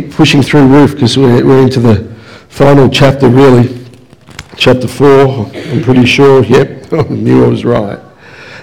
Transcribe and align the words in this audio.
keep 0.00 0.12
pushing 0.12 0.42
through 0.42 0.66
Ruth 0.66 0.94
because 0.94 1.18
we're, 1.18 1.44
we're 1.44 1.62
into 1.62 1.80
the 1.80 2.04
final 2.48 2.88
chapter, 2.88 3.28
really. 3.28 3.78
Chapter 4.56 4.88
4, 4.88 5.46
I'm 5.54 5.82
pretty 5.82 6.06
sure. 6.06 6.44
Yep, 6.44 6.92
I 6.92 7.02
knew 7.08 7.44
I 7.44 7.48
was 7.48 7.64
right. 7.64 7.98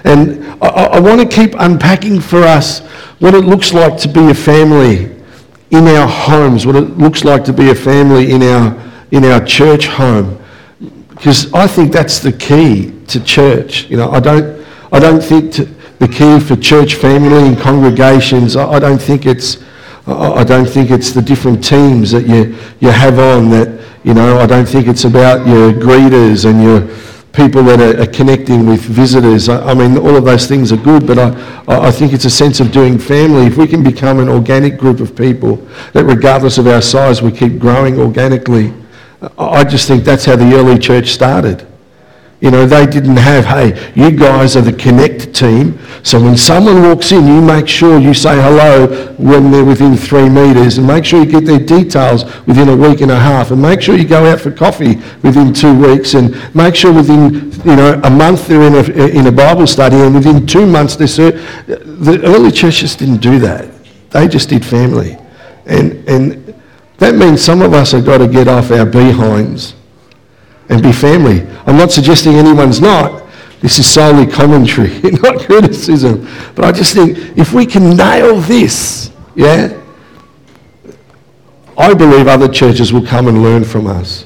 And 0.06 0.46
I, 0.62 0.68
I 0.68 1.00
want 1.00 1.20
to 1.20 1.28
keep 1.28 1.54
unpacking 1.60 2.20
for 2.20 2.42
us 2.42 2.80
what 3.20 3.34
it 3.34 3.44
looks 3.44 3.74
like 3.74 3.98
to 4.00 4.08
be 4.08 4.30
a 4.30 4.34
family 4.34 5.16
in 5.72 5.88
our 5.88 6.08
homes, 6.08 6.66
what 6.66 6.76
it 6.76 6.98
looks 6.98 7.24
like 7.24 7.44
to 7.46 7.54
be 7.54 7.70
a 7.70 7.76
family 7.76 8.32
in 8.32 8.42
our, 8.42 8.92
in 9.12 9.26
our 9.26 9.44
church 9.44 9.86
home. 9.86 10.42
Because 11.10 11.54
I 11.54 11.68
think 11.68 11.92
that's 11.92 12.20
the 12.20 12.32
key 12.32 13.04
to 13.08 13.24
church. 13.24 13.90
You 13.90 13.98
know, 13.98 14.10
I 14.12 14.20
don't, 14.20 14.66
I 14.92 15.00
don't 15.00 15.22
think 15.22 15.54
to, 15.54 15.66
the 16.00 16.08
key 16.08 16.40
for 16.40 16.56
church 16.56 16.96
family 16.96 17.50
and 17.50 17.58
congregations, 17.58 18.56
I, 18.56 18.66
I 18.72 18.80
don't 18.80 19.02
think 19.02 19.26
it's, 19.26 19.58
I 20.12 20.44
don't 20.44 20.68
think 20.68 20.92
it's 20.92 21.12
the 21.12 21.22
different 21.22 21.64
teams 21.64 22.12
that 22.12 22.28
you, 22.28 22.56
you 22.80 22.90
have 22.90 23.20
on 23.20 23.50
that, 23.52 23.80
you 24.04 24.14
know, 24.14 24.40
I 24.40 24.46
don't 24.46 24.68
think 24.68 24.88
it's 24.88 25.04
about 25.06 25.46
your 25.48 25.72
greeters 25.72 26.50
and 26.50 26.62
your 26.62 26.88
people 27.34 27.64
that 27.64 27.80
are, 27.80 28.02
are 28.02 28.08
connecting 28.08 28.66
with 28.66 28.82
visitors. 28.82 29.50
I, 29.50 29.72
I, 29.72 29.74
mean, 29.74 29.98
all 29.98 30.16
of 30.16 30.26
those 30.26 30.48
things 30.48 30.72
are 30.72 30.78
good, 30.78 31.06
but 31.06 31.20
I, 31.20 31.88
I 31.88 31.92
think 31.92 32.14
it's 32.14 32.26
a 32.26 32.30
sense 32.30 32.60
of 32.60 32.72
doing 32.72 32.98
family. 32.98 33.46
If 33.46 33.58
we 33.58 33.68
can 33.68 33.84
become 33.84 34.20
an 34.20 34.30
organic 34.30 34.78
group 34.78 35.00
of 35.00 35.16
people 35.16 35.56
that 35.94 36.06
regardless 36.06 36.58
of 36.58 36.68
our 36.68 36.82
size, 36.82 37.22
we 37.22 37.32
keep 37.32 37.60
growing 37.60 38.00
organically, 38.00 38.74
I 39.38 39.64
just 39.64 39.88
think 39.88 40.04
that's 40.04 40.26
how 40.26 40.36
the 40.36 40.56
early 40.56 40.80
church 40.80 41.10
started. 41.10 41.68
You 42.42 42.52
know, 42.52 42.66
they 42.66 42.86
didn't 42.86 43.18
have, 43.18 43.44
hey, 43.44 43.92
you 43.96 44.12
guys 44.12 44.56
are 44.56 44.62
the 44.62 44.72
connect 44.72 45.34
team. 45.36 45.78
So 46.04 46.22
when 46.22 46.38
someone 46.38 46.84
walks 46.84 47.12
in, 47.12 47.28
you 47.28 47.42
make 47.42 47.68
sure 47.68 48.00
you 48.00 48.14
say 48.14 48.34
hello 48.42 49.14
when 49.18 49.52
they're 49.52 49.66
within 49.66 49.98
three 49.98 50.30
metres 50.30 50.78
and 50.78 50.88
make 50.88 51.04
sure 51.04 51.22
you 51.22 51.30
get 51.30 51.44
their 51.44 51.60
details 51.60 52.24
within 52.48 52.70
a 52.70 52.76
week 52.76 53.02
and 53.02 53.12
a 53.12 53.20
half 53.20 53.52
and 53.52 53.62
make 53.62 53.82
sure 53.82 53.98
you 53.98 54.08
go 54.08 54.26
out 54.26 54.40
for 54.40 54.52
coffee 54.52 54.96
within 55.22 55.54
two 55.54 55.78
weeks 55.78 56.14
and 56.14 56.34
make 56.56 56.76
sure 56.76 56.94
within, 56.94 57.52
you 57.66 57.76
know, 57.76 58.00
a 58.06 58.10
month 58.10 58.48
they're 58.48 58.62
in 58.62 58.76
a, 58.76 59.08
in 59.20 59.28
a 59.28 59.32
Bible 59.34 59.68
study 59.68 59.98
and 59.98 60.16
within 60.16 60.48
two 60.48 60.66
months 60.66 60.96
they're... 60.96 61.32
The 61.68 62.22
early 62.24 62.52
churches 62.52 62.96
didn't 62.96 63.18
do 63.18 63.40
that. 63.40 63.70
They 64.12 64.30
just 64.30 64.48
did 64.48 64.66
family. 64.66 65.18
And, 65.66 66.08
and 66.08 66.56
that 67.00 67.16
means 67.16 67.42
some 67.42 67.62
of 67.62 67.74
us 67.74 67.92
have 67.92 68.06
got 68.06 68.20
to 68.20 68.30
get 68.30 68.48
off 68.48 68.72
our 68.72 68.86
behinds 68.86 69.76
and 70.70 70.82
be 70.82 70.92
family. 70.92 71.42
I'm 71.66 71.78
not 71.78 71.92
suggesting 71.92 72.36
anyone's 72.36 72.80
not. 72.80 73.24
This 73.62 73.78
is 73.78 73.88
solely 73.88 74.26
commentary, 74.26 75.00
not 75.22 75.42
criticism. 75.42 76.28
But 76.56 76.66
I 76.66 76.72
just 76.72 76.94
think 76.94 77.18
if 77.38 77.54
we 77.54 77.66
can 77.66 77.96
nail 77.96 78.40
this, 78.40 79.12
yeah, 79.36 79.76
I 81.78 81.94
believe 81.94 82.28
other 82.28 82.48
churches 82.48 82.94
will 82.94 83.06
come 83.06 83.28
and 83.28 83.42
learn 83.42 83.64
from 83.64 83.88
us. 83.88 84.26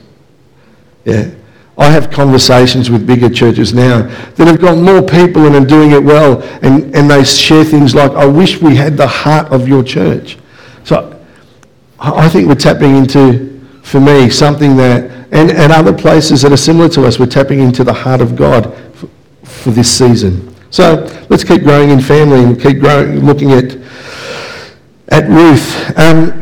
Yeah. 1.06 1.32
I 1.78 1.90
have 1.90 2.12
conversations 2.12 2.92
with 2.92 3.08
bigger 3.08 3.30
churches 3.30 3.74
now 3.74 4.04
that 4.36 4.48
have 4.48 4.62
got 4.62 4.78
more 4.78 5.02
people 5.02 5.48
and 5.48 5.56
are 5.56 5.66
doing 5.66 5.92
it 5.92 6.04
well, 6.04 6.44
and, 6.62 6.96
and 6.96 7.10
they 7.10 7.24
share 7.24 7.64
things 7.64 7.96
like, 7.96 8.12
I 8.12 8.26
wish 8.26 8.62
we 8.62 8.76
had 8.76 8.96
the 8.96 9.08
heart 9.08 9.52
of 9.52 9.68
your 9.68 9.84
church. 9.84 10.38
So 10.84 11.20
I 12.00 12.30
think 12.30 12.48
we're 12.48 12.56
tapping 12.56 12.96
into, 12.96 13.53
for 13.84 14.00
me, 14.00 14.30
something 14.30 14.76
that 14.78 15.24
and, 15.34 15.50
and 15.50 15.72
other 15.72 15.94
places 15.94 16.44
that 16.44 16.52
are 16.52 16.58
similar 16.58 16.88
to 16.90 17.06
us. 17.06 17.18
We're 17.18 17.26
tapping 17.26 17.60
into 17.60 17.84
the 17.84 17.94
heart 17.94 18.22
of 18.22 18.36
God 18.36 18.74
for, 18.94 19.08
for 19.44 19.72
this 19.72 19.90
season. 19.90 20.56
So 20.70 21.08
let's 21.30 21.44
keep 21.44 21.64
growing 21.64 21.90
in 21.90 22.00
family 22.00 22.44
and 22.44 22.60
keep 22.60 22.80
growing, 22.80 23.26
looking 23.26 23.52
at, 23.52 23.76
at 25.10 25.28
Ruth. 25.28 25.98
Um, 25.98 26.40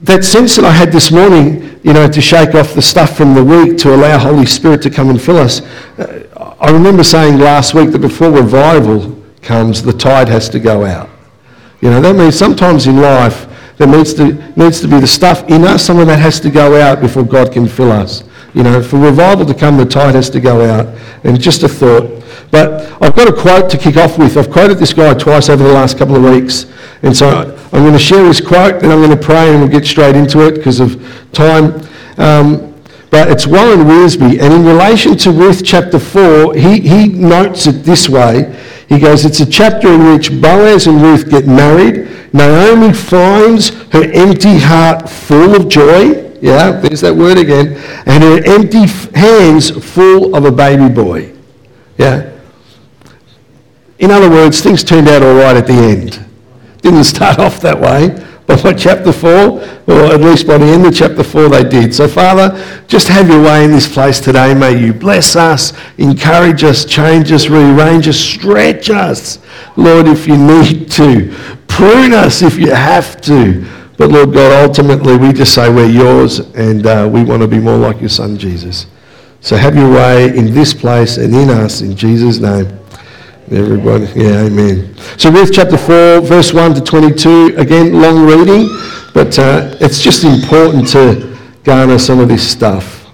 that 0.00 0.24
sense 0.24 0.56
that 0.56 0.66
I 0.66 0.70
had 0.70 0.92
this 0.92 1.10
morning, 1.10 1.80
you 1.82 1.94
know, 1.94 2.08
to 2.10 2.20
shake 2.20 2.54
off 2.54 2.74
the 2.74 2.82
stuff 2.82 3.16
from 3.16 3.34
the 3.34 3.42
week, 3.42 3.78
to 3.78 3.94
allow 3.94 4.18
Holy 4.18 4.46
Spirit 4.46 4.82
to 4.82 4.90
come 4.90 5.08
and 5.08 5.20
fill 5.20 5.38
us. 5.38 5.62
Uh, 5.98 6.54
I 6.60 6.70
remember 6.70 7.02
saying 7.02 7.38
last 7.38 7.72
week 7.72 7.90
that 7.92 8.00
before 8.00 8.30
revival 8.30 9.22
comes, 9.40 9.82
the 9.82 9.92
tide 9.92 10.28
has 10.28 10.48
to 10.50 10.60
go 10.60 10.84
out. 10.84 11.08
You 11.80 11.90
know, 11.90 12.00
that 12.02 12.16
means 12.16 12.38
sometimes 12.38 12.86
in 12.86 13.00
life, 13.00 13.46
there 13.82 13.96
needs 13.96 14.14
to, 14.14 14.34
needs 14.56 14.80
to 14.80 14.88
be 14.88 15.00
the 15.00 15.06
stuff 15.06 15.42
in 15.48 15.64
us, 15.64 15.84
some 15.84 15.98
of 15.98 16.06
that 16.06 16.18
has 16.20 16.38
to 16.40 16.50
go 16.50 16.80
out 16.80 17.00
before 17.00 17.24
God 17.24 17.52
can 17.52 17.66
fill 17.66 17.90
us. 17.90 18.22
You 18.54 18.62
know, 18.62 18.82
for 18.82 18.98
revival 18.98 19.44
to 19.46 19.54
come, 19.54 19.76
the 19.76 19.84
tide 19.84 20.14
has 20.14 20.30
to 20.30 20.40
go 20.40 20.64
out. 20.64 20.86
And 21.24 21.40
just 21.40 21.62
a 21.62 21.68
thought. 21.68 22.22
But 22.50 23.02
I've 23.02 23.16
got 23.16 23.28
a 23.28 23.32
quote 23.32 23.70
to 23.70 23.78
kick 23.78 23.96
off 23.96 24.18
with. 24.18 24.36
I've 24.36 24.50
quoted 24.50 24.78
this 24.78 24.92
guy 24.92 25.14
twice 25.14 25.48
over 25.48 25.64
the 25.64 25.72
last 25.72 25.98
couple 25.98 26.16
of 26.16 26.22
weeks. 26.22 26.66
And 27.02 27.16
so 27.16 27.58
I'm 27.72 27.82
going 27.82 27.92
to 27.92 27.98
share 27.98 28.24
his 28.24 28.40
quote, 28.40 28.82
and 28.82 28.92
I'm 28.92 29.00
going 29.00 29.10
to 29.10 29.16
pray, 29.16 29.50
and 29.50 29.60
we'll 29.60 29.70
get 29.70 29.86
straight 29.86 30.14
into 30.14 30.46
it 30.46 30.56
because 30.56 30.78
of 30.78 31.02
time. 31.32 31.82
Um, 32.18 32.74
but 33.10 33.30
it's 33.30 33.46
Warren 33.46 33.80
Wiersbe, 33.80 34.40
and 34.40 34.54
in 34.54 34.64
relation 34.64 35.16
to 35.18 35.32
Ruth 35.32 35.62
chapter 35.64 35.98
4, 35.98 36.54
he, 36.54 36.80
he 36.80 37.08
notes 37.08 37.66
it 37.66 37.82
this 37.84 38.08
way. 38.08 38.58
He 38.92 38.98
goes, 38.98 39.24
It's 39.24 39.40
a 39.40 39.46
chapter 39.46 39.88
in 39.88 40.12
which 40.12 40.30
Boaz 40.30 40.86
and 40.86 41.00
Ruth 41.00 41.30
get 41.30 41.46
married. 41.46 42.10
Naomi 42.34 42.92
finds 42.92 43.70
her 43.90 44.04
empty 44.12 44.58
heart 44.58 45.08
full 45.08 45.56
of 45.56 45.70
joy. 45.70 46.30
Yeah, 46.42 46.72
there's 46.72 47.00
that 47.00 47.14
word 47.14 47.38
again. 47.38 47.78
And 48.04 48.22
her 48.22 48.42
empty 48.44 48.84
hands 49.18 49.70
full 49.70 50.36
of 50.36 50.44
a 50.44 50.52
baby 50.52 50.92
boy. 50.92 51.32
Yeah. 51.96 52.38
In 53.98 54.10
other 54.10 54.28
words, 54.28 54.60
things 54.60 54.84
turned 54.84 55.08
out 55.08 55.22
all 55.22 55.36
right 55.36 55.56
at 55.56 55.66
the 55.66 55.72
end. 55.72 56.22
Didn't 56.82 57.04
start 57.04 57.38
off 57.46 57.60
that 57.62 57.80
way. 57.80 58.10
But 58.46 58.62
by 58.62 58.72
chapter 58.72 59.12
4, 59.12 59.30
or 59.30 60.04
at 60.12 60.20
least 60.20 60.46
by 60.46 60.58
the 60.58 60.66
end 60.66 60.84
of 60.84 60.94
chapter 60.94 61.22
4, 61.22 61.48
they 61.48 61.64
did. 61.64 61.94
So, 61.94 62.08
Father, 62.08 62.84
just 62.88 63.08
have 63.08 63.28
your 63.28 63.42
way 63.42 63.64
in 63.64 63.70
this 63.70 63.92
place 63.92 64.20
today. 64.20 64.52
May 64.52 64.78
you 64.84 64.92
bless 64.92 65.36
us, 65.36 65.72
encourage 65.98 66.64
us, 66.64 66.84
change 66.84 67.30
us, 67.30 67.48
rearrange 67.48 68.08
us, 68.08 68.18
stretch 68.18 68.90
us. 68.90 69.38
Lord, 69.76 70.08
if 70.08 70.26
you 70.26 70.36
need 70.36 70.90
to, 70.92 71.34
prune 71.68 72.12
us 72.12 72.42
if 72.42 72.58
you 72.58 72.72
have 72.72 73.20
to. 73.22 73.64
But, 73.96 74.10
Lord 74.10 74.32
God, 74.32 74.68
ultimately, 74.68 75.16
we 75.16 75.32
just 75.32 75.54
say 75.54 75.72
we're 75.72 75.88
yours 75.88 76.40
and 76.40 76.86
uh, 76.86 77.08
we 77.10 77.22
want 77.22 77.42
to 77.42 77.48
be 77.48 77.60
more 77.60 77.78
like 77.78 78.00
your 78.00 78.08
Son, 78.08 78.36
Jesus. 78.36 78.86
So, 79.40 79.56
have 79.56 79.76
your 79.76 79.90
way 79.90 80.36
in 80.36 80.52
this 80.52 80.74
place 80.74 81.16
and 81.16 81.34
in 81.34 81.48
us, 81.48 81.80
in 81.80 81.96
Jesus' 81.96 82.38
name. 82.38 82.81
Everybody, 83.52 84.06
yeah, 84.18 84.44
amen. 84.46 84.96
So 85.18 85.30
Ruth 85.30 85.50
chapter 85.52 85.76
4, 85.76 86.22
verse 86.22 86.54
1 86.54 86.74
to 86.74 86.80
22, 86.80 87.56
again, 87.58 87.92
long 88.00 88.24
reading, 88.24 88.66
but 89.12 89.38
uh, 89.38 89.76
it's 89.78 90.00
just 90.00 90.24
important 90.24 90.88
to 90.92 91.36
garner 91.62 91.98
some 91.98 92.18
of 92.18 92.28
this 92.28 92.50
stuff. 92.50 93.12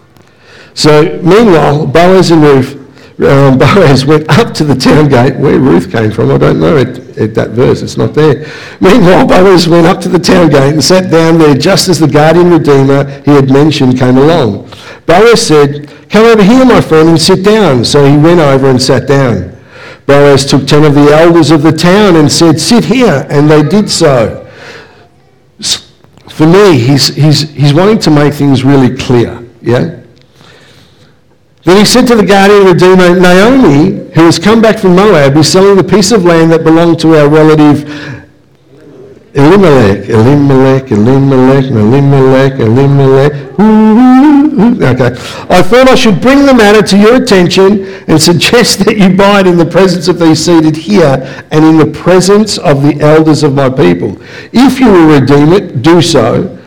So 0.74 1.20
meanwhile, 1.24 1.88
Boaz 1.88 2.30
and 2.30 2.40
Ruth, 2.40 2.76
um, 3.20 3.58
Boaz 3.58 4.06
went 4.06 4.30
up 4.38 4.54
to 4.54 4.64
the 4.64 4.76
town 4.76 5.08
gate, 5.08 5.36
where 5.36 5.58
Ruth 5.58 5.90
came 5.90 6.12
from, 6.12 6.30
I 6.30 6.38
don't 6.38 6.60
know 6.60 6.76
at, 6.76 7.18
at 7.18 7.34
that 7.34 7.50
verse, 7.50 7.82
it's 7.82 7.96
not 7.96 8.14
there. 8.14 8.46
Meanwhile, 8.80 9.26
Boaz 9.26 9.68
went 9.68 9.88
up 9.88 10.00
to 10.02 10.08
the 10.08 10.20
town 10.20 10.50
gate 10.50 10.72
and 10.72 10.84
sat 10.84 11.10
down 11.10 11.38
there 11.38 11.56
just 11.56 11.88
as 11.88 11.98
the 11.98 12.06
guardian 12.06 12.52
redeemer 12.52 13.10
he 13.22 13.32
had 13.32 13.50
mentioned 13.50 13.98
came 13.98 14.16
along. 14.16 14.70
Boaz 15.04 15.44
said, 15.44 15.92
Come 16.10 16.26
over 16.26 16.44
here, 16.44 16.64
my 16.64 16.80
friend, 16.80 17.08
and 17.08 17.20
sit 17.20 17.44
down. 17.44 17.84
So 17.84 18.08
he 18.08 18.16
went 18.16 18.38
over 18.38 18.70
and 18.70 18.80
sat 18.80 19.08
down. 19.08 19.57
Boaz 20.08 20.46
took 20.46 20.66
ten 20.66 20.84
of 20.84 20.94
the 20.94 21.12
elders 21.12 21.50
of 21.50 21.62
the 21.62 21.70
town 21.70 22.16
and 22.16 22.32
said, 22.32 22.58
Sit 22.58 22.82
here. 22.82 23.26
And 23.28 23.48
they 23.48 23.62
did 23.62 23.90
so. 23.90 24.50
For 26.30 26.46
me, 26.46 26.78
he's, 26.78 27.08
he's, 27.08 27.50
he's 27.50 27.74
wanting 27.74 27.98
to 28.00 28.10
make 28.10 28.32
things 28.32 28.64
really 28.64 28.96
clear. 28.96 29.44
Yeah? 29.60 30.00
Then 31.64 31.76
he 31.76 31.84
said 31.84 32.06
to 32.06 32.14
the 32.14 32.24
guardian 32.24 32.64
redeemer, 32.64 33.20
Naomi, 33.20 34.10
who 34.14 34.22
has 34.22 34.38
come 34.38 34.62
back 34.62 34.78
from 34.78 34.96
Moab, 34.96 35.36
is 35.36 35.52
selling 35.52 35.76
the 35.76 35.84
piece 35.84 36.10
of 36.10 36.24
land 36.24 36.52
that 36.52 36.64
belonged 36.64 36.98
to 37.00 37.14
our 37.14 37.28
relative 37.28 37.84
Elimelech, 39.34 40.08
Elimelech, 40.08 40.90
Elimelech, 40.90 41.64
Elimelech, 41.70 42.52
Elimelech. 42.60 43.32
Mm-hmm. 44.58 44.82
Okay. 44.82 45.14
I 45.54 45.62
thought 45.62 45.88
I 45.88 45.94
should 45.94 46.20
bring 46.20 46.44
the 46.44 46.52
matter 46.52 46.82
to 46.82 46.98
your 46.98 47.22
attention 47.22 47.84
and 48.08 48.20
suggest 48.20 48.80
that 48.84 48.98
you 48.98 49.16
buy 49.16 49.38
it 49.40 49.46
in 49.46 49.56
the 49.56 49.64
presence 49.64 50.08
of 50.08 50.18
these 50.18 50.44
seated 50.44 50.74
here 50.74 51.46
and 51.52 51.64
in 51.64 51.76
the 51.78 51.86
presence 51.86 52.58
of 52.58 52.82
the 52.82 52.98
elders 53.00 53.44
of 53.44 53.54
my 53.54 53.70
people. 53.70 54.18
If 54.52 54.80
you 54.80 54.90
will 54.90 55.20
redeem 55.20 55.52
it, 55.52 55.82
do 55.82 56.02
so. 56.02 56.58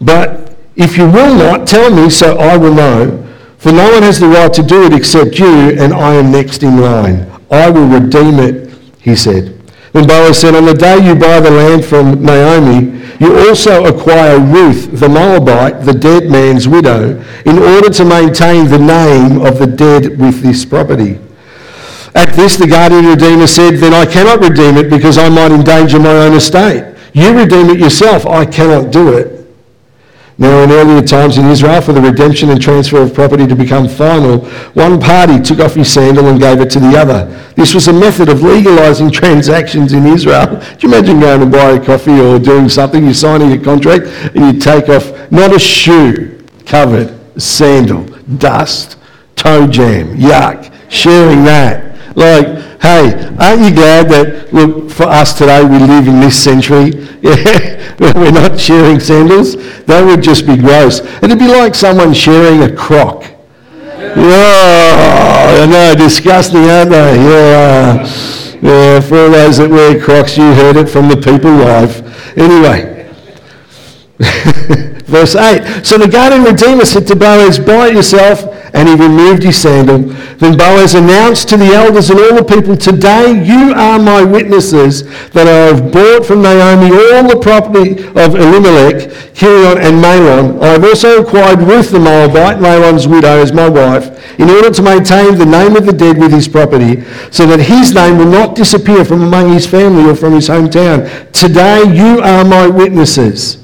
But 0.00 0.56
if 0.76 0.96
you 0.96 1.04
will 1.04 1.34
not, 1.34 1.66
tell 1.66 1.90
me 1.90 2.08
so 2.08 2.38
I 2.38 2.56
will 2.56 2.72
know. 2.72 3.20
For 3.58 3.72
no 3.72 3.92
one 3.92 4.02
has 4.04 4.20
the 4.20 4.28
right 4.28 4.52
to 4.54 4.62
do 4.62 4.84
it 4.84 4.94
except 4.94 5.38
you, 5.38 5.76
and 5.78 5.92
I 5.92 6.14
am 6.14 6.32
next 6.32 6.62
in 6.62 6.80
line. 6.80 7.30
I 7.50 7.68
will 7.68 7.86
redeem 7.86 8.38
it, 8.40 8.72
he 9.00 9.14
said. 9.14 9.60
Then 9.92 10.06
Boaz 10.06 10.38
said, 10.40 10.54
On 10.54 10.64
the 10.64 10.72
day 10.74 10.96
you 11.06 11.14
buy 11.14 11.40
the 11.40 11.50
land 11.50 11.84
from 11.84 12.22
Naomi, 12.24 13.03
you 13.20 13.36
also 13.48 13.84
acquire 13.84 14.38
Ruth 14.38 14.98
the 14.98 15.08
Moabite, 15.08 15.84
the 15.84 15.92
dead 15.92 16.30
man's 16.30 16.66
widow, 16.66 17.22
in 17.44 17.58
order 17.58 17.90
to 17.90 18.04
maintain 18.04 18.68
the 18.68 18.78
name 18.78 19.40
of 19.44 19.58
the 19.58 19.66
dead 19.66 20.18
with 20.18 20.40
this 20.42 20.64
property. 20.64 21.18
At 22.14 22.34
this, 22.34 22.56
the 22.56 22.66
guardian 22.66 23.06
redeemer 23.06 23.46
said, 23.46 23.76
Then 23.76 23.92
I 23.92 24.06
cannot 24.06 24.40
redeem 24.40 24.76
it 24.76 24.88
because 24.88 25.18
I 25.18 25.28
might 25.28 25.50
endanger 25.50 25.98
my 25.98 26.12
own 26.26 26.34
estate. 26.34 26.94
You 27.12 27.36
redeem 27.36 27.70
it 27.70 27.78
yourself. 27.78 28.26
I 28.26 28.44
cannot 28.44 28.92
do 28.92 29.16
it. 29.16 29.43
Now, 30.36 30.64
in 30.64 30.72
earlier 30.72 31.00
times 31.00 31.38
in 31.38 31.46
Israel, 31.46 31.80
for 31.80 31.92
the 31.92 32.00
redemption 32.00 32.50
and 32.50 32.60
transfer 32.60 33.00
of 33.00 33.14
property 33.14 33.46
to 33.46 33.54
become 33.54 33.88
final, 33.88 34.40
one 34.74 35.00
party 35.00 35.40
took 35.40 35.60
off 35.60 35.74
his 35.74 35.92
sandal 35.92 36.26
and 36.26 36.40
gave 36.40 36.60
it 36.60 36.70
to 36.70 36.80
the 36.80 36.96
other. 36.98 37.26
This 37.54 37.72
was 37.72 37.86
a 37.86 37.92
method 37.92 38.28
of 38.28 38.42
legalizing 38.42 39.10
transactions 39.22 39.92
in 39.92 40.06
Israel. 40.06 40.56
Do 40.56 40.86
you 40.86 40.92
imagine 40.92 41.20
going 41.20 41.40
to 41.40 41.46
buy 41.46 41.70
a 41.72 41.84
coffee 41.84 42.18
or 42.20 42.40
doing 42.40 42.68
something, 42.68 43.04
you're 43.04 43.14
signing 43.14 43.52
a 43.52 43.62
contract, 43.62 44.06
and 44.34 44.54
you 44.54 44.60
take 44.60 44.88
off 44.88 45.30
not 45.30 45.54
a 45.54 45.58
shoe 45.58 46.44
covered, 46.66 47.14
sandal, 47.40 48.04
dust, 48.38 48.96
toe 49.36 49.68
jam, 49.68 50.16
yuck, 50.16 50.72
sharing 50.90 51.44
that. 51.44 52.16
Like, 52.16 52.63
hey, 52.80 53.34
aren't 53.38 53.62
you 53.62 53.74
glad 53.74 54.08
that, 54.10 54.52
look, 54.52 54.90
for 54.90 55.04
us 55.04 55.36
today, 55.36 55.64
we 55.64 55.78
live 55.78 56.08
in 56.08 56.20
this 56.20 56.42
century? 56.42 56.92
Yeah, 57.22 57.96
we're 58.14 58.30
not 58.30 58.58
sharing 58.58 59.00
sandals. 59.00 59.56
That 59.84 60.04
would 60.04 60.22
just 60.22 60.46
be 60.46 60.56
gross. 60.56 61.00
It'd 61.22 61.38
be 61.38 61.48
like 61.48 61.74
someone 61.74 62.12
sharing 62.14 62.62
a 62.62 62.74
crock. 62.74 63.24
Oh, 64.16 65.62
I 65.62 65.66
know, 65.66 65.94
disgusting, 65.96 66.64
aren't 66.64 66.90
they? 66.90 67.16
Yeah. 67.16 68.02
Uh, 68.02 68.34
yeah, 68.62 69.00
for 69.00 69.18
all 69.18 69.30
those 69.30 69.58
that 69.58 69.68
wear 69.68 70.00
crocs, 70.00 70.38
you 70.38 70.54
heard 70.54 70.76
it 70.76 70.88
from 70.88 71.08
the 71.08 71.16
people 71.16 71.50
live. 71.50 72.00
Anyway. 72.38 72.92
Verse 75.14 75.36
8. 75.36 75.86
So 75.86 75.96
the 75.96 76.08
guardian 76.08 76.42
redeemer 76.42 76.84
said 76.84 77.06
to 77.06 77.14
Boaz, 77.14 77.60
Buy 77.60 77.86
it 77.86 77.94
yourself 77.94 78.42
and 78.74 78.88
he 78.88 78.96
removed 78.96 79.44
his 79.44 79.56
sandal. 79.56 79.98
Then 80.42 80.58
Boaz 80.58 80.94
announced 80.94 81.48
to 81.50 81.56
the 81.56 81.66
elders 81.66 82.10
and 82.10 82.18
all 82.18 82.34
the 82.34 82.42
people, 82.42 82.76
Today 82.76 83.30
you 83.46 83.72
are 83.74 84.00
my 84.00 84.24
witnesses 84.24 85.04
that 85.30 85.46
I 85.46 85.70
have 85.70 85.92
bought 85.92 86.26
from 86.26 86.42
Naomi 86.42 86.90
all 86.90 87.28
the 87.28 87.38
property 87.40 88.02
of 88.18 88.34
Elimelech, 88.34 89.08
Kilion, 89.38 89.78
and 89.78 90.02
Mahlon. 90.02 90.60
I 90.60 90.66
have 90.72 90.82
also 90.84 91.22
acquired 91.22 91.60
Ruth 91.60 91.92
the 91.92 92.00
Moabite, 92.00 92.58
Mahlon's 92.58 93.06
widow, 93.06 93.38
as 93.38 93.52
my 93.52 93.68
wife, 93.68 94.10
in 94.40 94.50
order 94.50 94.72
to 94.72 94.82
maintain 94.82 95.38
the 95.38 95.46
name 95.46 95.76
of 95.76 95.86
the 95.86 95.92
dead 95.92 96.18
with 96.18 96.32
his 96.32 96.48
property, 96.48 97.04
so 97.30 97.46
that 97.46 97.60
his 97.60 97.94
name 97.94 98.18
will 98.18 98.26
not 98.26 98.56
disappear 98.56 99.04
from 99.04 99.22
among 99.22 99.52
his 99.52 99.64
family 99.64 100.10
or 100.10 100.16
from 100.16 100.32
his 100.32 100.48
hometown. 100.48 101.06
Today 101.30 101.84
you 101.94 102.20
are 102.20 102.44
my 102.44 102.66
witnesses. 102.66 103.63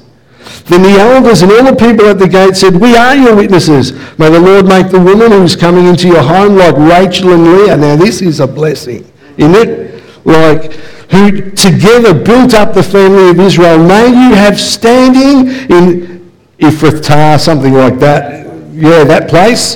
Then 0.65 0.83
the 0.83 0.99
elders 0.99 1.41
and 1.41 1.51
all 1.51 1.63
the 1.63 1.75
people 1.75 2.05
at 2.05 2.19
the 2.19 2.27
gate 2.27 2.55
said, 2.55 2.75
We 2.75 2.95
are 2.95 3.15
your 3.15 3.35
witnesses. 3.35 3.93
May 4.17 4.29
the 4.29 4.39
Lord 4.39 4.67
make 4.67 4.89
the 4.89 4.99
woman 4.99 5.31
who 5.31 5.43
is 5.43 5.55
coming 5.55 5.87
into 5.87 6.07
your 6.07 6.21
home 6.21 6.55
like 6.55 6.75
Rachel 6.77 7.33
and 7.33 7.43
Leah. 7.43 7.77
Now, 7.77 7.95
this 7.95 8.21
is 8.21 8.39
a 8.39 8.47
blessing, 8.47 9.11
isn't 9.37 9.55
it? 9.55 10.03
Like, 10.23 10.73
who 11.11 11.51
together 11.51 12.13
built 12.13 12.53
up 12.53 12.73
the 12.73 12.83
family 12.83 13.29
of 13.29 13.39
Israel. 13.39 13.77
May 13.77 14.07
you 14.07 14.33
have 14.33 14.59
standing 14.59 15.49
in 15.69 16.31
Ephrathah, 16.57 17.39
something 17.39 17.73
like 17.73 17.99
that. 17.99 18.47
Yeah, 18.73 19.03
that 19.03 19.29
place. 19.29 19.75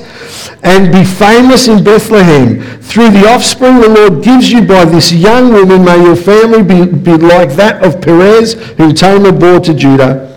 And 0.63 0.91
be 0.91 1.03
famous 1.03 1.67
in 1.67 1.83
Bethlehem. 1.83 2.61
Through 2.81 3.09
the 3.11 3.27
offspring 3.27 3.81
the 3.81 3.89
Lord 3.89 4.23
gives 4.23 4.49
you 4.51 4.65
by 4.65 4.85
this 4.85 5.11
young 5.11 5.51
woman, 5.51 5.83
may 5.83 6.01
your 6.01 6.15
family 6.15 6.63
be, 6.63 6.85
be 6.85 7.17
like 7.17 7.51
that 7.51 7.83
of 7.83 8.01
Perez, 8.01 8.53
whom 8.77 8.95
Tamar 8.95 9.33
bore 9.33 9.59
to 9.59 9.73
Judah. 9.73 10.34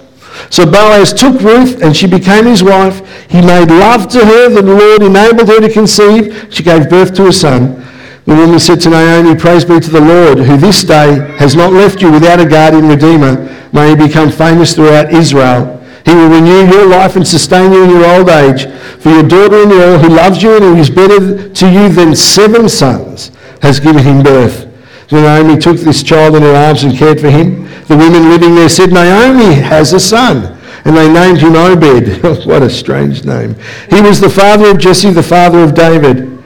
So 0.50 0.64
Boaz 0.64 1.12
took 1.12 1.40
Ruth 1.40 1.82
and 1.82 1.96
she 1.96 2.06
became 2.06 2.46
his 2.46 2.62
wife. 2.62 2.98
He 3.30 3.40
made 3.40 3.68
love 3.70 4.08
to 4.08 4.24
her. 4.24 4.48
The 4.48 4.62
Lord 4.62 5.02
enabled 5.02 5.48
her 5.48 5.60
to 5.60 5.72
conceive. 5.72 6.48
She 6.50 6.62
gave 6.62 6.88
birth 6.88 7.14
to 7.14 7.26
a 7.26 7.32
son. 7.32 7.84
The 8.24 8.34
woman 8.34 8.58
said 8.58 8.80
to 8.82 8.90
Naomi, 8.90 9.34
Praise 9.36 9.64
be 9.64 9.80
to 9.80 9.90
the 9.90 10.00
Lord, 10.00 10.38
who 10.38 10.56
this 10.58 10.84
day 10.84 11.34
has 11.38 11.56
not 11.56 11.72
left 11.72 12.02
you 12.02 12.12
without 12.12 12.40
a 12.40 12.46
guardian 12.46 12.88
redeemer. 12.88 13.36
May 13.72 13.90
he 13.90 13.96
become 13.96 14.30
famous 14.30 14.74
throughout 14.74 15.12
Israel. 15.14 15.82
He 16.04 16.14
will 16.14 16.28
renew 16.28 16.66
your 16.70 16.86
life 16.86 17.16
and 17.16 17.26
sustain 17.26 17.72
you 17.72 17.84
in 17.84 17.90
your 17.90 18.04
old 18.04 18.28
age. 18.28 18.66
For 19.00 19.10
your 19.10 19.22
daughter-in-law, 19.22 19.98
who 19.98 20.08
loves 20.08 20.42
you 20.42 20.56
and 20.56 20.64
who 20.64 20.76
is 20.76 20.90
better 20.90 21.48
to 21.48 21.70
you 21.70 21.88
than 21.88 22.14
seven 22.14 22.68
sons, 22.68 23.30
has 23.62 23.80
given 23.80 24.02
him 24.02 24.22
birth. 24.22 24.67
Naomi 25.16 25.58
took 25.58 25.78
this 25.78 26.02
child 26.02 26.36
in 26.36 26.42
her 26.42 26.54
arms 26.54 26.84
and 26.84 26.96
cared 26.96 27.20
for 27.20 27.30
him. 27.30 27.64
The 27.86 27.96
women 27.96 28.28
living 28.28 28.54
there 28.54 28.68
said, 28.68 28.92
Naomi 28.92 29.54
has 29.54 29.92
a 29.92 30.00
son. 30.00 30.58
And 30.84 30.96
they 30.96 31.12
named 31.12 31.38
him 31.38 31.56
Obed. 31.56 32.46
what 32.46 32.62
a 32.62 32.70
strange 32.70 33.24
name. 33.24 33.56
He 33.90 34.00
was 34.00 34.20
the 34.20 34.30
father 34.30 34.70
of 34.70 34.78
Jesse, 34.78 35.10
the 35.10 35.22
father 35.22 35.58
of 35.58 35.74
David. 35.74 36.38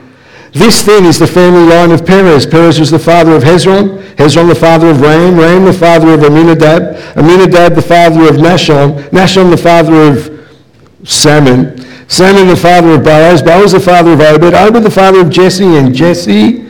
This 0.53 0.83
then 0.83 1.05
is 1.07 1.19
the 1.19 1.27
family 1.27 1.65
line 1.65 1.91
of 1.93 2.05
Perez. 2.05 2.47
Perez 2.47 2.79
was 2.79 2.91
the 2.91 2.99
father 2.99 3.33
of 3.33 3.43
Hezron, 3.43 4.03
Hezron 4.17 4.49
the 4.49 4.55
father 4.55 4.91
of 4.91 5.01
Ram, 5.01 5.39
Ram 5.39 5.65
the 5.65 5.73
father 5.73 6.13
of 6.13 6.21
Amminadab, 6.21 7.17
Amminadab 7.17 7.75
the 7.75 7.83
father 7.83 8.29
of 8.29 8.37
Nahshon, 8.37 9.03
Nahshon 9.11 9.51
the 9.51 9.57
father 9.57 9.95
of 9.95 11.09
Salmon, 11.09 11.79
Salmon 12.07 12.49
the 12.49 12.57
father 12.57 12.91
of 12.91 13.03
Boaz, 13.03 13.43
Boaz 13.43 13.73
the 13.73 13.81
father 13.81 14.13
of 14.13 14.21
Obed, 14.21 14.53
Obed 14.53 14.83
the 14.83 14.91
father 14.91 15.21
of 15.21 15.31
Jesse, 15.31 15.65
and 15.65 15.95
Jesse 15.95 16.69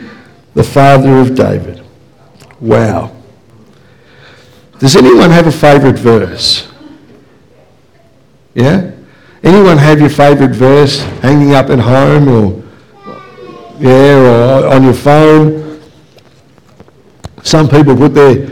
the 0.55 0.63
father 0.65 1.19
of 1.19 1.35
David. 1.35 1.82
Wow. 2.63 3.11
Does 4.79 4.95
anyone 4.95 5.31
have 5.31 5.49
a 5.49 5.53
favourite 5.53 5.99
verse? 5.99 6.69
Yeah? 8.55 8.93
Anyone 9.43 9.79
have 9.79 9.99
your 9.99 10.09
favourite 10.09 10.55
verse 10.55 11.01
hanging 11.23 11.55
up 11.55 11.71
at 11.71 11.81
home 11.81 12.29
or 12.29 12.63
yeah, 13.81 14.63
or 14.63 14.69
on 14.69 14.85
your 14.85 14.95
phone? 14.95 15.83
Some 17.43 17.69
people 17.69 17.97
put 17.97 18.15
their 18.15 18.47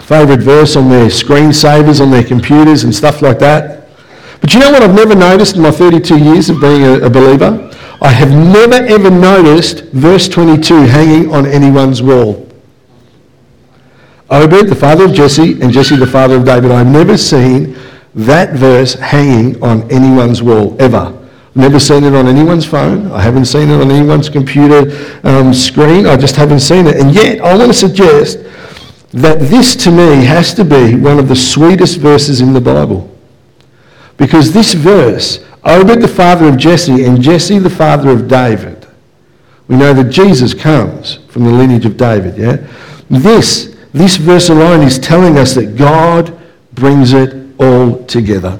favourite 0.00 0.40
verse 0.40 0.76
on 0.76 0.90
their 0.90 1.06
screensavers 1.06 2.02
on 2.02 2.10
their 2.10 2.24
computers 2.24 2.84
and 2.84 2.94
stuff 2.94 3.22
like 3.22 3.38
that. 3.38 3.88
But 4.42 4.52
you 4.52 4.60
know 4.60 4.70
what 4.70 4.82
I've 4.82 4.94
never 4.94 5.14
noticed 5.14 5.56
in 5.56 5.62
my 5.62 5.70
32 5.70 6.18
years 6.18 6.50
of 6.50 6.60
being 6.60 6.82
a, 6.82 7.06
a 7.06 7.08
believer? 7.08 7.70
I 8.02 8.10
have 8.10 8.30
never 8.30 8.74
ever 8.74 9.10
noticed 9.10 9.84
verse 9.84 10.28
22 10.28 10.82
hanging 10.82 11.32
on 11.32 11.46
anyone's 11.46 12.02
wall. 12.02 12.51
Obed, 14.32 14.68
the 14.68 14.74
father 14.74 15.04
of 15.04 15.12
Jesse, 15.12 15.60
and 15.60 15.70
Jesse, 15.70 15.96
the 15.96 16.06
father 16.06 16.36
of 16.36 16.46
David. 16.46 16.70
I've 16.70 16.86
never 16.86 17.18
seen 17.18 17.76
that 18.14 18.54
verse 18.54 18.94
hanging 18.94 19.62
on 19.62 19.90
anyone's 19.90 20.42
wall, 20.42 20.74
ever. 20.80 21.18
Never 21.54 21.78
seen 21.78 22.04
it 22.04 22.14
on 22.14 22.26
anyone's 22.26 22.64
phone. 22.64 23.12
I 23.12 23.20
haven't 23.20 23.44
seen 23.44 23.68
it 23.68 23.78
on 23.78 23.90
anyone's 23.90 24.30
computer 24.30 25.18
um, 25.22 25.52
screen. 25.52 26.06
I 26.06 26.16
just 26.16 26.34
haven't 26.34 26.60
seen 26.60 26.86
it. 26.86 26.96
And 26.96 27.14
yet, 27.14 27.42
I 27.42 27.54
want 27.54 27.70
to 27.72 27.78
suggest 27.78 28.38
that 29.10 29.38
this 29.38 29.76
to 29.76 29.90
me 29.90 30.24
has 30.24 30.54
to 30.54 30.64
be 30.64 30.96
one 30.96 31.18
of 31.18 31.28
the 31.28 31.36
sweetest 31.36 31.98
verses 31.98 32.40
in 32.40 32.54
the 32.54 32.60
Bible. 32.60 33.14
Because 34.16 34.52
this 34.52 34.72
verse, 34.72 35.44
Obed 35.64 36.00
the 36.00 36.08
father 36.08 36.48
of 36.48 36.56
Jesse 36.56 37.04
and 37.04 37.20
Jesse 37.20 37.58
the 37.58 37.68
father 37.68 38.08
of 38.08 38.28
David, 38.28 38.86
we 39.68 39.76
know 39.76 39.92
that 39.92 40.10
Jesus 40.10 40.54
comes 40.54 41.16
from 41.28 41.44
the 41.44 41.52
lineage 41.52 41.84
of 41.84 41.98
David, 41.98 42.38
yeah? 42.38 42.66
This 43.10 43.71
this 43.92 44.16
verse 44.16 44.48
alone 44.48 44.82
is 44.82 44.98
telling 44.98 45.36
us 45.38 45.54
that 45.54 45.76
God 45.76 46.38
brings 46.72 47.12
it 47.12 47.54
all 47.58 48.04
together. 48.06 48.58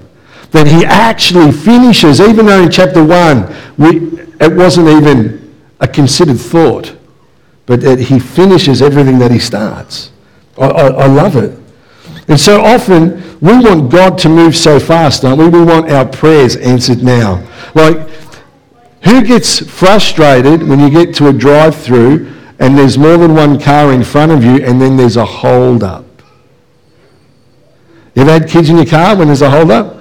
That 0.51 0.67
he 0.67 0.85
actually 0.85 1.51
finishes, 1.53 2.21
even 2.21 2.47
though 2.47 2.62
in 2.62 2.71
chapter 2.71 3.03
1 3.03 3.57
we, 3.79 4.21
it 4.41 4.55
wasn't 4.55 4.89
even 4.89 5.55
a 5.81 5.89
considered 5.89 6.39
thought, 6.39 6.95
but 7.67 7.81
that 7.81 7.99
he 7.99 8.19
finishes 8.19 8.83
everything 8.83 9.19
that 9.19 9.31
he 9.31 9.39
starts. 9.39 10.12
I, 10.59 10.67
I, 10.67 10.87
I 10.89 11.07
love 11.07 11.37
it. 11.37 11.59
And 12.29 12.39
so 12.39 12.61
often 12.61 13.41
we 13.41 13.59
want 13.59 13.91
God 13.91 14.19
to 14.19 14.29
move 14.29 14.57
so 14.57 14.79
fast, 14.79 15.23
don't 15.23 15.39
we? 15.39 15.49
We 15.49 15.65
want 15.65 15.91
our 15.91 16.07
prayers 16.07 16.57
answered 16.57 17.03
now. 17.03 17.47
Like, 17.75 18.09
who 19.05 19.25
gets 19.25 19.59
frustrated 19.59 20.62
when 20.62 20.79
you 20.79 20.91
get 20.91 21.15
to 21.17 21.29
a 21.29 21.33
drive 21.33 21.75
through 21.75 22.33
and 22.62 22.78
there's 22.78 22.97
more 22.97 23.16
than 23.16 23.35
one 23.35 23.59
car 23.61 23.92
in 23.92 24.04
front 24.04 24.31
of 24.31 24.45
you 24.45 24.64
and 24.64 24.81
then 24.81 24.97
there's 24.97 25.16
a 25.16 25.25
hold 25.25 25.83
up. 25.83 26.04
You 28.14 28.23
ever 28.23 28.31
had 28.31 28.49
kids 28.49 28.71
in 28.71 28.76
your 28.76 28.87
car 28.87 29.16
when 29.16 29.26
there's 29.26 29.42
a 29.42 29.50
hold 29.50 29.73
up? 29.73 29.95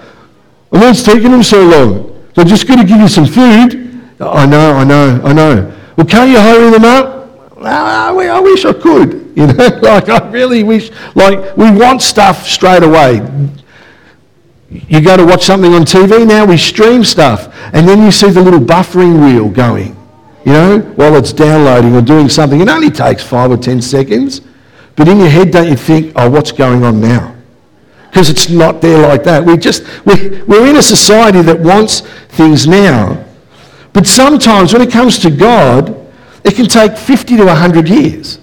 And 0.72 0.84
oh, 0.84 0.88
what's 0.88 1.02
taking 1.02 1.32
them 1.32 1.42
so 1.42 1.64
long? 1.64 2.30
They're 2.36 2.46
just 2.46 2.68
going 2.68 2.80
to 2.80 2.86
give 2.86 3.00
you 3.00 3.08
some 3.08 3.26
food. 3.26 4.14
I 4.20 4.46
know, 4.46 4.74
I 4.74 4.84
know, 4.84 5.22
I 5.24 5.34
know. 5.34 5.76
Well, 5.98 6.06
can't 6.06 6.30
you 6.30 6.40
hurry 6.40 6.70
them 6.70 6.86
up? 6.86 7.58
Well, 7.58 8.20
I 8.20 8.40
wish 8.40 8.64
I 8.64 8.74
could. 8.74 9.20
You 9.32 9.48
know, 9.48 9.80
like 9.82 10.10
I 10.10 10.30
really 10.30 10.62
wish, 10.62 10.92
like 11.16 11.56
we 11.56 11.72
want 11.72 12.02
stuff 12.02 12.46
straight 12.46 12.84
away. 12.84 13.26
You 14.70 15.00
go 15.00 15.16
to 15.16 15.26
watch 15.26 15.46
something 15.46 15.74
on 15.74 15.84
TV 15.84 16.28
now, 16.28 16.44
we 16.44 16.58
stream 16.58 17.06
stuff, 17.06 17.48
and 17.74 17.88
then 17.88 18.04
you 18.04 18.12
see 18.12 18.30
the 18.30 18.42
little 18.42 18.60
buffering 18.60 19.24
wheel 19.24 19.48
going 19.48 19.96
you 20.46 20.52
know, 20.52 20.80
while 20.96 21.16
it's 21.16 21.34
downloading 21.34 21.96
or 21.96 22.02
doing 22.02 22.30
something. 22.30 22.62
It 22.62 22.68
only 22.68 22.90
takes 22.90 23.24
five 23.24 23.52
or 23.52 23.58
ten 23.58 23.82
seconds. 23.82 24.42
But 24.96 25.08
in 25.08 25.20
your 25.20 25.30
head, 25.30 25.52
don't 25.52 25.68
you 25.68 25.76
think, 25.76 26.14
oh, 26.16 26.30
what's 26.30 26.52
going 26.52 26.84
on 26.84 27.00
now? 27.00 27.36
Because 28.10 28.30
it's 28.30 28.50
not 28.50 28.82
there 28.82 29.08
like 29.08 29.24
that. 29.24 29.46
We 29.46 29.56
just, 29.58 29.84
we, 30.06 30.42
we're 30.44 30.68
in 30.68 30.76
a 30.76 30.82
society 30.82 31.42
that 31.44 31.60
wants 31.60 32.02
things 32.02 32.68
now. 32.68 33.24
But 33.94 34.06
sometimes 34.08 34.74
when 34.74 34.82
it 34.82 34.92
comes 34.92 35.20
to 35.20 35.30
God, 35.30 35.98
it 36.44 36.56
can 36.56 36.66
take 36.66 36.98
50 36.98 37.38
to 37.38 37.46
100 37.46 37.88
years. 37.88 38.40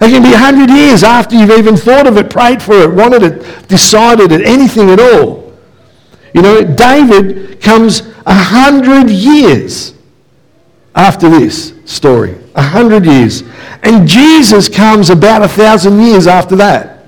It 0.00 0.10
can 0.10 0.22
be 0.22 0.30
100 0.30 0.70
years 0.70 1.02
after 1.02 1.36
you've 1.36 1.50
even 1.50 1.76
thought 1.76 2.06
of 2.06 2.16
it, 2.16 2.30
prayed 2.30 2.62
for 2.62 2.72
it, 2.72 2.94
wanted 2.94 3.22
it, 3.22 3.68
decided 3.68 4.32
it, 4.32 4.46
anything 4.46 4.88
at 4.90 4.98
all. 4.98 5.54
You 6.34 6.42
know, 6.42 6.64
David 6.64 7.60
comes 7.60 8.02
100 8.24 9.10
years 9.10 9.92
after 10.94 11.28
this 11.28 11.74
story. 11.84 12.32
A 12.54 12.62
100 12.62 13.04
years. 13.04 13.42
And 13.82 14.06
Jesus 14.06 14.68
comes 14.68 15.10
about 15.10 15.42
a 15.42 15.48
thousand 15.48 16.00
years 16.00 16.26
after 16.26 16.56
that. 16.56 17.06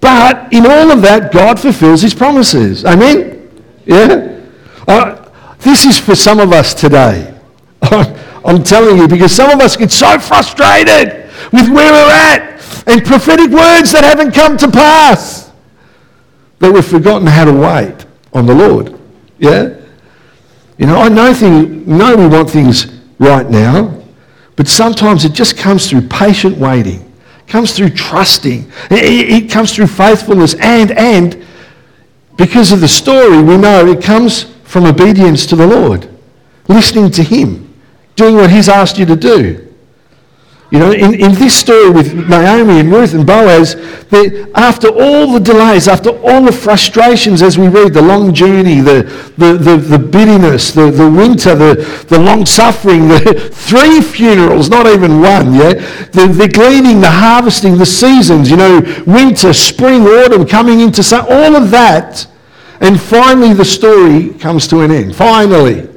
But 0.00 0.52
in 0.52 0.66
all 0.66 0.90
of 0.90 1.02
that, 1.02 1.32
God 1.32 1.60
fulfills 1.60 2.02
his 2.02 2.14
promises. 2.14 2.84
Amen? 2.84 3.50
Yeah? 3.84 4.40
Uh, 4.88 5.28
this 5.58 5.84
is 5.84 5.98
for 5.98 6.14
some 6.14 6.40
of 6.40 6.52
us 6.52 6.72
today. 6.72 7.38
I'm 7.82 8.64
telling 8.64 8.96
you, 8.96 9.06
because 9.06 9.32
some 9.32 9.50
of 9.50 9.60
us 9.60 9.76
get 9.76 9.90
so 9.90 10.18
frustrated 10.18 11.30
with 11.52 11.68
where 11.68 11.92
we're 11.92 12.10
at 12.10 12.50
and 12.86 13.04
prophetic 13.04 13.50
words 13.50 13.92
that 13.92 14.04
haven't 14.04 14.32
come 14.32 14.56
to 14.56 14.70
pass 14.70 15.50
that 16.58 16.72
we've 16.72 16.84
forgotten 16.84 17.26
how 17.26 17.44
to 17.44 17.52
wait 17.52 18.06
on 18.32 18.46
the 18.46 18.54
Lord. 18.54 18.98
Yeah? 19.38 19.79
You 20.80 20.86
know, 20.86 20.96
I 20.96 21.08
know, 21.08 21.32
thing, 21.32 21.86
know 21.86 22.16
we 22.16 22.26
want 22.26 22.50
things 22.50 22.86
right 23.20 23.48
now, 23.48 24.02
but 24.56 24.66
sometimes 24.66 25.24
it 25.24 25.32
just 25.32 25.56
comes 25.56 25.88
through 25.88 26.08
patient 26.08 26.58
waiting. 26.58 27.00
It 27.38 27.46
comes 27.46 27.76
through 27.76 27.90
trusting. 27.90 28.70
It, 28.90 29.44
it 29.44 29.50
comes 29.50 29.72
through 29.72 29.86
faithfulness. 29.86 30.54
And, 30.54 30.90
and 30.92 31.46
because 32.36 32.72
of 32.72 32.80
the 32.80 32.88
story, 32.88 33.40
we 33.40 33.56
know 33.56 33.86
it 33.86 34.02
comes 34.02 34.44
from 34.64 34.86
obedience 34.86 35.46
to 35.46 35.56
the 35.56 35.66
Lord, 35.66 36.08
listening 36.66 37.12
to 37.12 37.22
Him 37.22 37.70
doing 38.20 38.34
what 38.34 38.50
he's 38.50 38.68
asked 38.68 38.98
you 38.98 39.06
to 39.06 39.16
do. 39.16 39.69
You 40.70 40.78
know, 40.78 40.92
in, 40.92 41.14
in 41.14 41.34
this 41.34 41.56
story 41.56 41.90
with 41.90 42.14
Naomi 42.14 42.78
and 42.78 42.92
Ruth 42.92 43.12
and 43.12 43.26
Boaz, 43.26 43.74
after 44.54 44.86
all 44.88 45.32
the 45.32 45.40
delays, 45.40 45.88
after 45.88 46.10
all 46.10 46.42
the 46.42 46.52
frustrations 46.52 47.42
as 47.42 47.58
we 47.58 47.66
read, 47.66 47.92
the 47.92 48.02
long 48.02 48.32
journey, 48.32 48.80
the, 48.80 49.02
the, 49.36 49.54
the, 49.54 49.76
the 49.76 49.98
bitterness, 49.98 50.70
the, 50.70 50.92
the 50.92 51.10
winter, 51.10 51.56
the, 51.56 52.04
the 52.08 52.18
long 52.20 52.46
suffering, 52.46 53.08
the 53.08 53.50
three 53.52 54.00
funerals, 54.00 54.70
not 54.70 54.86
even 54.86 55.20
one, 55.20 55.54
yeah? 55.54 55.72
The, 56.12 56.32
the 56.32 56.46
gleaning, 56.46 57.00
the 57.00 57.10
harvesting, 57.10 57.76
the 57.76 57.86
seasons, 57.86 58.48
you 58.48 58.56
know, 58.56 58.80
winter, 59.08 59.52
spring, 59.52 60.02
autumn, 60.02 60.46
coming 60.46 60.78
into 60.78 61.02
summer, 61.02 61.26
all 61.28 61.56
of 61.56 61.72
that. 61.72 62.28
And 62.80 62.98
finally 62.98 63.54
the 63.54 63.64
story 63.64 64.34
comes 64.34 64.68
to 64.68 64.82
an 64.82 64.92
end. 64.92 65.16
Finally 65.16 65.88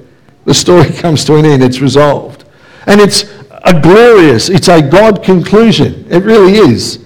the 0.45 0.53
story 0.53 0.91
comes 0.93 1.23
to 1.25 1.35
an 1.35 1.45
end. 1.45 1.63
It's 1.63 1.79
resolved. 1.79 2.43
And 2.85 2.99
it's 2.99 3.23
a 3.63 3.79
glorious, 3.79 4.49
it's 4.49 4.67
a 4.67 4.81
God 4.81 5.23
conclusion. 5.23 6.05
It 6.09 6.23
really 6.23 6.57
is. 6.57 7.05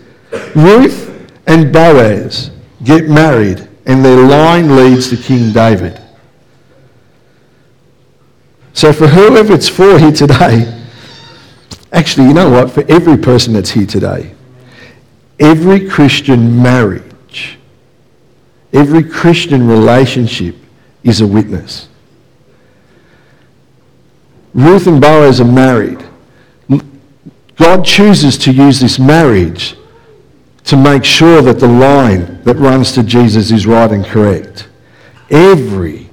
Ruth 0.56 1.08
and 1.46 1.72
Boaz 1.72 2.52
get 2.84 3.08
married, 3.08 3.68
and 3.86 4.04
their 4.04 4.26
line 4.26 4.76
leads 4.76 5.10
to 5.10 5.18
King 5.18 5.54
David. 5.54 6.02
So, 8.74 8.94
for 8.94 9.08
whoever 9.08 9.54
it's 9.54 9.68
for 9.68 9.98
here 9.98 10.12
today, 10.12 10.86
actually, 11.92 12.28
you 12.28 12.34
know 12.34 12.50
what? 12.50 12.72
For 12.72 12.84
every 12.90 13.18
person 13.18 13.54
that's 13.54 13.72
here 13.72 13.88
today, 13.88 14.36
every 15.40 15.88
Christian 15.88 16.62
marriage, 16.62 17.58
every 18.74 19.04
Christian 19.04 19.68
relationship 19.68 20.56
is 21.04 21.22
a 21.22 21.28
witness. 21.28 21.88
Ruth 24.54 24.88
and 24.88 25.00
Boaz 25.00 25.40
are 25.40 25.46
married. 25.46 25.97
God 27.58 27.84
chooses 27.84 28.38
to 28.40 28.52
use 28.52 28.80
this 28.80 29.00
marriage 29.00 29.76
to 30.66 30.78
make 30.78 31.04
sure 31.04 31.42
that 31.42 31.60
the 31.60 31.68
line 31.68 32.42
that 32.44 32.58
runs 32.58 32.92
to 32.94 33.04
Jesus 33.04 33.52
is 33.52 33.66
right 33.66 33.92
and 33.92 34.06
correct. 34.06 34.68
Every 35.30 36.10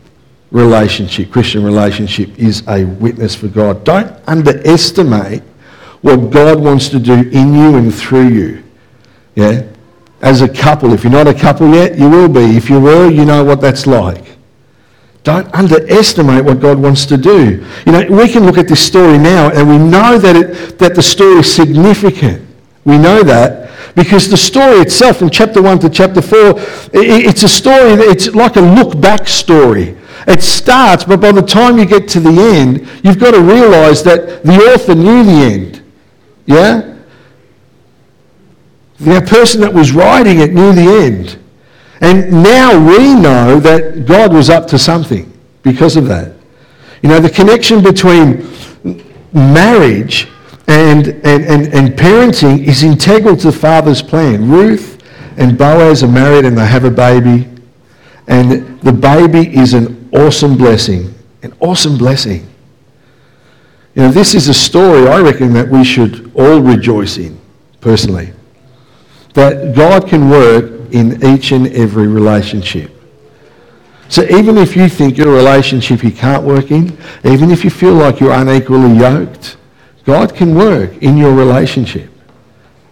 relationship, 0.50 1.30
Christian 1.30 1.64
relationship, 1.64 2.38
is 2.38 2.62
a 2.68 2.84
witness 2.84 3.34
for 3.34 3.48
God. 3.48 3.84
Don't 3.84 4.12
underestimate 4.26 5.42
what 6.00 6.30
God 6.30 6.60
wants 6.60 6.88
to 6.90 6.98
do 6.98 7.14
in 7.14 7.54
you 7.54 7.76
and 7.76 7.94
through 7.94 8.28
you. 8.28 8.64
Yeah? 9.34 9.66
As 10.22 10.40
a 10.40 10.48
couple, 10.48 10.92
if 10.92 11.02
you're 11.02 11.12
not 11.12 11.26
a 11.26 11.34
couple 11.34 11.74
yet, 11.74 11.98
you 11.98 12.08
will 12.08 12.28
be. 12.28 12.56
If 12.56 12.70
you 12.70 12.80
will, 12.80 13.10
you 13.10 13.24
know 13.24 13.44
what 13.44 13.60
that's 13.60 13.86
like. 13.86 14.33
Don't 15.24 15.52
underestimate 15.54 16.44
what 16.44 16.60
God 16.60 16.78
wants 16.78 17.06
to 17.06 17.16
do. 17.16 17.66
You 17.86 17.92
know, 17.92 18.06
we 18.10 18.28
can 18.28 18.44
look 18.44 18.58
at 18.58 18.68
this 18.68 18.86
story 18.86 19.16
now 19.16 19.50
and 19.50 19.68
we 19.68 19.78
know 19.78 20.18
that, 20.18 20.36
it, 20.36 20.78
that 20.78 20.94
the 20.94 21.02
story 21.02 21.38
is 21.38 21.52
significant. 21.52 22.46
We 22.84 22.98
know 22.98 23.22
that 23.22 23.94
because 23.94 24.28
the 24.28 24.36
story 24.36 24.80
itself 24.80 25.16
from 25.16 25.30
chapter 25.30 25.62
1 25.62 25.78
to 25.80 25.88
chapter 25.88 26.20
4, 26.20 26.54
it's 26.92 27.42
a 27.42 27.48
story, 27.48 27.92
it's 28.04 28.34
like 28.34 28.56
a 28.56 28.60
look 28.60 29.00
back 29.00 29.26
story. 29.26 29.96
It 30.26 30.42
starts, 30.42 31.04
but 31.04 31.22
by 31.22 31.32
the 31.32 31.42
time 31.42 31.78
you 31.78 31.86
get 31.86 32.06
to 32.08 32.20
the 32.20 32.30
end, 32.30 32.86
you've 33.02 33.18
got 33.18 33.30
to 33.30 33.40
realize 33.40 34.02
that 34.02 34.42
the 34.42 34.56
author 34.74 34.94
knew 34.94 35.24
the 35.24 35.30
end. 35.32 35.82
Yeah? 36.44 36.96
The 39.00 39.22
person 39.22 39.62
that 39.62 39.72
was 39.72 39.92
writing 39.92 40.40
it 40.40 40.52
knew 40.52 40.74
the 40.74 40.82
end. 40.82 41.38
And 42.04 42.30
now 42.30 42.78
we 42.78 43.14
know 43.14 43.58
that 43.60 44.04
God 44.04 44.34
was 44.34 44.50
up 44.50 44.66
to 44.66 44.78
something 44.78 45.32
because 45.62 45.96
of 45.96 46.06
that. 46.08 46.34
You 47.02 47.08
know, 47.08 47.18
the 47.18 47.30
connection 47.30 47.82
between 47.82 48.46
marriage 49.32 50.28
and, 50.68 51.06
and, 51.06 51.44
and, 51.46 51.72
and 51.72 51.98
parenting 51.98 52.62
is 52.62 52.82
integral 52.82 53.38
to 53.38 53.50
the 53.50 53.56
Father's 53.56 54.02
plan. 54.02 54.50
Ruth 54.50 55.02
and 55.38 55.56
Boaz 55.56 56.02
are 56.02 56.08
married 56.08 56.44
and 56.44 56.58
they 56.58 56.66
have 56.66 56.84
a 56.84 56.90
baby. 56.90 57.48
And 58.26 58.78
the 58.82 58.92
baby 58.92 59.56
is 59.56 59.72
an 59.72 60.10
awesome 60.12 60.58
blessing. 60.58 61.14
An 61.42 61.54
awesome 61.58 61.96
blessing. 61.96 62.46
You 63.94 64.02
know, 64.02 64.10
this 64.10 64.34
is 64.34 64.48
a 64.48 64.54
story 64.54 65.08
I 65.08 65.20
reckon 65.20 65.54
that 65.54 65.70
we 65.70 65.82
should 65.82 66.30
all 66.34 66.60
rejoice 66.60 67.16
in, 67.16 67.40
personally. 67.80 68.30
That 69.32 69.74
God 69.74 70.06
can 70.06 70.28
work 70.28 70.73
in 70.94 71.22
each 71.24 71.52
and 71.52 71.66
every 71.68 72.06
relationship. 72.06 72.90
So 74.08 74.22
even 74.22 74.56
if 74.56 74.76
you 74.76 74.88
think 74.88 75.18
your 75.18 75.34
relationship 75.34 76.04
you 76.04 76.12
can't 76.12 76.44
work 76.44 76.70
in, 76.70 76.96
even 77.24 77.50
if 77.50 77.64
you 77.64 77.70
feel 77.70 77.94
like 77.94 78.20
you're 78.20 78.32
unequally 78.32 78.96
yoked, 78.96 79.56
God 80.04 80.34
can 80.34 80.54
work 80.54 81.02
in 81.02 81.16
your 81.16 81.34
relationship. 81.34 82.10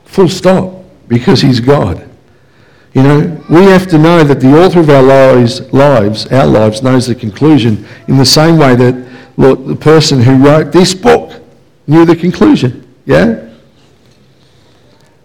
Full 0.05 0.29
stop. 0.29 0.81
Because 1.09 1.43
he's 1.43 1.61
God. 1.61 2.09
You 2.95 3.03
know, 3.03 3.45
we 3.51 3.65
have 3.65 3.87
to 3.89 3.99
know 3.99 4.25
that 4.25 4.41
the 4.41 4.53
author 4.59 4.81
of 4.81 4.89
our 4.89 5.03
lives, 5.03 5.61
lives, 5.73 6.27
our 6.27 6.47
lives, 6.47 6.83
knows 6.83 7.07
the 7.07 7.15
conclusion 7.15 7.87
in 8.09 8.17
the 8.17 8.25
same 8.25 8.57
way 8.57 8.75
that 8.77 8.95
Lord, 9.37 9.67
the 9.67 9.77
person 9.77 10.21
who 10.21 10.37
wrote 10.37 10.73
this 10.73 10.95
book 10.95 11.41
knew 11.87 12.05
the 12.05 12.17
conclusion. 12.17 12.87
Yeah? 13.05 13.49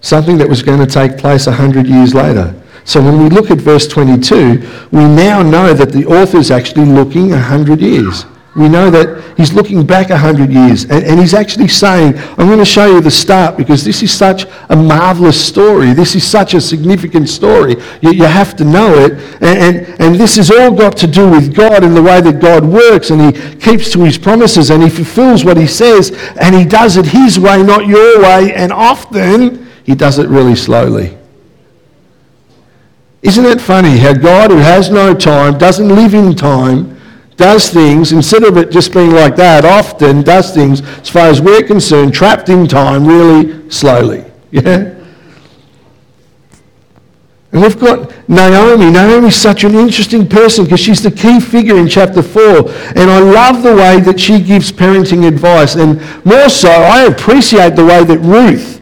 Something 0.01 0.38
that 0.38 0.50
was 0.50 0.62
going 0.62 0.79
to 0.79 0.86
take 0.86 1.17
place 1.17 1.48
a 1.48 1.51
hundred 1.51 1.88
years 1.88 2.13
later. 2.13 2.53
So 2.88 3.03
when 3.03 3.22
we 3.22 3.29
look 3.29 3.51
at 3.51 3.58
verse 3.58 3.86
22, 3.86 4.88
we 4.94 5.03
now 5.03 5.44
know 5.44 5.74
that 5.74 5.91
the 5.91 6.06
author 6.06 6.38
is 6.38 6.51
actually 6.51 6.86
looking 6.86 7.32
100 7.32 7.82
years. 7.82 8.25
We 8.56 8.70
know 8.70 8.89
that 8.89 9.36
he's 9.36 9.51
looking 9.51 9.86
back 9.86 10.10
100 10.10 10.50
years 10.50 10.86
and, 10.86 11.03
and, 11.03 11.20
he's 11.20 11.34
actually 11.34 11.67
saying, 11.67 12.17
I'm 12.17 12.48
going 12.48 12.60
to 12.60 12.65
show 12.65 12.86
you 12.86 13.01
the 13.01 13.12
start 13.12 13.58
because 13.58 13.84
this 13.84 14.01
is 14.01 14.12
such 14.12 14.46
a 14.70 14.75
marvelous 14.75 15.39
story. 15.39 15.94
This 15.94 16.15
is 16.15 16.25
such 16.25 16.53
a 16.53 16.62
significant 16.62 17.27
story. 17.27 17.75
You, 18.01 18.13
you 18.13 18.24
have 18.24 18.56
to 18.56 18.63
know 18.63 18.94
it. 18.96 19.12
And, 19.41 19.44
and, 19.44 20.01
and 20.01 20.15
this 20.15 20.38
has 20.38 20.50
all 20.50 20.72
got 20.72 20.96
to 20.98 21.08
do 21.08 21.29
with 21.29 21.53
God 21.53 21.84
and 21.84 21.94
the 21.94 22.01
way 22.01 22.22
that 22.22 22.39
God 22.39 22.63
works 22.63 23.10
and 23.10 23.22
he 23.22 23.58
keeps 23.58 23.91
to 23.91 24.03
his 24.06 24.17
promises 24.17 24.72
and 24.72 24.82
he 24.82 24.89
fulfills 24.89 25.44
what 25.44 25.58
he 25.58 25.67
says 25.67 26.12
and 26.39 26.56
he 26.56 26.63
does 26.63 26.96
it 26.96 27.06
his 27.06 27.38
way, 27.38 27.62
not 27.62 27.86
your 27.86 28.22
way. 28.22 28.53
And 28.56 28.72
often 28.72 29.67
he 29.84 29.94
does 29.94 30.20
it 30.20 30.29
really 30.29 30.56
slowly. 30.56 31.17
Isn't 33.21 33.45
it 33.45 33.59
funny 33.59 33.97
how 33.97 34.13
God, 34.13 34.51
who 34.51 34.57
has 34.57 34.89
no 34.89 35.13
time, 35.13 35.57
doesn't 35.57 35.89
live 35.89 36.13
in 36.13 36.36
time, 36.36 36.97
does 37.36 37.69
things, 37.69 38.12
instead 38.12 38.43
of 38.43 38.57
it 38.57 38.71
just 38.71 38.93
being 38.93 39.12
like 39.12 39.36
that, 39.36 39.65
often 39.65 40.24
does 40.24 40.53
things, 40.53 40.81
as 40.81 41.09
far 41.09 41.27
as 41.27 41.41
we're 41.41 41.63
concerned, 41.63 42.13
trapped 42.13 42.50
in 42.50 42.67
time 42.67 43.05
really 43.05 43.69
slowly. 43.69 44.24
Yeah? 44.50 44.93
And 47.51 47.62
we've 47.62 47.79
got 47.79 48.13
Naomi. 48.29 48.91
Naomi's 48.91 49.36
such 49.36 49.63
an 49.63 49.74
interesting 49.74 50.27
person 50.27 50.65
because 50.65 50.79
she's 50.79 51.01
the 51.01 51.12
key 51.12 51.39
figure 51.39 51.77
in 51.77 51.88
chapter 51.88 52.21
4. 52.21 52.41
And 52.95 53.09
I 53.09 53.19
love 53.19 53.63
the 53.63 53.75
way 53.75 54.00
that 54.01 54.19
she 54.19 54.41
gives 54.41 54.71
parenting 54.71 55.27
advice. 55.27 55.75
And 55.75 56.00
more 56.25 56.50
so, 56.50 56.69
I 56.69 57.05
appreciate 57.05 57.75
the 57.75 57.86
way 57.86 58.03
that 58.03 58.19
Ruth 58.19 58.76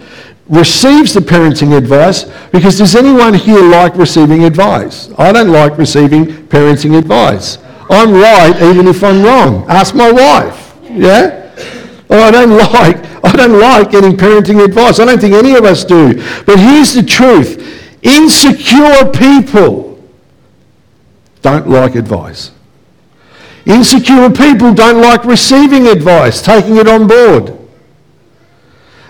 receives 0.47 1.13
the 1.13 1.19
parenting 1.19 1.75
advice 1.75 2.25
because 2.51 2.77
does 2.77 2.95
anyone 2.95 3.33
here 3.33 3.61
like 3.61 3.95
receiving 3.95 4.43
advice? 4.43 5.09
I 5.17 5.31
don't 5.31 5.51
like 5.51 5.77
receiving 5.77 6.25
parenting 6.47 6.97
advice. 6.97 7.57
I'm 7.89 8.13
right 8.13 8.55
even 8.61 8.87
if 8.87 9.03
I'm 9.03 9.23
wrong. 9.23 9.65
Ask 9.69 9.95
my 9.95 10.11
wife. 10.11 10.77
Yeah? 10.83 11.51
Oh, 12.09 12.21
I 12.21 12.31
don't 12.31 12.49
like, 12.73 12.97
I 13.23 13.35
don't 13.35 13.59
like 13.59 13.91
getting 13.91 14.13
parenting 14.13 14.63
advice. 14.63 14.99
I 14.99 15.05
don't 15.05 15.19
think 15.19 15.33
any 15.33 15.55
of 15.55 15.65
us 15.65 15.83
do. 15.83 16.13
But 16.45 16.59
here's 16.59 16.93
the 16.93 17.03
truth. 17.03 18.03
Insecure 18.03 19.11
people 19.11 20.03
don't 21.41 21.67
like 21.67 21.95
advice. 21.95 22.51
Insecure 23.65 24.29
people 24.29 24.75
don't 24.75 25.01
like 25.01 25.25
receiving 25.25 25.87
advice, 25.87 26.41
taking 26.41 26.77
it 26.77 26.87
on 26.87 27.07
board. 27.07 27.57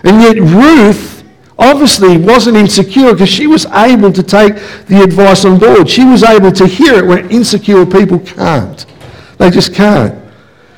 And 0.02 0.22
yet 0.22 0.38
Ruth 0.38 1.15
obviously 1.58 2.16
wasn't 2.18 2.56
insecure 2.56 3.12
because 3.12 3.28
she 3.28 3.46
was 3.46 3.66
able 3.66 4.12
to 4.12 4.22
take 4.22 4.54
the 4.86 5.02
advice 5.02 5.44
on 5.44 5.58
board. 5.58 5.88
She 5.88 6.04
was 6.04 6.22
able 6.22 6.52
to 6.52 6.66
hear 6.66 6.94
it 6.94 7.06
where 7.06 7.26
insecure 7.30 7.86
people 7.86 8.18
can't. 8.18 8.84
They 9.38 9.50
just 9.50 9.74
can't. 9.74 10.25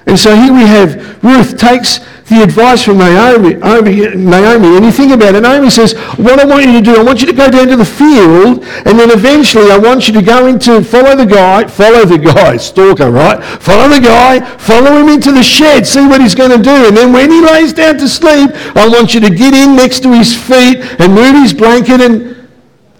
And 0.08 0.18
so 0.18 0.34
here 0.34 0.52
we 0.52 0.62
have 0.62 1.22
Ruth 1.22 1.58
takes 1.58 2.00
the 2.28 2.42
advice 2.42 2.82
from 2.82 2.98
Naomi, 2.98 3.54
Naomi, 3.54 4.76
and 4.76 4.84
you 4.84 4.92
think 4.92 5.12
about 5.12 5.34
it, 5.34 5.40
Naomi 5.40 5.70
says, 5.70 5.94
what 6.16 6.38
I 6.38 6.44
want 6.44 6.66
you 6.66 6.72
to 6.72 6.82
do, 6.82 7.00
I 7.00 7.02
want 7.02 7.20
you 7.20 7.26
to 7.26 7.32
go 7.32 7.48
down 7.48 7.68
to 7.68 7.76
the 7.76 7.84
field, 7.84 8.64
and 8.84 8.98
then 8.98 9.10
eventually 9.10 9.70
I 9.70 9.78
want 9.78 10.08
you 10.08 10.14
to 10.14 10.22
go 10.22 10.46
into, 10.46 10.82
follow 10.84 11.16
the 11.16 11.24
guy, 11.24 11.66
follow 11.66 12.04
the 12.04 12.18
guy, 12.18 12.56
stalker, 12.68 13.10
right? 13.10 13.42
Follow 13.42 13.88
the 13.88 14.00
guy, 14.00 14.40
follow 14.58 14.96
him 14.96 15.08
into 15.08 15.32
the 15.32 15.42
shed, 15.42 15.86
see 15.86 16.06
what 16.06 16.20
he's 16.20 16.34
going 16.34 16.50
to 16.50 16.62
do, 16.62 16.88
and 16.88 16.96
then 16.96 17.12
when 17.12 17.30
he 17.30 17.40
lays 17.40 17.72
down 17.72 17.96
to 17.98 18.08
sleep, 18.08 18.50
I 18.76 18.86
want 18.88 19.14
you 19.14 19.20
to 19.20 19.30
get 19.30 19.54
in 19.54 19.76
next 19.76 20.00
to 20.00 20.12
his 20.12 20.36
feet 20.36 20.80
and 21.00 21.14
move 21.14 21.34
his 21.34 21.54
blanket 21.54 22.00
and, 22.00 22.48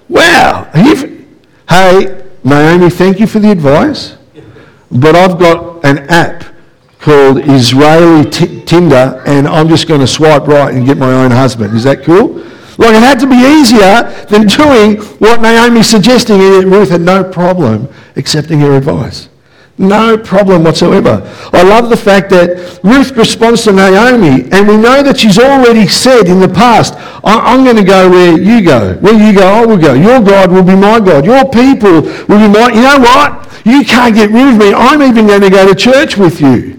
wow. 0.09 0.71
Hey, 0.73 2.25
Naomi, 2.45 2.89
thank 2.89 3.21
you 3.21 3.27
for 3.27 3.41
the 3.41 3.51
advice, 3.51 4.17
but 4.91 5.15
I've 5.15 5.39
got 5.39 5.85
an 5.85 5.99
app 6.09 6.48
called 7.09 7.39
Israeli 7.49 8.29
T- 8.29 8.63
Tinder, 8.67 9.23
and 9.25 9.49
I'm 9.49 9.67
just 9.67 9.89
going 9.89 10.01
to 10.01 10.07
swipe 10.07 10.47
right 10.47 10.75
and 10.75 10.85
get 10.85 10.99
my 10.99 11.11
own 11.11 11.31
husband. 11.31 11.75
Is 11.75 11.85
that 11.85 12.05
cool? 12.05 12.35
Like 12.77 12.95
it 12.95 13.03
had 13.03 13.19
to 13.21 13.27
be 13.27 13.41
easier 13.57 14.13
than 14.29 14.47
doing 14.47 15.01
what 15.19 15.41
Naomi's 15.41 15.89
suggesting, 15.89 16.39
and 16.39 16.71
Ruth 16.71 16.91
had 16.91 17.01
no 17.01 17.25
problem 17.25 17.89
accepting 18.17 18.61
her 18.61 18.77
advice. 18.77 19.31
No 19.79 20.19
problem 20.19 20.65
whatsoever. 20.65 21.23
I 21.55 21.63
love 21.63 21.89
the 21.89 21.97
fact 21.97 22.29
that 22.31 22.81
Ruth 22.85 23.13
responds 23.13 23.65
to 23.65 23.73
Naomi, 23.73 24.47
and 24.53 24.69
we 24.69 24.77
know 24.77 25.03
that 25.03 25.17
she's 25.17 25.39
already 25.39 25.87
said 25.87 26.29
in 26.29 26.41
the 26.41 26.49
past, 26.49 26.93
I'm 27.25 27.65
going 27.65 27.77
to 27.77 27.85
go 27.85 28.11
where 28.11 28.39
you 28.39 28.63
go. 28.63 28.97
Where 28.97 29.15
you 29.15 29.33
go, 29.33 29.47
I 29.47 29.65
will 29.65 29.79
go. 29.79 29.95
Your 29.95 30.21
God 30.21 30.53
will 30.53 30.65
be 30.65 30.77
my 30.77 31.01
God. 31.01 31.25
Your 31.25 31.49
people 31.49 32.03
will 32.03 32.41
be 32.45 32.49
my... 32.53 32.71
You 32.75 32.83
know 32.83 32.99
what? 32.99 33.49
You 33.65 33.83
can't 33.85 34.15
get 34.15 34.31
rid 34.31 34.53
of 34.53 34.59
me. 34.59 34.75
I'm 34.75 35.01
even 35.01 35.27
going 35.27 35.41
to 35.41 35.51
go 35.51 35.67
to 35.67 35.75
church 35.75 36.19
with 36.19 36.41
you. 36.41 36.78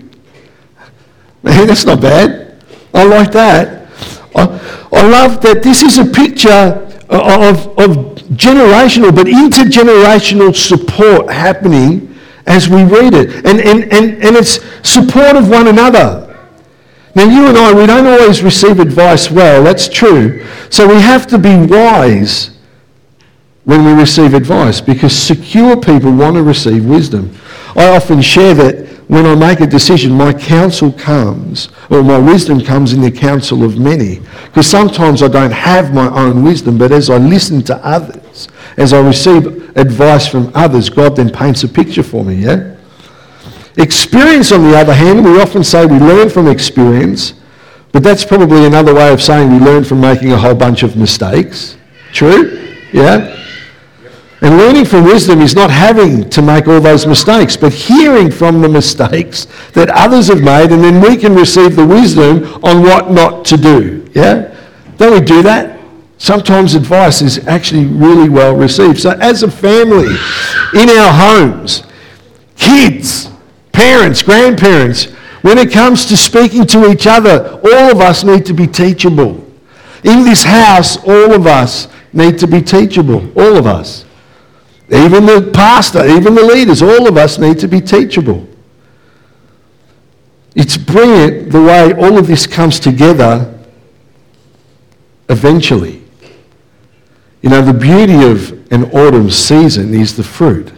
Man, 1.43 1.67
that's 1.67 1.85
not 1.85 2.01
bad. 2.01 2.61
I 2.93 3.03
like 3.03 3.31
that. 3.31 3.89
I, 4.35 4.87
I 4.91 5.07
love 5.07 5.41
that 5.41 5.63
this 5.63 5.81
is 5.81 5.97
a 5.97 6.05
picture 6.05 6.85
uh, 7.09 7.49
of, 7.49 7.67
of 7.79 8.15
generational 8.35 9.15
but 9.15 9.27
intergenerational 9.27 10.55
support 10.55 11.31
happening 11.31 12.15
as 12.45 12.69
we 12.69 12.83
read 12.83 13.13
it. 13.13 13.45
And, 13.45 13.59
and, 13.59 13.83
and, 13.91 14.23
and 14.23 14.35
it's 14.35 14.59
support 14.87 15.35
of 15.35 15.49
one 15.49 15.67
another. 15.67 16.25
Now, 17.15 17.23
you 17.23 17.47
and 17.47 17.57
I, 17.57 17.73
we 17.73 17.85
don't 17.85 18.05
always 18.05 18.43
receive 18.43 18.79
advice 18.79 19.31
well. 19.31 19.63
That's 19.63 19.87
true. 19.87 20.45
So 20.69 20.87
we 20.87 21.01
have 21.01 21.25
to 21.27 21.37
be 21.37 21.55
wise 21.55 22.57
when 23.65 23.83
we 23.83 23.93
receive 23.93 24.33
advice 24.33 24.81
because 24.81 25.15
secure 25.15 25.75
people 25.75 26.11
want 26.11 26.35
to 26.35 26.43
receive 26.43 26.85
wisdom. 26.85 27.35
I 27.75 27.95
often 27.95 28.21
share 28.21 28.53
that 28.55 28.98
when 29.09 29.25
I 29.25 29.33
make 29.33 29.59
a 29.59 29.65
decision, 29.65 30.13
my 30.13 30.31
counsel 30.31 30.91
comes, 30.91 31.69
or 31.89 32.03
my 32.03 32.19
wisdom 32.19 32.61
comes 32.61 32.93
in 32.93 33.01
the 33.01 33.09
counsel 33.09 33.63
of 33.63 33.79
many. 33.79 34.19
Because 34.45 34.67
sometimes 34.67 35.23
I 35.23 35.27
don't 35.27 35.51
have 35.51 35.91
my 35.91 36.07
own 36.09 36.43
wisdom, 36.43 36.77
but 36.77 36.91
as 36.91 37.09
I 37.09 37.17
listen 37.17 37.63
to 37.63 37.75
others, 37.83 38.49
as 38.77 38.93
I 38.93 39.01
receive 39.01 39.75
advice 39.75 40.27
from 40.27 40.51
others, 40.53 40.89
God 40.89 41.15
then 41.15 41.31
paints 41.31 41.63
a 41.63 41.67
picture 41.67 42.03
for 42.03 42.23
me, 42.23 42.35
yeah? 42.35 42.75
Experience, 43.77 44.51
on 44.51 44.61
the 44.61 44.77
other 44.77 44.93
hand, 44.93 45.25
we 45.25 45.41
often 45.41 45.63
say 45.63 45.87
we 45.87 45.97
learn 45.97 46.29
from 46.29 46.47
experience, 46.47 47.33
but 47.91 48.03
that's 48.03 48.23
probably 48.23 48.65
another 48.65 48.93
way 48.93 49.11
of 49.11 49.23
saying 49.23 49.51
we 49.51 49.57
learn 49.57 49.83
from 49.83 50.01
making 50.01 50.33
a 50.33 50.37
whole 50.37 50.53
bunch 50.53 50.83
of 50.83 50.95
mistakes. 50.95 51.77
True? 52.13 52.75
Yeah? 52.93 53.35
And 54.41 54.57
learning 54.57 54.85
from 54.85 55.03
wisdom 55.03 55.41
is 55.41 55.53
not 55.53 55.69
having 55.69 56.29
to 56.29 56.41
make 56.41 56.67
all 56.67 56.79
those 56.79 57.05
mistakes, 57.05 57.57
but 57.57 57.73
hearing 57.73 58.31
from 58.31 58.61
the 58.61 58.69
mistakes 58.69 59.47
that 59.73 59.89
others 59.89 60.27
have 60.29 60.41
made, 60.41 60.71
and 60.71 60.81
then 60.81 61.01
we 61.01 61.17
can 61.17 61.35
receive 61.35 61.75
the 61.75 61.85
wisdom 61.85 62.45
on 62.63 62.81
what 62.81 63.11
not 63.11 63.43
to 63.45 63.57
do. 63.57 64.09
Yeah? 64.13 64.55
Don't 64.97 65.19
we 65.19 65.25
do 65.25 65.41
that? 65.43 65.77
Sometimes 66.17 66.73
advice 66.73 67.21
is 67.21 67.47
actually 67.47 67.85
really 67.85 68.29
well 68.29 68.55
received. 68.55 68.99
So, 68.99 69.11
as 69.11 69.43
a 69.43 69.51
family, 69.51 70.15
in 70.73 70.89
our 70.89 71.13
homes, 71.13 71.83
kids, 72.55 73.29
parents, 73.71 74.21
grandparents, 74.21 75.05
when 75.41 75.57
it 75.57 75.71
comes 75.71 76.05
to 76.07 76.17
speaking 76.17 76.65
to 76.67 76.91
each 76.91 77.07
other, 77.07 77.59
all 77.63 77.91
of 77.91 78.01
us 78.01 78.23
need 78.23 78.45
to 78.47 78.53
be 78.53 78.67
teachable. 78.67 79.45
In 80.03 80.23
this 80.23 80.43
house, 80.43 80.97
all 80.97 81.33
of 81.33 81.47
us 81.47 81.87
need 82.11 82.37
to 82.39 82.47
be 82.47 82.61
teachable. 82.61 83.29
All 83.39 83.55
of 83.57 83.65
us. 83.65 84.05
Even 84.91 85.25
the 85.25 85.51
pastor, 85.53 86.05
even 86.07 86.33
the 86.33 86.43
leaders, 86.43 86.81
all 86.81 87.07
of 87.07 87.15
us 87.15 87.37
need 87.37 87.59
to 87.59 87.67
be 87.67 87.79
teachable. 87.79 88.47
It's 90.55 90.77
brilliant 90.77 91.51
the 91.51 91.61
way 91.61 91.93
all 91.93 92.17
of 92.17 92.25
this 92.27 92.47
comes 92.47 92.79
together 92.79 93.59
eventually. 95.29 96.03
You 97.41 97.49
know, 97.49 97.61
the 97.61 97.73
beauty 97.73 98.25
of 98.25 98.51
an 98.71 98.85
autumn 98.91 99.29
season 99.29 99.93
is 99.93 100.17
the 100.17 100.23
fruit, 100.23 100.73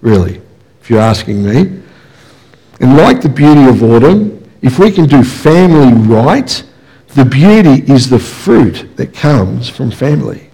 really, 0.00 0.42
if 0.80 0.90
you're 0.90 1.00
asking 1.00 1.44
me. 1.44 1.80
And 2.80 2.96
like 2.96 3.22
the 3.22 3.28
beauty 3.28 3.64
of 3.64 3.82
autumn, 3.82 4.44
if 4.62 4.78
we 4.78 4.90
can 4.90 5.06
do 5.06 5.22
family 5.22 5.92
right, 6.06 6.62
the 7.08 7.24
beauty 7.24 7.90
is 7.90 8.10
the 8.10 8.18
fruit 8.18 8.96
that 8.96 9.14
comes 9.14 9.68
from 9.68 9.90
family. 9.90 10.50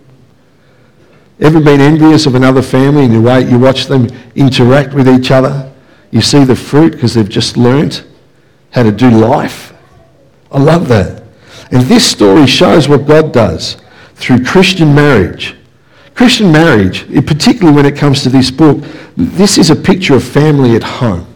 Ever 1.40 1.58
been 1.58 1.80
envious 1.80 2.26
of 2.26 2.34
another 2.34 2.60
family 2.60 3.04
and 3.04 3.14
you 3.14 3.22
wait, 3.22 3.48
you 3.48 3.58
watch 3.58 3.86
them 3.86 4.08
interact 4.34 4.92
with 4.92 5.08
each 5.08 5.30
other? 5.30 5.72
You 6.10 6.20
see 6.20 6.44
the 6.44 6.56
fruit 6.56 6.92
because 6.92 7.14
they've 7.14 7.28
just 7.28 7.56
learnt 7.56 8.04
how 8.72 8.82
to 8.82 8.92
do 8.92 9.10
life. 9.10 9.72
I 10.52 10.58
love 10.58 10.88
that. 10.88 11.22
And 11.70 11.82
this 11.82 12.06
story 12.06 12.46
shows 12.46 12.88
what 12.88 13.06
God 13.06 13.32
does 13.32 13.78
through 14.16 14.44
Christian 14.44 14.94
marriage. 14.94 15.56
Christian 16.14 16.52
marriage, 16.52 17.06
particularly 17.26 17.74
when 17.74 17.86
it 17.86 17.96
comes 17.96 18.22
to 18.24 18.28
this 18.28 18.50
book, 18.50 18.84
this 19.16 19.56
is 19.56 19.70
a 19.70 19.76
picture 19.76 20.14
of 20.14 20.24
family 20.24 20.76
at 20.76 20.82
home. 20.82 21.26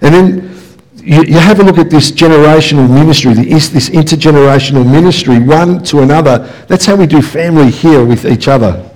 And 0.00 0.14
then 0.14 0.56
you, 0.96 1.22
you 1.22 1.38
have 1.38 1.60
a 1.60 1.62
look 1.62 1.76
at 1.76 1.90
this 1.90 2.10
generational 2.10 2.88
ministry, 2.88 3.34
this 3.34 3.90
intergenerational 3.90 4.90
ministry, 4.90 5.38
one 5.38 5.82
to 5.84 6.00
another. 6.00 6.38
That's 6.66 6.86
how 6.86 6.96
we 6.96 7.06
do 7.06 7.20
family 7.20 7.70
here 7.70 8.06
with 8.06 8.24
each 8.24 8.48
other 8.48 8.90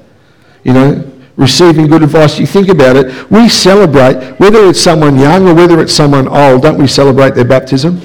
you 0.64 0.73
know, 0.73 1.11
receiving 1.37 1.87
good 1.87 2.03
advice. 2.03 2.38
You 2.38 2.47
think 2.47 2.68
about 2.68 2.97
it, 2.97 3.31
we 3.31 3.49
celebrate, 3.49 4.38
whether 4.38 4.68
it's 4.68 4.81
someone 4.81 5.18
young 5.18 5.49
or 5.49 5.55
whether 5.55 5.81
it's 5.81 5.92
someone 5.92 6.29
old, 6.29 6.62
don't 6.62 6.79
we 6.79 6.88
celebrate 6.88 7.35
their 7.35 7.44
baptism? 7.44 8.01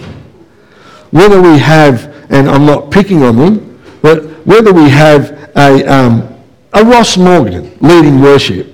Whether 1.11 1.41
we 1.41 1.57
have, 1.57 2.13
and 2.31 2.49
I'm 2.49 2.65
not 2.65 2.91
picking 2.91 3.23
on 3.23 3.35
them, 3.35 3.81
but 4.01 4.23
whether 4.45 4.71
we 4.71 4.87
have 4.89 5.51
a, 5.55 5.83
um, 5.85 6.41
a 6.73 6.85
Ross 6.85 7.17
Morgan 7.17 7.75
leading 7.81 8.21
worship, 8.21 8.67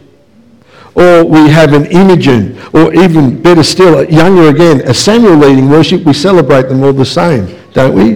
or 0.93 1.23
we 1.23 1.49
have 1.49 1.71
an 1.73 1.85
Imogen, 1.85 2.59
or 2.73 2.93
even 2.93 3.41
better 3.41 3.63
still, 3.63 4.03
younger 4.09 4.49
again, 4.49 4.81
a 4.81 4.93
Samuel 4.93 5.37
leading 5.37 5.69
worship, 5.69 6.03
we 6.03 6.13
celebrate 6.13 6.67
them 6.67 6.83
all 6.83 6.91
the 6.91 7.05
same, 7.05 7.57
don't 7.71 7.95
we? 7.95 8.15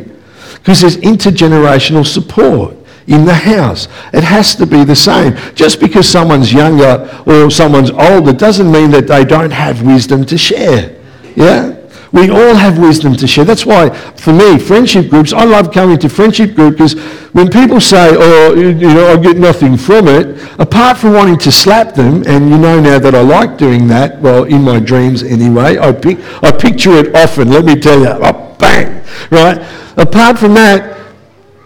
Because 0.56 0.82
there's 0.82 0.98
intergenerational 0.98 2.06
support 2.06 2.76
in 3.08 3.26
the 3.26 3.34
house. 3.34 3.88
It 4.14 4.24
has 4.24 4.56
to 4.56 4.66
be 4.66 4.84
the 4.84 4.96
same. 4.96 5.36
Just 5.56 5.80
because 5.80 6.08
someone's 6.08 6.54
younger 6.54 7.10
or 7.26 7.50
someone's 7.50 7.92
older 7.92 8.34
doesn't 8.34 8.72
mean 8.72 8.92
that 8.92 9.08
they 9.08 9.26
don't 9.26 9.52
have 9.52 9.82
wisdom 9.82 10.26
to 10.26 10.38
share. 10.38 10.96
Yeah? 11.36 11.80
We 12.14 12.30
all 12.30 12.54
have 12.54 12.78
wisdom 12.78 13.16
to 13.16 13.28
share. 13.28 13.44
That's 13.44 13.66
why, 13.66 13.90
for 13.90 14.32
me, 14.32 14.60
friendship 14.60 15.10
groups, 15.10 15.34
I 15.34 15.46
love 15.46 15.72
coming 15.72 15.98
to 15.98 16.08
friendship 16.08 16.54
group 16.54 16.78
because 16.78 16.94
when 17.34 17.50
people 17.50 17.82
say, 17.82 18.16
oh, 18.16 18.54
you 18.54 18.74
know, 18.76 19.08
I 19.08 19.18
get 19.18 19.38
nothing 19.38 19.76
from 19.76 20.08
it, 20.08 20.40
apart 20.60 21.00
from 21.00 21.14
wanting 21.14 21.40
to 21.40 21.52
slap 21.52 21.96
them, 21.96 22.24
and 22.28 22.52
you 22.52 22.58
know 22.60 22.80
now 22.80 23.00
that 23.00 23.16
I 23.16 23.22
like 23.22 23.58
doing 23.58 23.88
that, 23.88 24.22
well, 24.22 24.44
in 24.44 24.62
my 24.62 24.80
dreams 24.80 25.24
anyway, 25.24 25.80
I, 25.80 25.92
pic- 25.92 26.20
I 26.44 26.52
picture 26.52 26.92
it 26.92 27.16
often, 27.16 27.50
let 27.50 27.66
me 27.66 27.76
tell 27.76 28.00
you, 28.00 28.10
oh, 28.10 28.56
bang, 28.60 29.04
right? 29.32 29.58
Apart 29.98 30.38
from 30.38 30.54
that, 30.54 31.03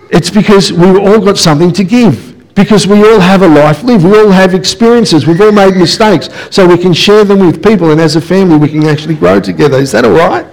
it's 0.09 0.29
because 0.29 0.71
we've 0.71 0.97
all 0.97 1.19
got 1.19 1.37
something 1.37 1.71
to 1.73 1.83
give. 1.83 2.35
Because 2.55 2.87
we 2.87 2.97
all 3.07 3.19
have 3.19 3.43
a 3.43 3.47
life 3.47 3.83
lived. 3.83 4.03
We 4.03 4.17
all 4.17 4.31
have 4.31 4.55
experiences. 4.55 5.27
We've 5.27 5.39
all 5.39 5.51
made 5.51 5.75
mistakes. 5.75 6.29
So 6.49 6.67
we 6.67 6.77
can 6.77 6.91
share 6.91 7.23
them 7.23 7.39
with 7.39 7.63
people, 7.63 7.91
and 7.91 8.01
as 8.01 8.15
a 8.15 8.21
family, 8.21 8.57
we 8.57 8.67
can 8.67 8.85
actually 8.85 9.15
grow 9.15 9.39
together. 9.39 9.77
Is 9.77 9.91
that 9.91 10.05
all 10.05 10.11
right? 10.11 10.47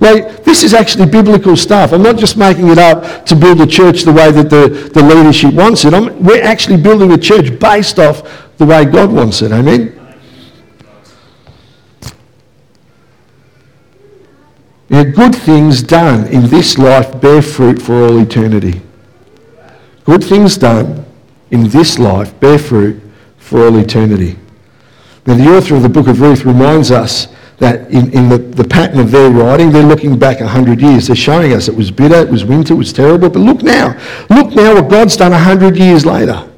Like, 0.00 0.44
this 0.44 0.62
is 0.62 0.74
actually 0.74 1.06
biblical 1.06 1.56
stuff. 1.56 1.92
I'm 1.92 2.02
not 2.02 2.16
just 2.16 2.36
making 2.36 2.68
it 2.68 2.78
up 2.78 3.24
to 3.26 3.36
build 3.36 3.60
a 3.60 3.66
church 3.66 4.02
the 4.02 4.12
way 4.12 4.30
that 4.32 4.50
the, 4.50 4.90
the 4.92 5.02
leadership 5.02 5.54
wants 5.54 5.84
it. 5.84 5.94
I'm, 5.94 6.22
we're 6.22 6.42
actually 6.42 6.76
building 6.76 7.12
a 7.12 7.18
church 7.18 7.58
based 7.58 7.98
off 7.98 8.56
the 8.58 8.66
way 8.66 8.84
God 8.84 9.12
wants 9.12 9.40
it. 9.42 9.52
Amen? 9.52 9.92
Yeah, 14.88 15.04
good 15.04 15.34
things 15.34 15.82
done 15.82 16.26
in 16.28 16.46
this 16.48 16.78
life 16.78 17.20
bear 17.20 17.42
fruit 17.42 17.80
for 17.80 18.04
all 18.04 18.18
eternity. 18.18 18.82
Good 20.06 20.22
things 20.22 20.56
done 20.56 21.04
in 21.50 21.68
this 21.68 21.98
life 21.98 22.38
bear 22.38 22.58
fruit 22.58 23.02
for 23.38 23.66
all 23.66 23.76
eternity. 23.76 24.38
Now, 25.26 25.34
the 25.34 25.56
author 25.56 25.74
of 25.74 25.82
the 25.82 25.88
book 25.88 26.06
of 26.06 26.20
Ruth 26.20 26.44
reminds 26.44 26.92
us 26.92 27.26
that 27.58 27.90
in, 27.90 28.12
in 28.12 28.28
the, 28.28 28.38
the 28.38 28.62
pattern 28.62 29.00
of 29.00 29.10
their 29.10 29.30
writing, 29.30 29.72
they're 29.72 29.82
looking 29.82 30.16
back 30.16 30.38
100 30.38 30.80
years. 30.80 31.08
They're 31.08 31.16
showing 31.16 31.52
us 31.52 31.66
it 31.66 31.74
was 31.74 31.90
bitter, 31.90 32.14
it 32.14 32.30
was 32.30 32.44
winter, 32.44 32.74
it 32.74 32.76
was 32.76 32.92
terrible. 32.92 33.28
But 33.28 33.40
look 33.40 33.62
now. 33.62 33.98
Look 34.30 34.54
now 34.54 34.74
what 34.74 34.88
God's 34.88 35.16
done 35.16 35.32
100 35.32 35.76
years 35.76 36.06
later. 36.06 36.48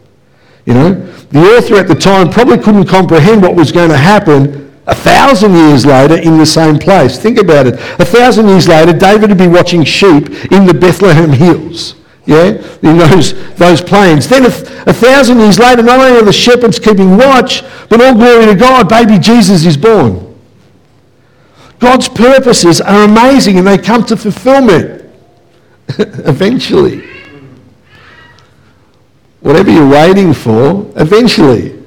You 0.66 0.74
know, 0.74 0.90
the 1.30 1.40
author 1.56 1.76
at 1.76 1.88
the 1.88 1.94
time 1.94 2.30
probably 2.30 2.58
couldn't 2.58 2.86
comprehend 2.86 3.40
what 3.40 3.54
was 3.54 3.72
going 3.72 3.88
to 3.88 3.96
happen 3.96 4.70
a 4.86 4.94
thousand 4.94 5.54
years 5.54 5.86
later 5.86 6.16
in 6.16 6.36
the 6.36 6.44
same 6.44 6.78
place. 6.78 7.18
Think 7.18 7.38
about 7.38 7.66
it. 7.66 7.74
A 7.98 8.04
thousand 8.04 8.48
years 8.48 8.68
later, 8.68 8.92
David 8.92 9.30
would 9.30 9.38
be 9.38 9.48
watching 9.48 9.84
sheep 9.84 10.28
in 10.52 10.66
the 10.66 10.74
Bethlehem 10.74 11.30
hills. 11.30 11.94
Yeah, 12.28 12.62
in 12.82 12.98
those, 12.98 13.32
those 13.54 13.80
plains. 13.80 14.28
Then 14.28 14.44
a, 14.44 14.48
a 14.48 14.92
thousand 14.92 15.38
years 15.38 15.58
later, 15.58 15.82
not 15.82 15.98
only 15.98 16.18
are 16.18 16.22
the 16.22 16.30
shepherds 16.30 16.78
keeping 16.78 17.16
watch, 17.16 17.62
but 17.88 18.02
all 18.02 18.12
glory 18.12 18.44
to 18.44 18.54
God, 18.54 18.86
baby 18.86 19.18
Jesus 19.18 19.64
is 19.64 19.78
born. 19.78 20.38
God's 21.78 22.06
purposes 22.06 22.82
are 22.82 23.04
amazing 23.04 23.56
and 23.56 23.66
they 23.66 23.78
come 23.78 24.04
to 24.04 24.16
fulfillment 24.16 25.10
eventually. 25.98 27.08
Whatever 29.40 29.70
you're 29.70 29.88
waiting 29.88 30.34
for, 30.34 30.92
eventually. 30.96 31.82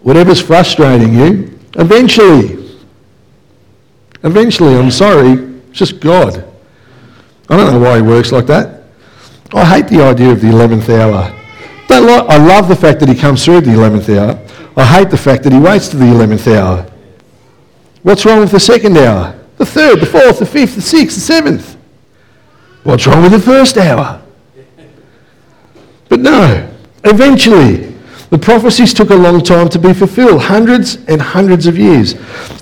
Whatever's 0.00 0.40
frustrating 0.40 1.12
you, 1.12 1.60
eventually. 1.74 2.72
Eventually, 4.24 4.76
I'm 4.76 4.90
sorry, 4.90 5.32
it's 5.68 5.78
just 5.78 6.00
God. 6.00 6.48
I 7.50 7.56
don't 7.56 7.72
know 7.72 7.80
why 7.80 7.96
he 7.96 8.02
works 8.02 8.32
like 8.32 8.46
that. 8.46 8.82
I 9.54 9.64
hate 9.64 9.88
the 9.88 10.02
idea 10.02 10.30
of 10.30 10.40
the 10.40 10.48
11th 10.48 10.88
hour. 10.90 11.34
But 11.88 12.02
I 12.28 12.36
love 12.36 12.68
the 12.68 12.76
fact 12.76 13.00
that 13.00 13.08
he 13.08 13.14
comes 13.14 13.44
through 13.44 13.62
the 13.62 13.70
11th 13.70 14.14
hour. 14.16 14.38
I 14.76 14.84
hate 14.84 15.10
the 15.10 15.16
fact 15.16 15.42
that 15.44 15.52
he 15.52 15.58
waits 15.58 15.88
to 15.88 15.96
the 15.96 16.04
11th 16.04 16.54
hour. 16.54 16.86
What's 18.02 18.26
wrong 18.26 18.40
with 18.40 18.50
the 18.50 18.60
second 18.60 18.96
hour? 18.98 19.38
The 19.56 19.66
third, 19.66 20.00
the 20.00 20.06
fourth, 20.06 20.38
the 20.38 20.46
fifth, 20.46 20.76
the 20.76 20.82
sixth, 20.82 21.16
the 21.16 21.20
seventh. 21.22 21.76
What's 22.84 23.06
wrong 23.06 23.22
with 23.22 23.32
the 23.32 23.40
first 23.40 23.76
hour? 23.76 24.22
But 26.08 26.20
no, 26.20 26.70
eventually, 27.04 27.97
the 28.30 28.38
prophecies 28.38 28.92
took 28.92 29.08
a 29.08 29.14
long 29.14 29.42
time 29.42 29.70
to 29.70 29.78
be 29.78 29.94
fulfilled, 29.94 30.42
hundreds 30.42 30.96
and 31.06 31.20
hundreds 31.20 31.66
of 31.66 31.78
years. 31.78 32.14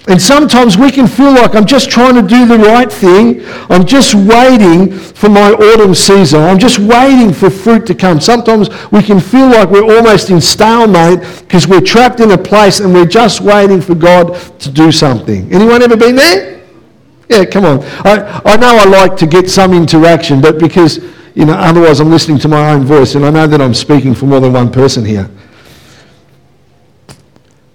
And 0.07 0.23
sometimes 0.23 0.79
we 0.79 0.93
can 0.93 1.09
feel 1.09 1.33
like 1.33 1.57
I'm 1.57 1.67
just 1.67 1.91
trying 1.91 2.15
to 2.15 2.23
do 2.23 2.47
the 2.47 2.59
right 2.59 2.91
thing. 2.91 3.45
I'm 3.69 3.85
just 3.85 4.15
waiting 4.15 4.93
for 4.93 5.29
my 5.29 5.51
autumn 5.51 5.95
season. 5.95 6.41
I'm 6.43 6.61
just 6.61 6.79
waiting 6.79 7.33
for 7.33 7.51
fruit 7.51 7.85
to 7.87 7.95
come. 7.97 8.21
Sometimes 8.21 8.69
we 8.93 9.03
can 9.03 9.19
feel 9.19 9.49
like 9.49 9.69
we're 9.69 9.97
almost 9.97 10.31
in 10.31 10.41
stalemate 10.41 11.21
because 11.41 11.67
we're 11.67 11.81
trapped 11.81 12.21
in 12.21 12.31
a 12.31 12.39
place 12.39 12.79
and 12.79 12.95
we're 12.95 13.05
just 13.05 13.41
waiting 13.41 13.81
for 13.81 13.97
God 13.97 14.37
to 14.61 14.71
do 14.71 14.93
something. 14.93 15.53
Anyone 15.53 15.83
ever 15.83 15.97
been 15.97 16.15
there? 16.15 16.63
Yeah, 17.29 17.45
come 17.45 17.65
on. 17.65 17.83
I, 18.05 18.41
I 18.45 18.57
know 18.57 18.77
I 18.77 18.85
like 18.85 19.17
to 19.17 19.27
get 19.27 19.51
some 19.51 19.73
interaction, 19.73 20.41
but 20.41 20.61
because, 20.61 20.99
you 21.35 21.45
know, 21.45 21.55
otherwise 21.55 21.99
I'm 21.99 22.11
listening 22.11 22.39
to 22.39 22.49
my 22.49 22.71
own 22.71 22.85
voice 22.85 23.17
and 23.17 23.27
I 23.27 23.31
know 23.31 23.49
that 23.49 23.61
I'm 23.61 23.75
speaking 23.75 24.15
for 24.15 24.27
more 24.27 24.39
than 24.39 24.53
one 24.53 24.71
person 24.71 25.05
here. 25.05 25.29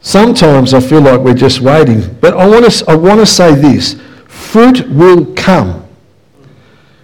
Sometimes 0.01 0.73
I 0.73 0.79
feel 0.79 1.01
like 1.01 1.21
we're 1.21 1.33
just 1.33 1.61
waiting. 1.61 2.01
But 2.19 2.33
I 2.33 2.47
want 2.47 2.69
to, 2.69 2.85
I 2.89 2.95
want 2.95 3.19
to 3.19 3.25
say 3.25 3.53
this 3.53 4.01
fruit 4.27 4.87
will 4.89 5.25
come. 5.35 5.87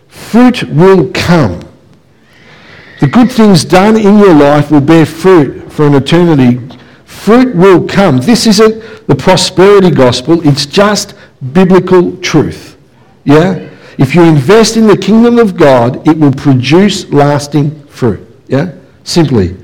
Fruit 0.07 0.63
will 0.63 1.11
come. 1.13 1.61
The 2.99 3.07
good 3.07 3.31
things 3.31 3.63
done 3.63 3.95
in 3.95 4.17
your 4.17 4.33
life 4.33 4.71
will 4.71 4.81
bear 4.81 5.05
fruit 5.05 5.71
for 5.71 5.85
an 5.85 5.93
eternity. 5.93 6.59
Fruit 7.05 7.55
will 7.55 7.87
come. 7.87 8.17
This 8.17 8.47
isn't 8.47 9.07
the 9.07 9.15
prosperity 9.15 9.91
gospel, 9.91 10.45
it's 10.45 10.65
just 10.65 11.13
biblical 11.53 12.17
truth. 12.17 12.77
Yeah? 13.23 13.69
If 13.97 14.15
you 14.15 14.23
invest 14.23 14.77
in 14.77 14.87
the 14.87 14.97
kingdom 14.97 15.39
of 15.39 15.55
God, 15.55 16.07
it 16.07 16.17
will 16.17 16.33
produce 16.33 17.09
lasting 17.09 17.85
fruit. 17.87 18.25
Yeah? 18.47 18.73
Simply. 19.03 19.55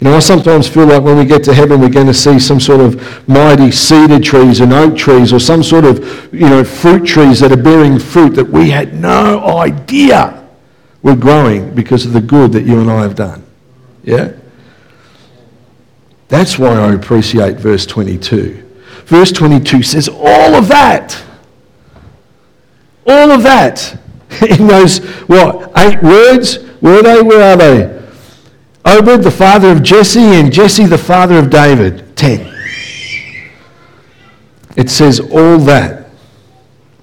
You 0.00 0.04
know, 0.04 0.16
I 0.16 0.20
sometimes 0.20 0.68
feel 0.68 0.86
like 0.86 1.02
when 1.02 1.16
we 1.16 1.24
get 1.24 1.42
to 1.44 1.54
heaven, 1.54 1.80
we're 1.80 1.88
going 1.88 2.06
to 2.06 2.14
see 2.14 2.38
some 2.38 2.60
sort 2.60 2.80
of 2.80 3.28
mighty 3.28 3.72
cedar 3.72 4.20
trees 4.20 4.60
and 4.60 4.72
oak 4.72 4.96
trees 4.96 5.32
or 5.32 5.40
some 5.40 5.62
sort 5.62 5.84
of, 5.84 6.32
you 6.32 6.48
know, 6.48 6.62
fruit 6.62 7.04
trees 7.04 7.40
that 7.40 7.50
are 7.50 7.60
bearing 7.60 7.98
fruit 7.98 8.30
that 8.36 8.48
we 8.48 8.70
had 8.70 8.94
no 8.94 9.40
idea 9.58 10.46
were 11.02 11.16
growing 11.16 11.74
because 11.74 12.06
of 12.06 12.12
the 12.12 12.20
good 12.20 12.52
that 12.52 12.62
you 12.62 12.80
and 12.80 12.88
I 12.88 13.02
have 13.02 13.16
done. 13.16 13.44
Yeah? 14.04 14.34
That's 16.28 16.58
why 16.58 16.74
I 16.74 16.94
appreciate 16.94 17.56
verse 17.56 17.84
22. 17.84 18.66
Verse 19.04 19.32
22 19.32 19.82
says 19.82 20.08
all 20.08 20.54
of 20.54 20.68
that. 20.68 21.20
All 23.04 23.32
of 23.32 23.42
that. 23.42 23.98
In 24.48 24.68
those, 24.68 24.98
what, 25.26 25.72
eight 25.76 26.00
words? 26.02 26.58
Were 26.80 27.02
they? 27.02 27.20
Where 27.20 27.52
are 27.52 27.56
they? 27.56 27.97
Obed, 28.84 29.22
the 29.22 29.30
father 29.30 29.70
of 29.70 29.82
Jesse, 29.82 30.20
and 30.20 30.52
Jesse, 30.52 30.86
the 30.86 30.98
father 30.98 31.38
of 31.38 31.50
David. 31.50 32.16
Ten. 32.16 32.54
It 34.76 34.88
says 34.88 35.20
all 35.20 35.58
that. 35.58 36.08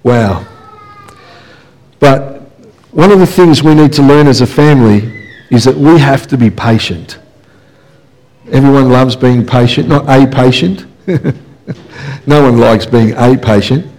Wow. 0.04 0.48
But 2.00 2.42
one 2.92 3.12
of 3.12 3.20
the 3.20 3.28
things 3.28 3.62
we 3.62 3.76
need 3.76 3.92
to 3.94 4.02
learn 4.02 4.28
as 4.28 4.42
a 4.42 4.48
family 4.48 5.28
is 5.50 5.66
that 5.66 5.76
we 5.76 6.00
have 6.00 6.28
to 6.28 6.38
be 6.38 6.50
patient. 6.50 7.20
Everyone 8.52 8.90
loves 8.90 9.16
being 9.16 9.46
patient, 9.46 9.88
not 9.88 10.08
a 10.08 10.28
patient. 10.28 10.86
no 12.28 12.44
one 12.44 12.60
likes 12.60 12.86
being 12.86 13.14
a 13.14 13.38
patient. 13.38 13.92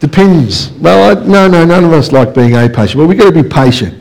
Depends. 0.00 0.70
Well, 0.72 1.16
I, 1.16 1.26
no, 1.26 1.48
no, 1.48 1.64
none 1.64 1.84
of 1.84 1.92
us 1.92 2.12
like 2.12 2.34
being 2.34 2.54
a 2.54 2.68
patient. 2.68 2.98
But 2.98 3.06
we've 3.06 3.18
got 3.18 3.32
to 3.32 3.42
be 3.42 3.48
patient. 3.48 4.00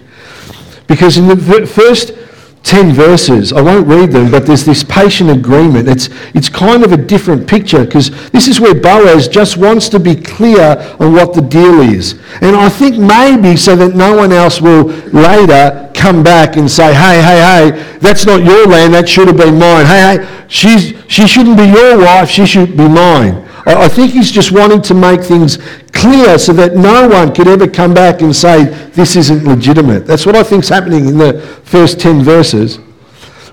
Because 0.87 1.17
in 1.17 1.27
the 1.27 1.65
first 1.65 2.13
10 2.63 2.93
verses. 2.93 3.51
I 3.51 3.61
won't 3.61 3.87
read 3.87 4.11
them, 4.11 4.31
but 4.31 4.45
there's 4.45 4.63
this 4.63 4.83
patient 4.83 5.29
agreement. 5.29 5.89
It's, 5.89 6.09
it's 6.33 6.47
kind 6.47 6.83
of 6.83 6.93
a 6.93 6.97
different 6.97 7.47
picture 7.47 7.83
because 7.83 8.09
this 8.31 8.47
is 8.47 8.59
where 8.59 8.73
Boaz 8.73 9.27
just 9.27 9.57
wants 9.57 9.89
to 9.89 9.99
be 9.99 10.15
clear 10.15 10.95
on 10.99 11.11
what 11.11 11.33
the 11.33 11.41
deal 11.41 11.81
is. 11.81 12.13
And 12.41 12.55
I 12.55 12.69
think 12.69 12.97
maybe 12.97 13.57
so 13.57 13.75
that 13.75 13.95
no 13.95 14.15
one 14.15 14.31
else 14.31 14.61
will 14.61 14.85
later 15.11 15.91
come 16.03 16.21
back 16.21 16.57
and 16.57 16.69
say, 16.69 16.93
hey, 16.93 17.21
hey, 17.21 17.39
hey, 17.71 17.97
that's 17.99 18.25
not 18.25 18.43
your 18.43 18.67
land, 18.67 18.93
that 18.93 19.07
should 19.07 19.27
have 19.29 19.37
been 19.37 19.57
mine. 19.57 19.85
Hey, 19.85 20.17
hey, 20.17 20.45
she's, 20.49 20.93
she 21.07 21.25
shouldn't 21.25 21.55
be 21.55 21.63
your 21.63 21.97
wife, 21.97 22.29
she 22.29 22.45
should 22.45 22.75
be 22.75 22.89
mine. 22.89 23.47
I 23.65 23.87
think 23.87 24.11
he's 24.11 24.29
just 24.29 24.51
wanting 24.51 24.81
to 24.81 24.93
make 24.93 25.21
things 25.21 25.57
clear 25.93 26.37
so 26.37 26.51
that 26.51 26.75
no 26.75 27.07
one 27.07 27.33
could 27.33 27.47
ever 27.47 27.65
come 27.65 27.93
back 27.93 28.21
and 28.21 28.35
say 28.35 28.65
this 28.89 29.15
isn't 29.15 29.45
legitimate. 29.45 30.05
That's 30.05 30.25
what 30.25 30.35
I 30.35 30.43
think 30.43 30.63
is 30.63 30.69
happening 30.69 31.07
in 31.07 31.17
the 31.17 31.39
first 31.63 32.01
10 32.01 32.21
verses. 32.21 32.79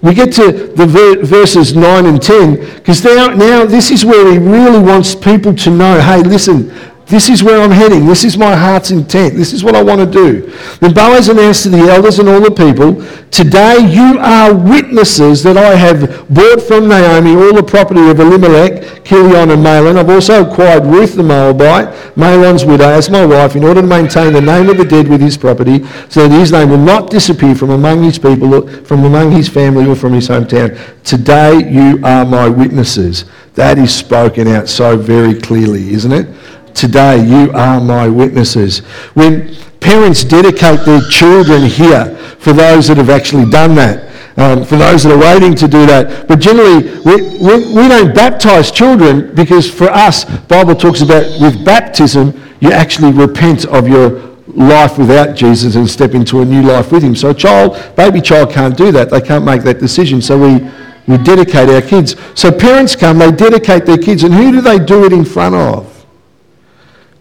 We 0.02 0.12
get 0.12 0.32
to 0.32 0.50
the 0.50 0.86
ver- 0.86 1.22
verses 1.24 1.76
9 1.76 2.06
and 2.06 2.20
10 2.20 2.56
because 2.78 3.04
now, 3.04 3.28
now 3.28 3.64
this 3.64 3.92
is 3.92 4.04
where 4.04 4.32
he 4.32 4.38
really 4.38 4.80
wants 4.80 5.14
people 5.14 5.54
to 5.54 5.70
know 5.70 6.00
hey, 6.00 6.22
listen, 6.22 6.72
this 7.10 7.28
is 7.28 7.42
where 7.42 7.60
I'm 7.60 7.72
heading. 7.72 8.06
This 8.06 8.24
is 8.24 8.38
my 8.38 8.54
heart's 8.54 8.92
intent. 8.92 9.34
This 9.34 9.52
is 9.52 9.64
what 9.64 9.74
I 9.74 9.82
want 9.82 10.00
to 10.00 10.06
do. 10.06 10.46
Then 10.78 10.94
Boaz 10.94 11.28
announced 11.28 11.64
to 11.64 11.68
the 11.70 11.78
elders 11.78 12.20
and 12.20 12.28
all 12.28 12.40
the 12.40 12.50
people, 12.50 13.02
Today 13.30 13.78
you 13.78 14.18
are 14.18 14.54
witnesses 14.54 15.42
that 15.42 15.56
I 15.56 15.74
have 15.74 16.28
bought 16.32 16.62
from 16.62 16.88
Naomi 16.88 17.34
all 17.34 17.54
the 17.54 17.62
property 17.62 18.08
of 18.10 18.18
Elimelech, 18.20 19.04
Kilion, 19.04 19.52
and 19.52 19.64
Mahlon. 19.64 19.98
I've 19.98 20.08
also 20.08 20.48
acquired 20.48 20.84
Ruth 20.84 21.14
the 21.14 21.22
Moabite, 21.22 21.88
Mahlon's 22.16 22.64
widow, 22.64 22.88
as 22.88 23.08
my 23.10 23.24
wife, 23.24 23.56
in 23.56 23.64
order 23.64 23.82
to 23.82 23.86
maintain 23.86 24.32
the 24.32 24.40
name 24.40 24.68
of 24.68 24.78
the 24.78 24.84
dead 24.84 25.08
with 25.08 25.20
his 25.20 25.36
property, 25.36 25.84
so 26.08 26.28
that 26.28 26.38
his 26.38 26.52
name 26.52 26.70
will 26.70 26.78
not 26.78 27.10
disappear 27.10 27.54
from 27.54 27.70
among 27.70 28.02
his 28.02 28.18
people, 28.18 28.68
from 28.84 29.04
among 29.04 29.30
his 29.30 29.48
family, 29.48 29.86
or 29.86 29.94
from 29.96 30.12
his 30.12 30.28
hometown. 30.28 30.76
Today 31.04 31.70
you 31.70 32.00
are 32.04 32.24
my 32.24 32.48
witnesses. 32.48 33.24
That 33.54 33.78
is 33.78 33.94
spoken 33.94 34.48
out 34.48 34.68
so 34.68 34.96
very 34.96 35.40
clearly, 35.40 35.92
isn't 35.92 36.12
it? 36.12 36.26
Today, 36.74 37.24
you 37.24 37.52
are 37.52 37.80
my 37.80 38.08
witnesses. 38.08 38.78
When 39.14 39.54
parents 39.80 40.24
dedicate 40.24 40.84
their 40.84 41.00
children 41.08 41.64
here, 41.64 42.16
for 42.38 42.52
those 42.52 42.88
that 42.88 42.96
have 42.96 43.10
actually 43.10 43.50
done 43.50 43.74
that, 43.74 44.10
um, 44.38 44.64
for 44.64 44.76
those 44.76 45.02
that 45.02 45.12
are 45.12 45.18
waiting 45.18 45.54
to 45.54 45.68
do 45.68 45.84
that. 45.86 46.26
But 46.26 46.40
generally, 46.40 46.84
we, 47.04 47.38
we, 47.38 47.74
we 47.74 47.88
don't 47.88 48.14
baptize 48.14 48.70
children 48.70 49.34
because 49.34 49.70
for 49.70 49.90
us, 49.90 50.24
Bible 50.24 50.74
talks 50.74 51.02
about 51.02 51.24
with 51.40 51.62
baptism, 51.64 52.40
you 52.60 52.72
actually 52.72 53.12
repent 53.12 53.66
of 53.66 53.88
your 53.88 54.30
life 54.48 54.98
without 54.98 55.36
Jesus 55.36 55.76
and 55.76 55.88
step 55.88 56.14
into 56.14 56.40
a 56.40 56.44
new 56.44 56.62
life 56.62 56.90
with 56.92 57.02
him. 57.02 57.14
So 57.14 57.30
a 57.30 57.34
child, 57.34 57.76
baby 57.96 58.20
child 58.20 58.50
can't 58.50 58.76
do 58.76 58.90
that. 58.92 59.10
They 59.10 59.20
can't 59.20 59.44
make 59.44 59.62
that 59.62 59.78
decision. 59.78 60.22
So 60.22 60.38
we, 60.38 60.70
we 61.06 61.22
dedicate 61.22 61.68
our 61.68 61.82
kids. 61.82 62.16
So 62.34 62.50
parents 62.50 62.96
come, 62.96 63.18
they 63.18 63.30
dedicate 63.30 63.84
their 63.86 63.98
kids. 63.98 64.24
And 64.24 64.32
who 64.32 64.52
do 64.52 64.60
they 64.60 64.78
do 64.78 65.04
it 65.04 65.12
in 65.12 65.24
front 65.24 65.54
of? 65.54 65.89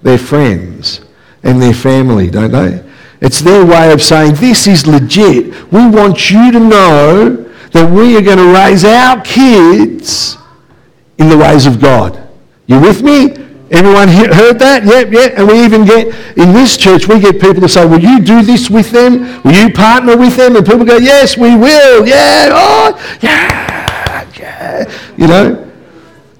Their 0.01 0.17
friends 0.17 1.01
and 1.43 1.61
their 1.61 1.73
family, 1.73 2.29
don't 2.29 2.51
they? 2.51 2.83
It's 3.21 3.39
their 3.39 3.65
way 3.65 3.91
of 3.91 4.01
saying, 4.01 4.35
this 4.35 4.65
is 4.67 4.87
legit. 4.87 5.71
We 5.71 5.87
want 5.89 6.29
you 6.29 6.51
to 6.51 6.59
know 6.59 7.35
that 7.71 7.91
we 7.91 8.15
are 8.17 8.21
going 8.21 8.37
to 8.37 8.53
raise 8.53 8.85
our 8.85 9.21
kids 9.21 10.37
in 11.17 11.27
the 11.27 11.37
ways 11.37 11.65
of 11.65 11.81
God. 11.81 12.27
You 12.67 12.79
with 12.79 13.03
me? 13.03 13.31
Everyone 13.71 14.07
heard 14.07 14.57
that? 14.59 14.83
Yep, 14.83 15.11
yep. 15.11 15.33
And 15.37 15.47
we 15.47 15.63
even 15.63 15.85
get, 15.85 16.07
in 16.37 16.53
this 16.53 16.75
church, 16.75 17.07
we 17.07 17.19
get 17.19 17.39
people 17.39 17.61
to 17.61 17.69
say, 17.69 17.85
will 17.85 17.99
you 17.99 18.19
do 18.19 18.41
this 18.41 18.69
with 18.69 18.89
them? 18.91 19.43
Will 19.43 19.53
you 19.53 19.71
partner 19.71 20.17
with 20.17 20.35
them? 20.37 20.55
And 20.55 20.65
people 20.65 20.85
go, 20.85 20.97
yes, 20.97 21.37
we 21.37 21.55
will. 21.55 22.07
Yeah, 22.07 22.49
oh, 22.51 23.17
yeah, 23.21 24.27
yeah. 24.39 24.91
You 25.17 25.27
know? 25.27 25.71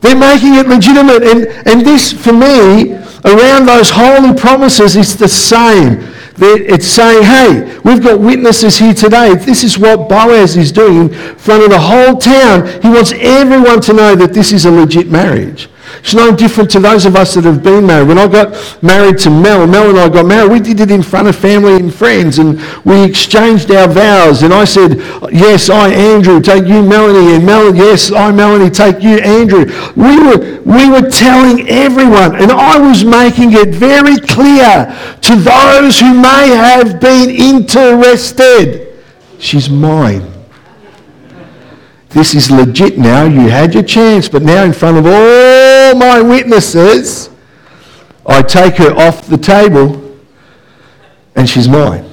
They're 0.01 0.15
making 0.15 0.55
it 0.55 0.67
legitimate. 0.67 1.23
And, 1.23 1.67
and 1.67 1.85
this, 1.85 2.11
for 2.11 2.33
me, 2.33 2.97
around 3.25 3.65
those 3.65 3.89
holy 3.89 4.33
promises, 4.33 4.95
is 4.95 5.17
the 5.17 5.27
same. 5.27 6.07
It's 6.41 6.87
saying, 6.87 7.23
hey, 7.23 7.77
we've 7.83 8.01
got 8.01 8.19
witnesses 8.19 8.77
here 8.77 8.93
today. 8.93 9.35
This 9.35 9.63
is 9.63 9.77
what 9.77 10.07
Boaz 10.07 10.55
is 10.55 10.71
doing 10.71 11.13
in 11.13 11.35
front 11.35 11.63
of 11.63 11.69
the 11.69 11.79
whole 11.79 12.15
town. 12.15 12.65
He 12.81 12.87
wants 12.87 13.11
everyone 13.11 13.81
to 13.81 13.93
know 13.93 14.15
that 14.15 14.33
this 14.33 14.53
is 14.53 14.65
a 14.65 14.71
legit 14.71 15.09
marriage. 15.09 15.69
It's 15.97 16.13
no 16.13 16.35
different 16.35 16.69
to 16.71 16.79
those 16.79 17.05
of 17.05 17.15
us 17.15 17.35
that 17.35 17.43
have 17.43 17.63
been 17.63 17.85
married. 17.87 18.07
When 18.07 18.17
I 18.17 18.27
got 18.27 18.83
married 18.83 19.17
to 19.19 19.29
Mel, 19.29 19.67
Mel 19.67 19.89
and 19.89 19.99
I 19.99 20.09
got 20.09 20.25
married, 20.25 20.51
we 20.51 20.59
did 20.59 20.79
it 20.79 20.91
in 20.91 21.01
front 21.03 21.27
of 21.27 21.35
family 21.35 21.75
and 21.75 21.93
friends 21.93 22.39
and 22.39 22.61
we 22.85 23.03
exchanged 23.03 23.71
our 23.71 23.87
vows. 23.87 24.43
And 24.43 24.53
I 24.53 24.63
said, 24.65 24.97
yes, 25.31 25.69
I, 25.69 25.89
Andrew, 25.89 26.39
take 26.41 26.65
you, 26.65 26.81
Melanie. 26.81 27.35
And 27.35 27.45
Mel, 27.45 27.75
yes, 27.75 28.11
I, 28.11 28.31
Melanie, 28.31 28.69
take 28.69 29.01
you, 29.01 29.17
Andrew. 29.17 29.65
We 29.95 30.17
were, 30.19 30.61
we 30.61 30.89
were 30.89 31.09
telling 31.09 31.67
everyone 31.67 32.35
and 32.35 32.51
I 32.51 32.77
was 32.79 33.03
making 33.03 33.53
it 33.53 33.69
very 33.69 34.17
clear 34.19 34.95
to 35.21 35.35
those 35.35 35.99
who 35.99 36.13
may 36.13 36.49
have 36.49 36.99
been 36.99 37.29
interested. 37.29 38.97
She's 39.39 39.69
mine. 39.69 40.38
This 42.09 42.33
is 42.33 42.49
legit 42.49 42.97
now. 42.97 43.25
You 43.25 43.49
had 43.49 43.73
your 43.73 43.83
chance, 43.83 44.27
but 44.27 44.41
now 44.41 44.63
in 44.63 44.73
front 44.73 44.97
of 44.97 45.05
all 45.05 45.95
my 45.95 46.21
witnesses, 46.21 47.29
I 48.25 48.41
take 48.41 48.75
her 48.77 48.91
off 48.95 49.27
the 49.27 49.37
table 49.37 50.17
and 51.35 51.49
she's 51.49 51.67
mine. 51.67 52.05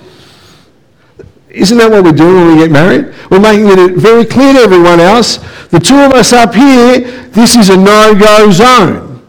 Isn't 1.48 1.78
that 1.78 1.90
what 1.90 2.04
we're 2.04 2.12
doing 2.12 2.34
when 2.34 2.56
we 2.56 2.62
get 2.62 2.70
married? 2.70 3.14
We're 3.30 3.40
making 3.40 3.66
it 3.68 3.96
very 3.96 4.26
clear 4.26 4.52
to 4.52 4.58
everyone 4.60 5.00
else. 5.00 5.38
The 5.68 5.80
two 5.80 5.96
of 5.96 6.12
us 6.12 6.34
up 6.34 6.54
here, 6.54 7.00
this 7.30 7.56
is 7.56 7.70
a 7.70 7.76
no-go 7.76 8.50
zone. 8.50 9.26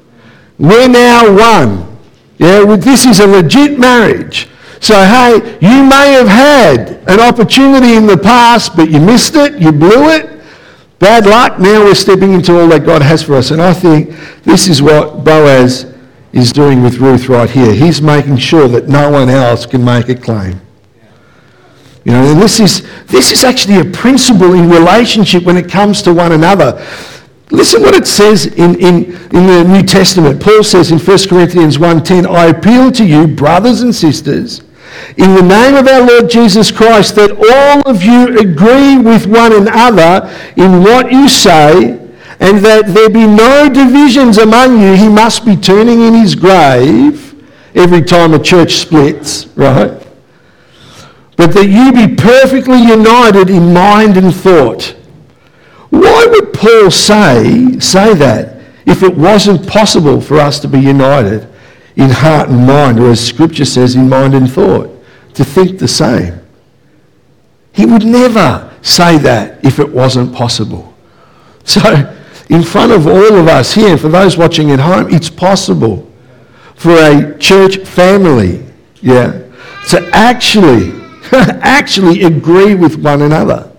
We're 0.59 0.89
now 0.89 1.33
one. 1.33 1.97
Yeah, 2.37 2.75
this 2.75 3.05
is 3.05 3.21
a 3.21 3.27
legit 3.27 3.79
marriage. 3.79 4.49
So, 4.81 4.95
hey, 4.95 5.57
you 5.61 5.83
may 5.83 6.11
have 6.11 6.27
had 6.27 7.01
an 7.07 7.19
opportunity 7.19 7.93
in 7.93 8.05
the 8.05 8.17
past, 8.17 8.75
but 8.75 8.91
you 8.91 8.99
missed 8.99 9.35
it, 9.35 9.59
you 9.59 9.71
blew 9.71 10.09
it, 10.09 10.36
Bad 10.99 11.27
luck, 11.27 11.59
now 11.59 11.83
we're 11.83 11.95
stepping 11.95 12.33
into 12.33 12.59
all 12.59 12.67
that 12.69 12.85
God 12.85 13.01
has 13.01 13.21
for 13.21 13.35
us. 13.35 13.51
And 13.51 13.61
I 13.61 13.73
think 13.73 14.15
this 14.43 14.67
is 14.67 14.81
what 14.81 15.23
Boaz 15.23 15.93
is 16.33 16.51
doing 16.51 16.81
with 16.81 16.97
Ruth 16.97 17.29
right 17.29 17.49
here. 17.49 17.73
He's 17.73 18.01
making 18.01 18.37
sure 18.37 18.67
that 18.67 18.87
no 18.87 19.09
one 19.09 19.29
else 19.29 19.65
can 19.65 19.83
make 19.83 20.09
a 20.09 20.15
claim. 20.15 20.59
You 22.03 22.13
know, 22.13 22.31
and 22.31 22.41
this 22.41 22.59
is, 22.59 22.87
this 23.07 23.31
is 23.31 23.43
actually 23.43 23.79
a 23.81 23.91
principle 23.91 24.53
in 24.53 24.69
relationship 24.69 25.43
when 25.43 25.57
it 25.57 25.69
comes 25.69 26.01
to 26.03 26.13
one 26.13 26.31
another. 26.31 26.83
Listen 27.51 27.81
what 27.81 27.95
it 27.95 28.07
says 28.07 28.45
in, 28.45 28.75
in, 28.75 29.05
in 29.05 29.47
the 29.47 29.65
New 29.67 29.83
Testament. 29.83 30.41
Paul 30.41 30.63
says 30.63 30.91
in 30.91 30.99
1 30.99 31.17
Corinthians 31.29 31.77
1.10, 31.77 32.27
I 32.27 32.47
appeal 32.47 32.91
to 32.93 33.05
you, 33.05 33.27
brothers 33.27 33.81
and 33.81 33.93
sisters, 33.93 34.61
in 35.17 35.33
the 35.33 35.41
name 35.41 35.75
of 35.75 35.87
our 35.87 36.01
Lord 36.01 36.29
Jesus 36.29 36.71
Christ, 36.71 37.15
that 37.15 37.31
all 37.31 37.89
of 37.89 38.03
you 38.03 38.37
agree 38.39 38.97
with 38.97 39.25
one 39.25 39.53
another 39.53 40.29
in 40.55 40.83
what 40.83 41.11
you 41.11 41.27
say, 41.27 41.99
and 42.39 42.59
that 42.59 42.93
there 42.93 43.09
be 43.09 43.25
no 43.25 43.67
divisions 43.67 44.37
among 44.37 44.79
you. 44.81 44.93
He 44.93 45.09
must 45.09 45.45
be 45.45 45.55
turning 45.55 46.01
in 46.01 46.13
his 46.13 46.35
grave 46.35 47.35
every 47.75 48.01
time 48.01 48.33
a 48.33 48.39
church 48.39 48.73
splits, 48.73 49.47
right? 49.55 50.05
But 51.35 51.53
that 51.53 51.67
you 51.67 51.91
be 51.91 52.15
perfectly 52.15 52.79
united 52.79 53.49
in 53.49 53.73
mind 53.73 54.17
and 54.17 54.33
thought. 54.33 54.95
Why 55.89 56.27
would 56.29 56.53
Paul 56.53 56.91
say, 56.91 57.79
say 57.79 58.13
that 58.15 58.61
if 58.85 59.03
it 59.03 59.15
wasn't 59.15 59.67
possible 59.67 60.21
for 60.21 60.39
us 60.39 60.59
to 60.59 60.67
be 60.67 60.79
united 60.79 61.47
in 61.97 62.09
heart 62.09 62.47
and 62.49 62.65
mind, 62.65 62.99
or 62.99 63.09
as 63.09 63.25
Scripture 63.25 63.65
says, 63.65 63.95
in 63.95 64.07
mind 64.07 64.33
and 64.33 64.49
thought? 64.49 64.97
to 65.37 65.45
think 65.45 65.77
the 65.77 65.87
same. 65.87 66.41
He 67.71 67.85
would 67.85 68.03
never 68.03 68.73
say 68.81 69.19
that 69.19 69.63
if 69.63 69.77
it 69.77 69.87
wasn't 69.87 70.33
possible. 70.33 70.95
So, 71.63 72.15
in 72.49 72.63
front 72.63 72.91
of 72.91 73.05
all 73.05 73.35
of 73.35 73.47
us 73.47 73.71
here, 73.71 73.99
for 73.99 74.09
those 74.09 74.35
watching 74.35 74.71
at 74.71 74.79
home, 74.79 75.13
it's 75.13 75.29
possible 75.29 76.11
for 76.73 76.91
a 76.91 77.37
church 77.37 77.77
family, 77.77 78.65
yeah, 79.01 79.43
to 79.89 80.09
actually, 80.11 80.91
actually 81.31 82.23
agree 82.23 82.73
with 82.73 82.95
one 82.95 83.21
another. 83.21 83.71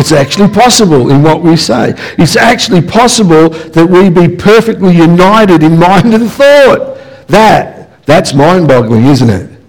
It's 0.00 0.12
actually 0.12 0.48
possible 0.48 1.10
in 1.10 1.22
what 1.22 1.42
we 1.42 1.58
say. 1.58 1.92
It's 2.16 2.34
actually 2.34 2.80
possible 2.80 3.50
that 3.50 3.86
we 3.86 4.08
be 4.08 4.34
perfectly 4.34 4.96
united 4.96 5.62
in 5.62 5.78
mind 5.78 6.14
and 6.14 6.30
thought. 6.30 6.96
That, 7.26 8.02
that's 8.06 8.32
mind-boggling, 8.32 9.04
isn't 9.04 9.28
it? 9.28 9.60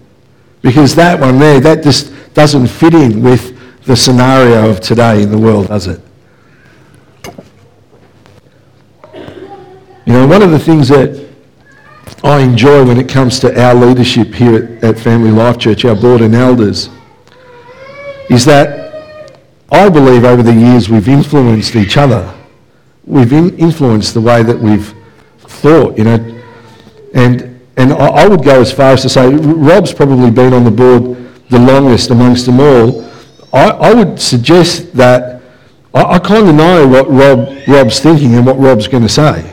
Because 0.62 0.94
that 0.94 1.20
one 1.20 1.38
there, 1.38 1.60
that 1.60 1.84
just 1.84 2.14
doesn't 2.32 2.68
fit 2.68 2.94
in 2.94 3.22
with 3.22 3.84
the 3.84 3.94
scenario 3.94 4.70
of 4.70 4.80
today 4.80 5.22
in 5.22 5.30
the 5.30 5.36
world, 5.36 5.68
does 5.68 5.86
it? 5.86 6.00
You 10.06 10.14
know, 10.14 10.26
one 10.26 10.40
of 10.40 10.50
the 10.50 10.58
things 10.58 10.88
that 10.88 11.28
I 12.24 12.40
enjoy 12.40 12.86
when 12.86 12.96
it 12.96 13.06
comes 13.06 13.38
to 13.40 13.62
our 13.62 13.74
leadership 13.74 14.28
here 14.28 14.54
at, 14.54 14.84
at 14.84 14.98
Family 14.98 15.30
Life 15.30 15.58
Church, 15.58 15.84
our 15.84 15.94
board 15.94 16.22
and 16.22 16.34
elders, 16.34 16.88
is 18.30 18.46
that 18.46 18.81
I 19.72 19.88
believe 19.88 20.24
over 20.24 20.42
the 20.42 20.52
years 20.52 20.88
we've 20.88 21.08
influenced 21.08 21.74
each 21.74 21.96
other. 21.96 22.32
We've 23.04 23.32
in 23.32 23.58
influenced 23.58 24.14
the 24.14 24.20
way 24.20 24.42
that 24.42 24.58
we've 24.58 24.94
thought, 25.38 25.98
you 25.98 26.04
know. 26.04 26.42
And 27.14 27.60
and 27.76 27.92
I, 27.94 28.06
I 28.06 28.28
would 28.28 28.44
go 28.44 28.60
as 28.60 28.70
far 28.70 28.92
as 28.92 29.02
to 29.02 29.08
say, 29.08 29.34
Rob's 29.34 29.92
probably 29.92 30.30
been 30.30 30.52
on 30.52 30.64
the 30.64 30.70
board 30.70 31.16
the 31.48 31.58
longest 31.58 32.10
amongst 32.10 32.46
them 32.46 32.60
all. 32.60 33.04
I, 33.52 33.70
I 33.70 33.94
would 33.94 34.20
suggest 34.20 34.94
that 34.94 35.42
I, 35.94 36.02
I 36.02 36.18
kind 36.18 36.48
of 36.48 36.54
know 36.54 36.86
what 36.86 37.08
Rob, 37.08 37.68
Rob's 37.68 38.00
thinking 38.00 38.34
and 38.34 38.46
what 38.46 38.58
Rob's 38.58 38.88
going 38.88 39.02
to 39.02 39.08
say. 39.08 39.51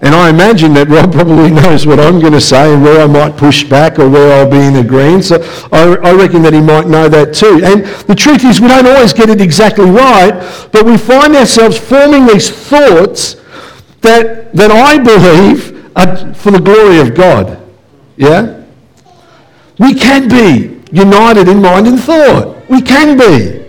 And 0.00 0.14
I 0.14 0.30
imagine 0.30 0.74
that 0.74 0.88
Rob 0.88 1.12
probably 1.12 1.50
knows 1.62 1.86
what 1.86 1.98
I'm 1.98 2.20
going 2.20 2.32
to 2.32 2.40
say 2.40 2.72
and 2.72 2.82
where 2.82 3.02
I 3.02 3.06
might 3.06 3.36
push 3.36 3.64
back 3.64 3.98
or 3.98 4.08
where 4.08 4.32
I'll 4.32 4.50
be 4.50 4.58
in 4.58 4.76
agreement. 4.76 5.24
So 5.24 5.40
I, 5.72 5.96
I, 5.96 6.12
reckon 6.12 6.42
that 6.42 6.52
he 6.52 6.60
might 6.60 6.86
know 6.86 7.08
that 7.08 7.34
too. 7.34 7.60
And 7.64 7.84
the 8.06 8.14
truth 8.14 8.44
is, 8.44 8.60
we 8.60 8.68
don't 8.68 8.86
always 8.86 9.12
get 9.12 9.28
it 9.28 9.40
exactly 9.40 9.90
right, 9.90 10.34
but 10.72 10.84
we 10.84 10.96
find 10.96 11.34
ourselves 11.34 11.76
forming 11.76 12.26
these 12.26 12.48
thoughts 12.48 13.36
that, 14.02 14.54
that 14.54 14.70
I 14.70 14.98
believe 14.98 15.96
are 15.96 16.32
for 16.34 16.52
the 16.52 16.60
glory 16.60 17.00
of 17.00 17.14
God. 17.14 17.60
Yeah? 18.16 18.62
We 19.78 19.94
can 19.94 20.28
be 20.28 20.80
united 20.92 21.48
in 21.48 21.60
mind 21.60 21.88
and 21.88 21.98
thought. 21.98 22.68
We 22.70 22.82
can 22.82 23.18
be. 23.18 23.64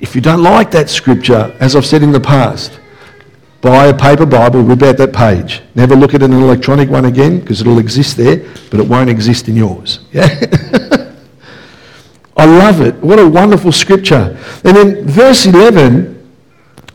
If 0.00 0.14
you 0.14 0.20
don't 0.20 0.42
like 0.42 0.70
that 0.72 0.90
scripture, 0.90 1.56
as 1.60 1.76
I've 1.76 1.86
said 1.86 2.02
in 2.02 2.12
the 2.12 2.20
past, 2.20 2.78
buy 3.62 3.86
a 3.86 3.96
paper 3.96 4.26
Bible, 4.26 4.60
rip 4.60 4.82
out 4.82 4.98
that 4.98 5.14
page. 5.14 5.62
Never 5.74 5.96
look 5.96 6.12
at 6.12 6.22
an 6.22 6.32
electronic 6.32 6.90
one 6.90 7.06
again 7.06 7.40
because 7.40 7.62
it'll 7.62 7.78
exist 7.78 8.18
there, 8.18 8.38
but 8.70 8.80
it 8.80 8.86
won't 8.86 9.08
exist 9.08 9.48
in 9.48 9.56
yours. 9.56 10.00
Yeah? 10.12 10.28
I 12.34 12.46
love 12.46 12.80
it. 12.80 12.96
What 12.96 13.18
a 13.18 13.28
wonderful 13.28 13.72
scripture. 13.72 14.36
And 14.64 14.76
then 14.76 15.06
verse 15.06 15.44
11 15.44 16.32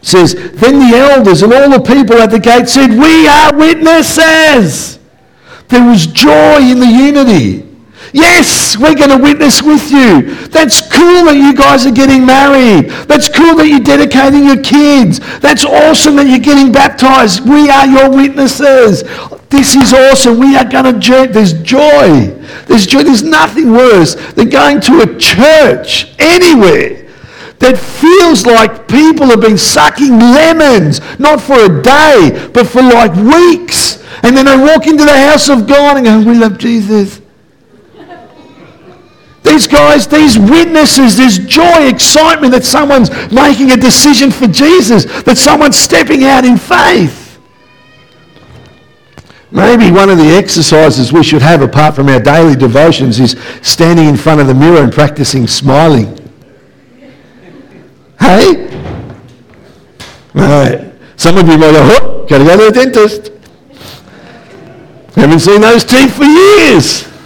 says, 0.02 0.34
Then 0.34 0.80
the 0.80 0.98
elders 0.98 1.44
and 1.44 1.54
all 1.54 1.70
the 1.70 1.80
people 1.80 2.18
at 2.18 2.32
the 2.32 2.40
gate 2.40 2.68
said, 2.68 2.90
We 2.90 3.28
are 3.28 3.56
witnesses. 3.56 5.00
There 5.70 5.88
was 5.88 6.08
joy 6.08 6.58
in 6.60 6.80
the 6.80 6.88
unity. 6.88 7.67
Yes, 8.14 8.78
we're 8.78 8.96
going 8.96 9.10
to 9.10 9.18
witness 9.18 9.62
with 9.62 9.92
you. 9.92 10.36
That's 10.48 10.82
cool 10.82 11.26
that 11.26 11.36
you 11.36 11.54
guys 11.54 11.86
are 11.86 11.92
getting 11.92 12.26
married. 12.26 12.90
That's 13.08 13.28
cool 13.30 13.56
that 13.56 13.68
you're 13.68 13.80
dedicating 13.80 14.46
your 14.46 14.62
kids. 14.64 15.20
That's 15.40 15.66
awesome 15.66 16.16
that 16.16 16.28
you're 16.28 16.40
getting 16.40 16.72
baptized. 16.72 17.48
We 17.48 17.70
are 17.70 17.86
your 17.86 18.10
witnesses. 18.10 19.04
This 19.50 19.76
is 19.76 19.94
awesome. 19.94 20.40
We 20.40 20.56
are 20.56 20.66
going 20.66 20.94
to 20.94 21.00
joy. 21.00 21.28
There's 21.28 21.54
joy. 21.62 22.32
There's 22.68 22.86
joy. 22.86 23.04
There's 23.04 23.24
nothing 23.24 23.72
worse 23.72 24.16
than 24.34 24.50
going 24.50 24.82
to 24.82 25.02
a 25.02 25.20
church 25.20 26.14
anywhere 26.20 27.08
that 27.60 27.78
feels 27.78 28.46
like 28.46 28.88
people 28.88 29.28
have 29.28 29.42
been 29.42 29.58
sucking 29.58 30.20
lemons, 30.20 31.02
not 31.20 31.42
for 31.42 31.58
a 31.66 31.82
day, 31.82 32.50
but 32.54 32.68
for 32.68 32.82
like 32.82 33.16
weeks. 33.16 34.04
And 34.24 34.36
then 34.36 34.46
they 34.46 34.58
walk 34.58 34.88
into 34.88 35.06
the 35.06 35.18
house 35.18 35.50
of 35.50 35.68
God 35.68 35.98
and 35.98 36.06
go, 36.06 36.20
we 36.20 36.38
love 36.38 36.58
Jesus. 36.58 37.22
These 39.48 39.68
guys, 39.68 40.08
these 40.08 40.38
witnesses, 40.38 41.16
there's 41.16 41.40
joy, 41.40 41.88
excitement 41.88 42.52
that 42.52 42.66
someone's 42.66 43.10
making 43.32 43.72
a 43.72 43.78
decision 43.78 44.30
for 44.30 44.46
Jesus, 44.46 45.06
that 45.24 45.38
someone's 45.38 45.78
stepping 45.78 46.26
out 46.26 46.44
in 46.44 46.58
faith. 46.58 47.40
Maybe 49.50 49.90
one 49.90 50.10
of 50.10 50.18
the 50.18 50.36
exercises 50.36 51.14
we 51.14 51.24
should 51.24 51.42
have 51.42 51.62
apart 51.62 51.96
from 51.96 52.10
our 52.10 52.20
daily 52.20 52.58
devotions 52.58 53.22
is 53.22 53.38
standing 53.62 54.08
in 54.08 54.18
front 54.18 54.42
of 54.42 54.48
the 54.48 54.54
mirror 54.54 54.84
and 54.84 54.92
practicing 54.92 55.48
smiling. 55.48 56.14
Hey? 58.20 58.68
Right. 60.34 60.94
Some 61.16 61.38
of 61.38 61.48
you 61.48 61.58
might 61.58 61.72
go, 61.72 61.90
oh, 62.02 62.26
got 62.28 62.40
to 62.40 62.44
go 62.44 62.58
to 62.58 62.66
the 62.66 62.72
dentist. 62.72 63.32
Haven't 65.16 65.40
seen 65.40 65.62
those 65.62 65.86
teeth 65.86 66.18
for 66.18 66.26
years. 66.26 67.17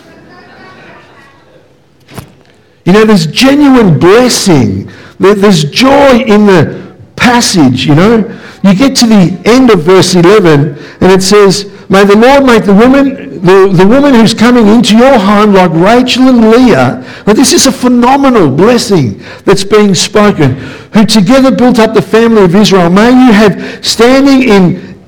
You 2.91 2.97
know, 2.97 3.06
there's 3.06 3.25
genuine 3.25 3.97
blessing. 3.97 4.91
There's 5.17 5.63
joy 5.63 6.23
in 6.27 6.45
the 6.45 6.93
passage, 7.15 7.86
you 7.86 7.95
know. 7.95 8.17
You 8.65 8.75
get 8.75 8.97
to 8.97 9.08
the 9.08 9.41
end 9.45 9.69
of 9.69 9.84
verse 9.84 10.13
11 10.13 10.77
and 10.99 11.10
it 11.10 11.23
says, 11.23 11.71
May 11.89 12.04
the 12.04 12.17
Lord 12.17 12.43
make 12.43 12.65
the 12.65 12.73
woman, 12.73 13.39
the, 13.45 13.71
the 13.73 13.88
woman 13.88 14.13
who's 14.13 14.34
coming 14.34 14.67
into 14.67 14.97
your 14.97 15.17
home 15.17 15.54
like 15.54 15.71
Rachel 15.71 16.23
and 16.23 16.51
Leah. 16.51 17.23
Well, 17.25 17.34
this 17.34 17.54
is 17.54 17.65
a 17.65 17.71
phenomenal 17.71 18.54
blessing 18.54 19.19
that's 19.45 19.63
being 19.63 19.95
spoken. 19.95 20.56
Who 20.91 21.06
together 21.06 21.56
built 21.56 21.80
up 21.80 21.93
the 21.93 22.01
family 22.01 22.43
of 22.43 22.54
Israel. 22.54 22.89
May 22.89 23.12
you 23.12 23.32
have 23.32 23.86
standing 23.86 24.49
in 24.49 25.01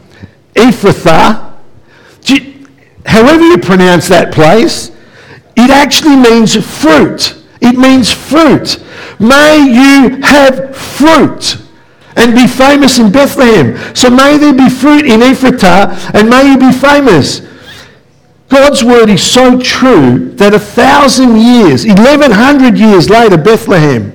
Ephrathah, 0.55 1.53
however 3.05 3.43
you 3.43 3.57
pronounce 3.57 4.07
that 4.07 4.33
place, 4.33 4.89
it 5.57 5.69
actually 5.69 6.15
means 6.15 6.55
fruit. 6.79 7.42
It 7.63 7.77
means 7.77 8.11
fruit. 8.11 8.83
May 9.19 9.57
you 9.65 10.21
have 10.21 10.75
fruit 10.75 11.57
and 12.17 12.35
be 12.35 12.45
famous 12.45 12.99
in 12.99 13.09
Bethlehem. 13.11 13.95
So 13.95 14.09
may 14.09 14.37
there 14.37 14.53
be 14.53 14.69
fruit 14.69 15.05
in 15.05 15.21
Ephratah 15.21 16.13
and 16.13 16.29
may 16.29 16.51
you 16.51 16.57
be 16.57 16.71
famous. 16.71 17.41
God's 18.49 18.83
word 18.83 19.09
is 19.09 19.23
so 19.23 19.59
true 19.59 20.31
that 20.35 20.53
a 20.53 20.59
thousand 20.59 21.37
years, 21.37 21.85
1100 21.85 22.77
years 22.77 23.09
later, 23.09 23.37
Bethlehem 23.37 24.11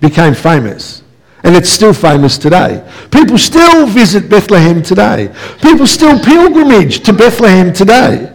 became 0.00 0.34
famous. 0.34 1.02
And 1.44 1.54
it's 1.54 1.68
still 1.68 1.92
famous 1.92 2.38
today. 2.38 2.82
People 3.12 3.38
still 3.38 3.86
visit 3.86 4.28
Bethlehem 4.28 4.82
today. 4.82 5.32
People 5.62 5.86
still 5.86 6.18
pilgrimage 6.18 7.00
to 7.04 7.12
Bethlehem 7.12 7.72
today. 7.72 8.34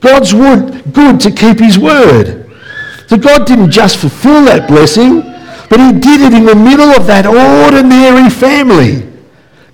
God's 0.00 0.32
word, 0.32 0.84
good 0.92 1.18
to 1.20 1.32
keep 1.32 1.58
his 1.58 1.78
word. 1.78 2.45
So 3.06 3.16
God 3.16 3.46
didn't 3.46 3.70
just 3.70 3.98
fulfill 3.98 4.44
that 4.46 4.68
blessing, 4.68 5.22
but 5.68 5.80
he 5.80 5.92
did 5.92 6.20
it 6.20 6.32
in 6.32 6.44
the 6.44 6.54
middle 6.54 6.90
of 6.90 7.06
that 7.06 7.26
ordinary 7.26 8.30
family. 8.30 9.06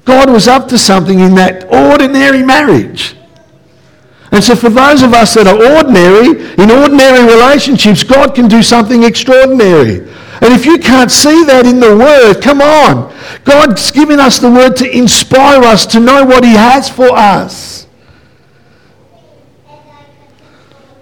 God 0.05 0.31
was 0.31 0.49
up 0.49 0.69
to 0.69 0.79
something 0.79 1.21
in 1.21 1.35
that 1.37 1.65
ordinary 1.73 2.43
marriage. 2.43 3.17
And 4.33 4.43
so 4.43 4.57
for 4.57 4.71
those 4.71 5.03
of 5.03 5.13
us 5.13 5.35
that 5.35 5.47
are 5.47 5.61
ordinary, 5.77 6.41
in 6.57 6.71
ordinary 6.71 7.23
relationships, 7.23 8.03
God 8.03 8.35
can 8.35 8.49
do 8.49 8.63
something 8.63 9.05
extraordinary. 9.05 10.09
And 10.41 10.53
if 10.53 10.65
you 10.65 10.79
can't 10.79 11.11
see 11.11 11.45
that 11.45 11.67
in 11.67 11.79
the 11.79 11.97
Word, 11.97 12.41
come 12.43 12.63
on. 12.63 13.15
God's 13.45 13.91
given 13.91 14.19
us 14.19 14.39
the 14.39 14.51
Word 14.51 14.75
to 14.77 14.91
inspire 14.91 15.63
us 15.63 15.85
to 15.87 16.01
know 16.01 16.25
what 16.25 16.45
He 16.45 16.55
has 16.55 16.89
for 16.89 17.11
us. 17.11 17.87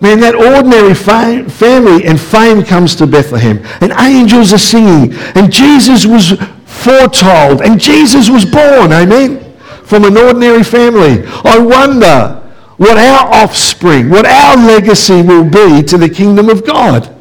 Man, 0.01 0.21
that 0.21 0.35
ordinary 0.35 0.95
fame, 0.95 1.49
family 1.49 2.07
and 2.07 2.19
fame 2.19 2.63
comes 2.63 2.95
to 2.97 3.07
Bethlehem. 3.07 3.61
And 3.83 3.93
angels 3.93 4.53
are 4.53 4.59
singing. 4.59 5.13
And 5.35 5.53
Jesus 5.53 6.07
was 6.07 6.33
foretold. 6.65 7.61
And 7.61 7.79
Jesus 7.79 8.31
was 8.31 8.47
born, 8.47 8.93
amen, 8.93 9.55
from 9.85 10.05
an 10.05 10.17
ordinary 10.17 10.65
family. 10.65 11.27
I 11.45 11.59
wonder 11.59 12.37
what 12.79 12.97
our 12.97 13.43
offspring, 13.43 14.09
what 14.09 14.25
our 14.25 14.57
legacy 14.57 15.21
will 15.21 15.45
be 15.45 15.83
to 15.83 15.99
the 15.99 16.09
kingdom 16.09 16.49
of 16.49 16.65
God. 16.65 17.15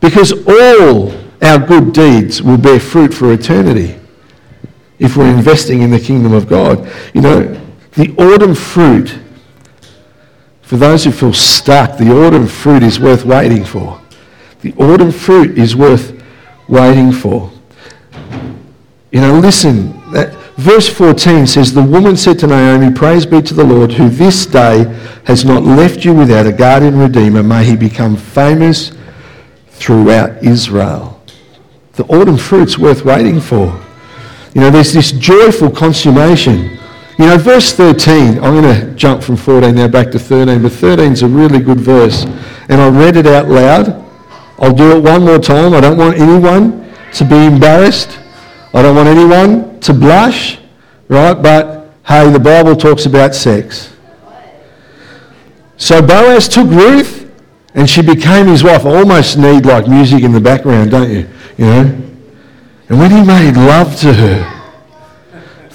Because 0.00 0.32
all 0.48 1.12
our 1.40 1.64
good 1.64 1.92
deeds 1.92 2.42
will 2.42 2.58
bear 2.58 2.80
fruit 2.80 3.14
for 3.14 3.32
eternity 3.32 4.00
if 4.98 5.16
we're 5.16 5.32
investing 5.32 5.82
in 5.82 5.90
the 5.92 6.00
kingdom 6.00 6.32
of 6.32 6.48
God. 6.48 6.90
You 7.14 7.20
know, 7.20 7.60
the 7.92 8.12
autumn 8.16 8.56
fruit 8.56 9.21
for 10.72 10.78
those 10.78 11.04
who 11.04 11.12
feel 11.12 11.34
stuck, 11.34 11.98
the 11.98 12.10
autumn 12.10 12.46
fruit 12.46 12.82
is 12.82 12.98
worth 12.98 13.26
waiting 13.26 13.62
for. 13.62 14.00
The 14.62 14.72
autumn 14.78 15.12
fruit 15.12 15.58
is 15.58 15.76
worth 15.76 16.18
waiting 16.66 17.12
for. 17.12 17.52
You 19.10 19.20
know, 19.20 19.38
listen, 19.38 20.00
that, 20.12 20.32
verse 20.56 20.88
14 20.88 21.46
says, 21.46 21.74
The 21.74 21.82
woman 21.82 22.16
said 22.16 22.38
to 22.38 22.46
Naomi, 22.46 22.90
Praise 22.90 23.26
be 23.26 23.42
to 23.42 23.52
the 23.52 23.62
Lord, 23.62 23.92
who 23.92 24.08
this 24.08 24.46
day 24.46 24.84
has 25.26 25.44
not 25.44 25.62
left 25.62 26.06
you 26.06 26.14
without 26.14 26.46
a 26.46 26.52
guardian 26.52 26.98
redeemer. 26.98 27.42
May 27.42 27.64
he 27.64 27.76
become 27.76 28.16
famous 28.16 28.92
throughout 29.72 30.42
Israel. 30.42 31.22
The 31.96 32.04
autumn 32.04 32.38
fruit's 32.38 32.78
worth 32.78 33.04
waiting 33.04 33.42
for. 33.42 33.78
You 34.54 34.62
know, 34.62 34.70
there's 34.70 34.94
this 34.94 35.12
joyful 35.12 35.70
consummation 35.70 36.78
you 37.18 37.26
know, 37.26 37.36
verse 37.36 37.72
13, 37.72 38.38
I'm 38.38 38.62
going 38.62 38.80
to 38.80 38.94
jump 38.94 39.22
from 39.22 39.36
14 39.36 39.74
now 39.74 39.88
back 39.88 40.10
to 40.12 40.18
13, 40.18 40.62
but 40.62 40.72
13 40.72 41.12
is 41.12 41.22
a 41.22 41.28
really 41.28 41.58
good 41.58 41.78
verse. 41.80 42.24
And 42.68 42.80
I 42.80 42.88
read 42.88 43.16
it 43.16 43.26
out 43.26 43.48
loud. 43.48 44.02
I'll 44.58 44.72
do 44.72 44.96
it 44.96 45.02
one 45.02 45.24
more 45.24 45.38
time. 45.38 45.74
I 45.74 45.80
don't 45.80 45.98
want 45.98 46.16
anyone 46.18 46.90
to 47.14 47.24
be 47.24 47.36
embarrassed. 47.36 48.18
I 48.72 48.80
don't 48.80 48.96
want 48.96 49.08
anyone 49.08 49.78
to 49.80 49.92
blush, 49.92 50.58
right? 51.08 51.34
But 51.34 51.90
hey, 52.06 52.30
the 52.30 52.40
Bible 52.40 52.74
talks 52.76 53.04
about 53.04 53.34
sex. 53.34 53.94
So 55.76 56.00
Boaz 56.00 56.48
took 56.48 56.68
Ruth 56.68 57.30
and 57.74 57.88
she 57.88 58.02
became 58.02 58.46
his 58.46 58.62
wife. 58.62 58.86
I 58.86 58.96
almost 58.96 59.36
need 59.36 59.66
like 59.66 59.88
music 59.88 60.22
in 60.22 60.32
the 60.32 60.40
background, 60.40 60.92
don't 60.92 61.10
you? 61.10 61.28
You 61.58 61.64
know? 61.66 61.80
And 62.88 62.98
when 62.98 63.10
he 63.10 63.22
made 63.22 63.56
love 63.56 63.98
to 64.00 64.12
her, 64.12 64.51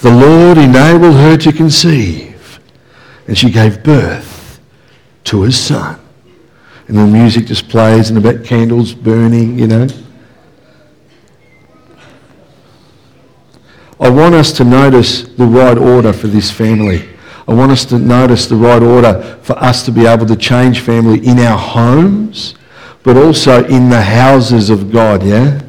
the 0.01 0.11
Lord 0.11 0.57
enabled 0.57 1.15
her 1.15 1.37
to 1.37 1.51
conceive, 1.51 2.59
and 3.27 3.37
she 3.37 3.49
gave 3.49 3.83
birth 3.83 4.59
to 5.25 5.43
a 5.43 5.51
son. 5.51 5.99
And 6.87 6.97
the 6.97 7.05
music 7.05 7.47
just 7.47 7.67
plays 7.67 8.09
and 8.09 8.21
the 8.21 8.39
candles 8.39 8.93
burning, 8.93 9.59
you 9.59 9.67
know. 9.67 9.87
I 13.99 14.09
want 14.09 14.35
us 14.35 14.53
to 14.53 14.63
notice 14.63 15.23
the 15.23 15.45
right 15.45 15.77
order 15.77 16.13
for 16.13 16.27
this 16.27 16.51
family. 16.51 17.09
I 17.47 17.53
want 17.53 17.71
us 17.71 17.83
to 17.85 17.97
notice 17.97 18.45
the 18.45 18.55
right 18.55 18.81
order 18.81 19.39
for 19.41 19.53
us 19.57 19.83
to 19.85 19.91
be 19.91 20.05
able 20.05 20.27
to 20.27 20.35
change 20.35 20.81
family 20.81 21.25
in 21.25 21.39
our 21.39 21.57
homes, 21.57 22.55
but 23.03 23.17
also 23.17 23.65
in 23.65 23.89
the 23.89 24.01
houses 24.01 24.69
of 24.69 24.91
God, 24.91 25.23
yeah? 25.23 25.61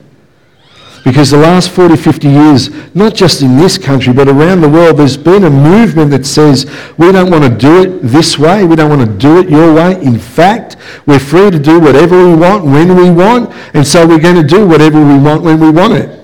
Because 1.09 1.31
the 1.31 1.39
last 1.39 1.71
40, 1.71 1.97
50 1.97 2.29
years, 2.29 2.95
not 2.95 3.15
just 3.15 3.41
in 3.41 3.57
this 3.57 3.79
country, 3.79 4.13
but 4.13 4.29
around 4.29 4.61
the 4.61 4.69
world, 4.69 4.99
there's 4.99 5.17
been 5.17 5.45
a 5.45 5.49
movement 5.51 6.11
that 6.11 6.27
says 6.27 6.67
we 6.99 7.11
don't 7.13 7.31
want 7.31 7.45
to 7.45 7.59
do 7.59 7.81
it 7.81 8.03
this 8.03 8.39
way. 8.39 8.67
We 8.67 8.77
don't 8.77 8.91
want 8.91 9.11
to 9.11 9.17
do 9.17 9.39
it 9.39 9.49
your 9.49 9.73
way. 9.73 9.99
In 10.03 10.19
fact, 10.19 10.77
we're 11.07 11.19
free 11.19 11.51
to 11.51 11.59
do 11.59 11.81
whatever 11.81 12.29
we 12.29 12.37
want, 12.37 12.67
when 12.67 12.95
we 12.95 13.09
want, 13.09 13.51
and 13.73 13.87
so 13.87 14.07
we're 14.07 14.21
going 14.21 14.37
to 14.37 14.47
do 14.47 14.69
whatever 14.69 15.03
we 15.03 15.19
want 15.19 15.43
when 15.43 15.59
we 15.59 15.71
want 15.71 15.95
it. 15.95 16.23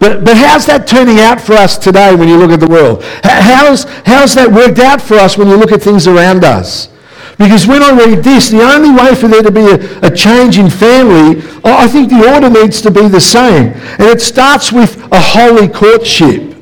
But, 0.00 0.24
but 0.24 0.36
how's 0.36 0.66
that 0.66 0.88
turning 0.88 1.20
out 1.20 1.40
for 1.40 1.52
us 1.52 1.78
today 1.78 2.16
when 2.16 2.28
you 2.28 2.38
look 2.38 2.50
at 2.50 2.58
the 2.58 2.66
world? 2.66 3.04
How's, 3.22 3.84
how's 4.04 4.34
that 4.34 4.50
worked 4.50 4.80
out 4.80 5.00
for 5.00 5.14
us 5.14 5.38
when 5.38 5.46
you 5.46 5.56
look 5.56 5.70
at 5.70 5.80
things 5.80 6.08
around 6.08 6.42
us? 6.42 6.88
Because 7.38 7.68
when 7.68 7.82
I 7.84 7.92
read 7.92 8.24
this, 8.24 8.50
the 8.50 8.62
only 8.62 8.90
way 8.90 9.14
for 9.14 9.28
there 9.28 9.42
to 9.42 9.52
be 9.52 9.60
a, 9.60 10.08
a, 10.08 10.10
change 10.10 10.58
in 10.58 10.68
family, 10.68 11.40
I 11.62 11.86
think 11.86 12.10
the 12.10 12.28
order 12.34 12.50
needs 12.50 12.82
to 12.82 12.90
be 12.90 13.06
the 13.06 13.20
same. 13.20 13.72
And 13.98 14.08
it 14.10 14.20
starts 14.20 14.72
with 14.72 15.00
a 15.12 15.20
holy 15.20 15.68
courtship. 15.68 16.56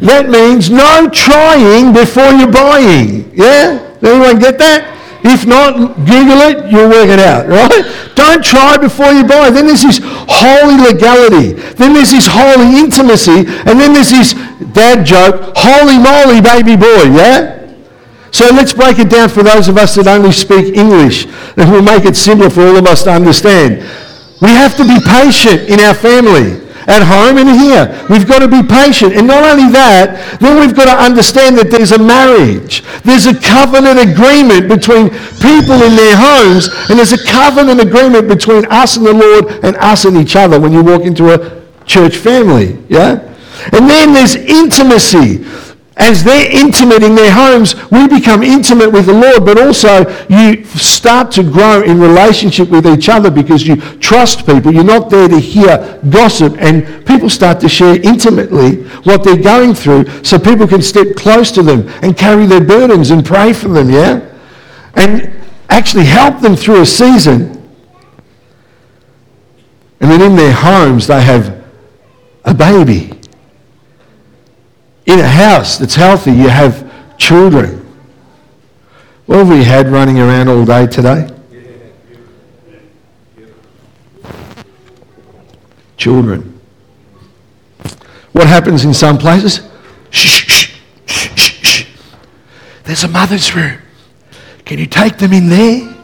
That 0.00 0.28
means 0.28 0.70
no 0.70 1.08
trying 1.08 1.92
before 1.92 2.30
you're 2.32 2.50
buying. 2.50 3.30
Yeah? 3.32 3.94
Anyone 4.02 4.40
get 4.40 4.58
that? 4.58 4.98
If 5.22 5.46
not, 5.46 5.94
Google 5.98 6.42
it, 6.50 6.70
you'll 6.70 6.90
work 6.90 7.08
it 7.08 7.18
out, 7.18 7.46
right? 7.46 8.14
Don't 8.14 8.42
try 8.44 8.76
before 8.76 9.12
you 9.12 9.22
buy. 9.22 9.50
Then 9.50 9.66
there's 9.66 9.82
this 9.82 10.00
holy 10.02 10.78
legality. 10.78 11.54
Then 11.74 11.94
there's 11.94 12.10
this 12.10 12.26
holy 12.26 12.78
intimacy. 12.78 13.46
And 13.66 13.78
then 13.78 13.92
there's 13.92 14.10
this 14.10 14.34
dad 14.74 15.06
joke, 15.06 15.54
holy 15.54 15.98
moly, 15.98 16.40
baby 16.40 16.74
boy, 16.74 17.14
yeah? 17.14 17.57
So 18.30 18.46
let's 18.52 18.72
break 18.72 18.98
it 18.98 19.10
down 19.10 19.28
for 19.28 19.42
those 19.42 19.68
of 19.68 19.76
us 19.76 19.94
that 19.96 20.06
only 20.06 20.32
speak 20.32 20.76
English, 20.76 21.26
and 21.56 21.70
we'll 21.70 21.82
make 21.82 22.04
it 22.04 22.16
simpler 22.16 22.50
for 22.50 22.62
all 22.62 22.76
of 22.76 22.86
us 22.86 23.04
to 23.04 23.10
understand. 23.10 23.78
We 24.40 24.50
have 24.50 24.76
to 24.76 24.84
be 24.84 24.98
patient 25.00 25.68
in 25.68 25.80
our 25.80 25.94
family 25.94 26.68
at 26.88 27.04
home 27.04 27.36
and 27.36 27.48
here. 27.52 27.84
We've 28.08 28.26
got 28.26 28.40
to 28.40 28.48
be 28.48 28.62
patient. 28.64 29.12
And 29.12 29.26
not 29.26 29.44
only 29.44 29.70
that, 29.72 30.40
then 30.40 30.58
we've 30.58 30.74
got 30.74 30.86
to 30.86 30.96
understand 30.96 31.58
that 31.58 31.70
there's 31.70 31.92
a 31.92 31.98
marriage. 31.98 32.82
There's 33.04 33.26
a 33.26 33.36
covenant 33.36 34.00
agreement 34.00 34.68
between 34.72 35.10
people 35.44 35.84
in 35.84 35.94
their 35.94 36.16
homes, 36.16 36.72
and 36.88 36.98
there's 36.98 37.12
a 37.12 37.22
covenant 37.28 37.80
agreement 37.80 38.26
between 38.26 38.64
us 38.72 38.96
and 38.96 39.04
the 39.04 39.12
Lord 39.12 39.64
and 39.64 39.76
us 39.76 40.06
and 40.06 40.16
each 40.16 40.34
other 40.34 40.58
when 40.58 40.72
you 40.72 40.82
walk 40.82 41.02
into 41.02 41.34
a 41.34 41.62
church 41.84 42.16
family. 42.16 42.78
Yeah? 42.88 43.20
And 43.72 43.88
then 43.88 44.14
there's 44.14 44.34
intimacy 44.34 45.44
as 45.98 46.22
they're 46.22 46.50
intimate 46.50 47.02
in 47.02 47.16
their 47.16 47.32
homes, 47.32 47.74
we 47.90 48.06
become 48.06 48.44
intimate 48.44 48.92
with 48.92 49.06
the 49.06 49.12
Lord, 49.12 49.44
but 49.44 49.60
also 49.60 50.08
you 50.28 50.64
start 50.64 51.32
to 51.32 51.42
grow 51.42 51.82
in 51.82 52.00
relationship 52.00 52.70
with 52.70 52.86
each 52.86 53.08
other 53.08 53.30
because 53.30 53.66
you 53.66 53.76
trust 53.98 54.46
people. 54.46 54.72
You're 54.72 54.84
not 54.84 55.10
there 55.10 55.28
to 55.28 55.38
hear 55.38 56.00
gossip, 56.08 56.56
and 56.58 57.04
people 57.04 57.28
start 57.28 57.58
to 57.60 57.68
share 57.68 58.00
intimately 58.02 58.84
what 59.02 59.24
they're 59.24 59.42
going 59.42 59.74
through 59.74 60.22
so 60.22 60.38
people 60.38 60.68
can 60.68 60.82
step 60.82 61.16
close 61.16 61.50
to 61.52 61.64
them 61.64 61.88
and 62.02 62.16
carry 62.16 62.46
their 62.46 62.62
burdens 62.62 63.10
and 63.10 63.26
pray 63.26 63.52
for 63.52 63.68
them, 63.68 63.90
yeah? 63.90 64.24
And 64.94 65.32
actually 65.68 66.04
help 66.04 66.40
them 66.40 66.54
through 66.54 66.82
a 66.82 66.86
season. 66.86 67.56
And 70.00 70.10
then 70.12 70.22
in 70.22 70.36
their 70.36 70.52
homes, 70.52 71.08
they 71.08 71.20
have 71.22 71.64
a 72.44 72.54
baby 72.54 73.07
in 75.08 75.20
a 75.20 75.26
house 75.26 75.78
that's 75.78 75.94
healthy, 75.94 76.32
you 76.32 76.48
have 76.48 76.84
children. 77.16 77.78
What 79.24 79.38
have 79.38 79.48
we 79.48 79.64
had 79.64 79.88
running 79.88 80.20
around 80.20 80.48
all 80.48 80.64
day 80.66 80.86
today? 80.86 81.28
Children. 85.96 86.60
What 88.32 88.46
happens 88.46 88.84
in 88.84 88.92
some 88.92 89.16
places? 89.16 89.66
Shh, 90.10 90.44
shh, 90.46 90.74
shh, 91.06 91.62
shh. 91.62 91.86
There's 92.84 93.02
a 93.02 93.08
mother's 93.08 93.54
room. 93.54 93.78
Can 94.66 94.78
you 94.78 94.86
take 94.86 95.16
them 95.16 95.32
in 95.32 95.48
there? 95.48 95.94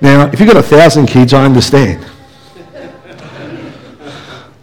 Now, 0.00 0.30
if 0.32 0.38
you've 0.38 0.48
got 0.48 0.56
a 0.56 0.62
thousand 0.62 1.06
kids, 1.06 1.34
I 1.34 1.44
understand. 1.44 2.06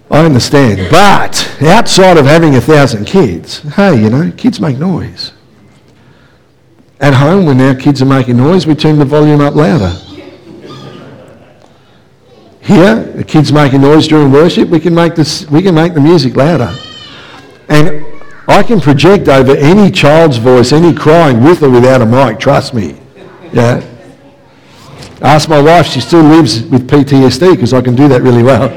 I 0.09 0.25
understand. 0.25 0.89
But 0.89 1.40
outside 1.69 2.17
of 2.17 2.25
having 2.25 2.55
a 2.55 2.61
thousand 2.61 3.05
kids, 3.05 3.59
hey, 3.75 4.01
you 4.01 4.09
know, 4.09 4.31
kids 4.31 4.59
make 4.59 4.77
noise. 4.77 5.31
At 6.99 7.13
home, 7.13 7.45
when 7.45 7.59
our 7.61 7.75
kids 7.75 8.01
are 8.01 8.05
making 8.05 8.37
noise, 8.37 8.67
we 8.67 8.75
turn 8.75 8.99
the 8.99 9.05
volume 9.05 9.41
up 9.41 9.55
louder. 9.55 9.91
Here, 12.61 13.03
the 13.03 13.23
kids 13.23 13.51
making 13.51 13.81
noise 13.81 14.07
during 14.07 14.31
worship, 14.31 14.69
we 14.69 14.79
can 14.79 14.93
make, 14.93 15.15
this, 15.15 15.49
we 15.49 15.61
can 15.61 15.73
make 15.73 15.93
the 15.93 15.99
music 15.99 16.35
louder. 16.35 16.75
And 17.69 18.05
I 18.47 18.63
can 18.63 18.79
project 18.79 19.27
over 19.27 19.55
any 19.55 19.89
child's 19.91 20.37
voice, 20.37 20.71
any 20.71 20.93
crying 20.93 21.43
with 21.43 21.63
or 21.63 21.69
without 21.69 22.01
a 22.01 22.05
mic, 22.05 22.39
trust 22.39 22.73
me. 22.73 22.99
Yeah. 23.51 23.83
Ask 25.21 25.49
my 25.49 25.61
wife, 25.61 25.87
she 25.87 26.01
still 26.01 26.23
lives 26.23 26.63
with 26.63 26.87
PTSD 26.87 27.51
because 27.51 27.73
I 27.73 27.81
can 27.81 27.95
do 27.95 28.07
that 28.07 28.21
really 28.21 28.43
well. 28.43 28.69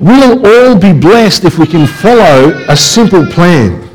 We'll 0.00 0.46
all 0.46 0.78
be 0.78 0.92
blessed 0.92 1.44
if 1.44 1.58
we 1.58 1.66
can 1.66 1.86
follow 1.86 2.64
a 2.68 2.76
simple 2.76 3.26
plan. 3.26 3.88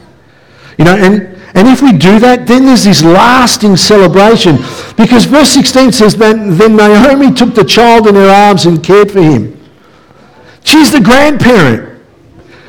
You 0.78 0.86
know, 0.86 0.96
and, 0.96 1.34
and 1.56 1.68
if 1.68 1.82
we 1.82 1.94
do 1.94 2.20
that, 2.20 2.46
then 2.48 2.66
there's 2.66 2.84
this 2.84 3.04
lasting 3.04 3.78
celebration. 3.78 4.58
Because 4.98 5.26
verse 5.26 5.50
16 5.52 5.92
says, 5.92 6.16
then, 6.16 6.58
then 6.58 6.76
Naomi 6.76 7.34
took 7.34 7.56
the 7.56 7.64
child 7.64 8.08
in 8.08 8.16
her 8.16 8.30
arms 8.30 8.66
and 8.66 8.84
cared 8.84 9.12
for 9.12 9.22
him. 9.22 9.60
She's 10.64 10.92
the 10.92 11.00
grandparent. 11.02 12.02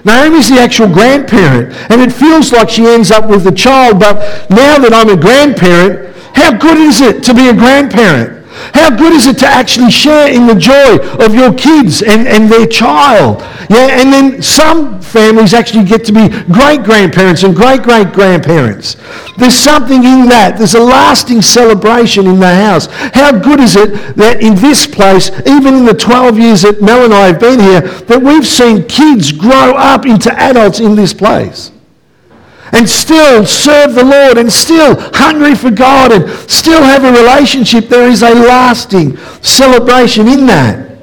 Naomi's 0.05 0.51
the 0.51 0.59
actual 0.59 0.89
grandparent. 0.89 1.75
And 1.91 2.01
it 2.01 2.13
feels 2.13 2.53
like 2.53 2.69
she 2.69 2.87
ends 2.87 3.11
up 3.11 3.29
with 3.29 3.43
the 3.43 3.53
child, 3.53 3.99
but 3.99 4.17
now 4.51 4.79
that 4.79 4.93
I'm 4.93 5.09
a 5.09 5.21
grandparent, 5.21 6.15
how 6.37 6.57
good 6.57 6.77
is 6.77 7.01
it 7.01 7.23
to 7.25 7.35
be 7.35 7.49
a 7.49 7.55
grandparent? 7.55 8.34
How 8.73 8.95
good 8.95 9.13
is 9.13 9.27
it 9.27 9.39
to 9.39 9.47
actually 9.47 9.91
share 9.91 10.33
in 10.33 10.47
the 10.47 10.55
joy 10.55 10.99
of 11.25 11.35
your 11.35 11.53
kids 11.53 12.03
and, 12.03 12.29
and 12.29 12.51
their 12.51 12.67
child? 12.67 13.41
Yeah, 13.71 14.01
and 14.01 14.13
then 14.13 14.43
some 14.43 15.01
families 15.01 15.55
actually 15.55 15.85
get 15.85 16.05
to 16.07 16.13
be 16.13 16.29
great 16.53 16.83
grandparents 16.85 17.43
and 17.43 17.55
great 17.55 17.83
great 17.83 18.13
grandparents. 18.13 18.97
There's 19.39 19.55
something 19.55 20.05
in 20.05 20.29
that. 20.29 20.57
There's 20.59 20.75
a 20.75 20.81
lasting 20.81 21.43
celebration 21.43 22.27
in 22.27 22.39
the 22.39 22.55
house. 22.55 22.87
How 22.87 23.33
good 23.33 23.61
is 23.61 23.77
it 23.77 24.17
that 24.17 24.43
in 24.43 24.55
this 24.55 24.87
place, 24.87 25.31
even 25.47 25.75
in 25.75 25.85
the 25.85 25.95
12 25.95 26.39
years 26.39 26.63
that 26.63 26.81
Mel 26.81 27.05
and 27.05 27.15
I 27.15 27.27
have 27.27 27.41
been 27.41 27.61
here, 27.61 27.81
that 27.81 28.23
we've 28.23 28.47
seen 28.47 28.87
kids 28.87 29.33
grow 29.33 29.75
up 29.75 30.07
into 30.07 30.33
adults 30.33 30.81
in 30.81 30.95
this 30.95 31.13
place? 31.13 31.74
And 32.75 32.89
still 32.89 33.47
serve 33.47 33.95
the 33.95 34.05
Lord 34.05 34.37
and 34.37 34.53
still 34.53 34.97
hungry 35.15 35.55
for 35.55 35.71
God 35.71 36.13
and 36.13 36.29
still 36.51 36.83
have 36.83 37.05
a 37.05 37.13
relationship, 37.13 37.89
there 37.89 38.09
is 38.09 38.23
a 38.23 38.35
lasting 38.35 39.17
celebration 39.43 40.27
in 40.27 40.47
that. 40.47 40.99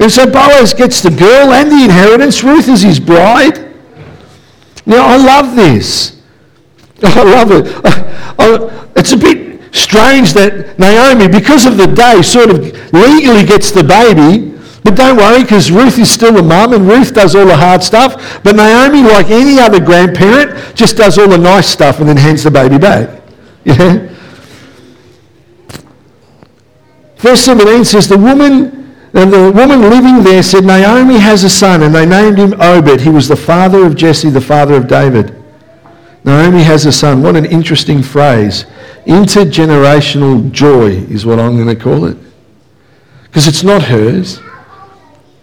And 0.00 0.10
so 0.10 0.30
Boaz 0.30 0.72
gets 0.72 1.02
the 1.02 1.10
girl 1.10 1.52
and 1.52 1.70
the 1.70 1.84
inheritance. 1.84 2.42
Ruth 2.42 2.68
is 2.68 2.82
his 2.82 2.98
bride. 2.98 3.74
Now, 4.86 5.06
I 5.06 5.16
love 5.16 5.54
this. 5.54 6.22
I 7.02 7.22
love 7.22 7.50
it. 7.50 7.66
I, 7.84 8.34
I, 8.38 8.88
it's 8.96 9.12
a 9.12 9.16
bit 9.18 9.74
strange 9.74 10.32
that 10.32 10.78
Naomi, 10.78 11.28
because 11.28 11.66
of 11.66 11.76
the 11.76 11.86
day, 11.86 12.22
sort 12.22 12.50
of 12.50 12.58
legally 12.92 13.44
gets 13.44 13.70
the 13.70 13.84
baby, 13.84 14.55
but 14.86 14.94
don't 14.94 15.16
worry, 15.16 15.42
because 15.42 15.72
Ruth 15.72 15.98
is 15.98 16.08
still 16.08 16.36
a 16.38 16.42
mum 16.44 16.72
and 16.72 16.86
Ruth 16.86 17.12
does 17.12 17.34
all 17.34 17.44
the 17.44 17.56
hard 17.56 17.82
stuff. 17.82 18.40
But 18.44 18.54
Naomi, 18.54 19.02
like 19.02 19.30
any 19.30 19.58
other 19.58 19.80
grandparent, 19.80 20.76
just 20.76 20.96
does 20.96 21.18
all 21.18 21.26
the 21.26 21.36
nice 21.36 21.66
stuff 21.66 21.98
and 21.98 22.08
then 22.08 22.16
hands 22.16 22.44
the 22.44 22.52
baby 22.52 22.78
back. 22.78 23.20
Yeah? 23.64 24.08
Verse 27.16 27.40
17 27.40 27.84
says, 27.84 28.06
The 28.06 28.16
woman, 28.16 28.94
and 29.12 29.32
the 29.32 29.50
woman 29.50 29.90
living 29.90 30.22
there 30.22 30.40
said, 30.44 30.64
Naomi 30.64 31.18
has 31.18 31.42
a 31.42 31.50
son, 31.50 31.82
and 31.82 31.92
they 31.92 32.06
named 32.06 32.38
him 32.38 32.54
Obed. 32.60 33.00
He 33.00 33.10
was 33.10 33.26
the 33.26 33.34
father 33.34 33.84
of 33.84 33.96
Jesse, 33.96 34.30
the 34.30 34.40
father 34.40 34.74
of 34.74 34.86
David. 34.86 35.34
Naomi 36.22 36.62
has 36.62 36.86
a 36.86 36.92
son. 36.92 37.24
What 37.24 37.34
an 37.34 37.44
interesting 37.44 38.04
phrase. 38.04 38.66
Intergenerational 39.04 40.52
joy 40.52 40.90
is 40.90 41.26
what 41.26 41.40
I'm 41.40 41.56
going 41.56 41.76
to 41.76 41.82
call 41.82 42.04
it. 42.04 42.16
Because 43.24 43.48
it's 43.48 43.64
not 43.64 43.82
hers. 43.82 44.40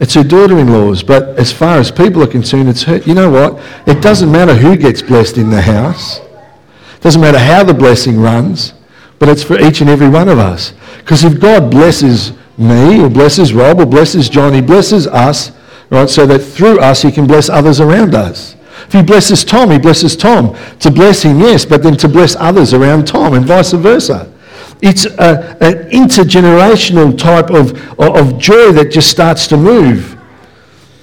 It's 0.04 0.16
her 0.16 0.24
daughter-in-law's, 0.24 1.02
but 1.02 1.40
as 1.40 1.54
far 1.54 1.78
as 1.78 1.90
people 1.90 2.22
are 2.22 2.28
concerned, 2.28 2.68
it's 2.68 2.84
her. 2.84 2.98
You 2.98 3.14
know 3.14 3.30
what? 3.30 3.64
It 3.88 4.02
doesn't 4.02 4.30
matter 4.30 4.54
who 4.54 4.76
gets 4.76 5.02
blessed 5.02 5.38
in 5.38 5.50
the 5.50 5.62
house. 5.62 6.20
It 6.20 7.00
doesn't 7.00 7.22
matter 7.22 7.40
how 7.40 7.64
the 7.64 7.74
blessing 7.74 8.20
runs, 8.20 8.74
but 9.18 9.30
it's 9.30 9.44
for 9.44 9.58
each 9.62 9.80
and 9.80 9.90
every 9.90 10.10
one 10.10 10.28
of 10.28 10.40
us. 10.40 10.74
Because 10.98 11.24
if 11.24 11.40
God 11.40 11.72
blesses 11.72 12.34
me, 12.58 13.02
or 13.02 13.10
blesses 13.10 13.54
Rob, 13.54 13.80
or 13.80 13.86
blesses 13.86 14.28
John, 14.28 14.54
he 14.54 14.60
blesses 14.60 15.08
us, 15.08 15.54
right, 15.90 16.10
so 16.10 16.26
that 16.26 16.40
through 16.40 16.82
us 16.82 17.02
he 17.02 17.10
can 17.10 17.26
bless 17.26 17.48
others 17.48 17.80
around 17.80 18.14
us. 18.14 18.58
If 18.88 18.92
he 18.92 19.04
blesses 19.04 19.46
Tom, 19.46 19.72
he 19.72 19.80
blesses 19.80 20.18
Tom. 20.18 20.54
To 20.80 20.92
bless 20.92 21.24
him, 21.24 21.40
yes, 21.40 21.64
but 21.64 21.82
then 21.82 21.96
to 21.96 22.10
bless 22.10 22.36
others 22.36 22.74
around 22.74 23.08
Tom 23.08 23.36
and 23.36 23.46
vice 23.46 23.72
versa. 23.72 24.33
It's 24.86 25.06
a, 25.06 25.56
an 25.62 25.90
intergenerational 25.92 27.18
type 27.18 27.50
of, 27.52 27.72
of 27.98 28.38
joy 28.38 28.74
that 28.74 28.92
just 28.92 29.10
starts 29.10 29.48
to 29.48 29.56
move. 29.56 30.20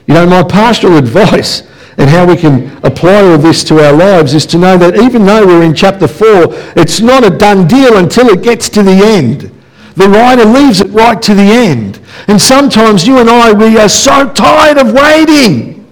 You 0.07 0.13
know, 0.13 0.27
my 0.27 0.43
pastoral 0.43 0.99
advice 0.99 1.63
and 1.97 2.11
how 2.11 2.27
we 2.27 2.37
can 2.37 2.77
apply 2.85 3.23
all 3.23 3.39
this 3.39 3.65
to 3.65 3.83
our 3.83 3.95
lives 3.95 4.35
is 4.35 4.45
to 4.47 4.59
know 4.59 4.77
that 4.77 4.97
even 4.97 5.25
though 5.25 5.47
we're 5.47 5.63
in 5.63 5.75
chapter 5.75 6.07
4, 6.07 6.29
it's 6.77 7.01
not 7.01 7.25
a 7.25 7.31
done 7.31 7.67
deal 7.67 7.97
until 7.97 8.29
it 8.29 8.43
gets 8.43 8.69
to 8.69 8.83
the 8.83 8.93
end. 8.93 9.51
The 9.95 10.11
writer 10.11 10.45
leaves 10.45 10.83
it 10.83 10.89
right 10.89 11.21
to 11.23 11.35
the 11.35 11.41
end. 11.41 12.01
And 12.29 12.41
sometimes 12.41 13.07
you 13.07 13.17
and 13.17 13.31
I, 13.31 13.55
we 13.55 13.79
are 13.79 13.89
so 13.89 14.31
tired 14.31 14.77
of 14.77 14.93
waiting 14.93 15.91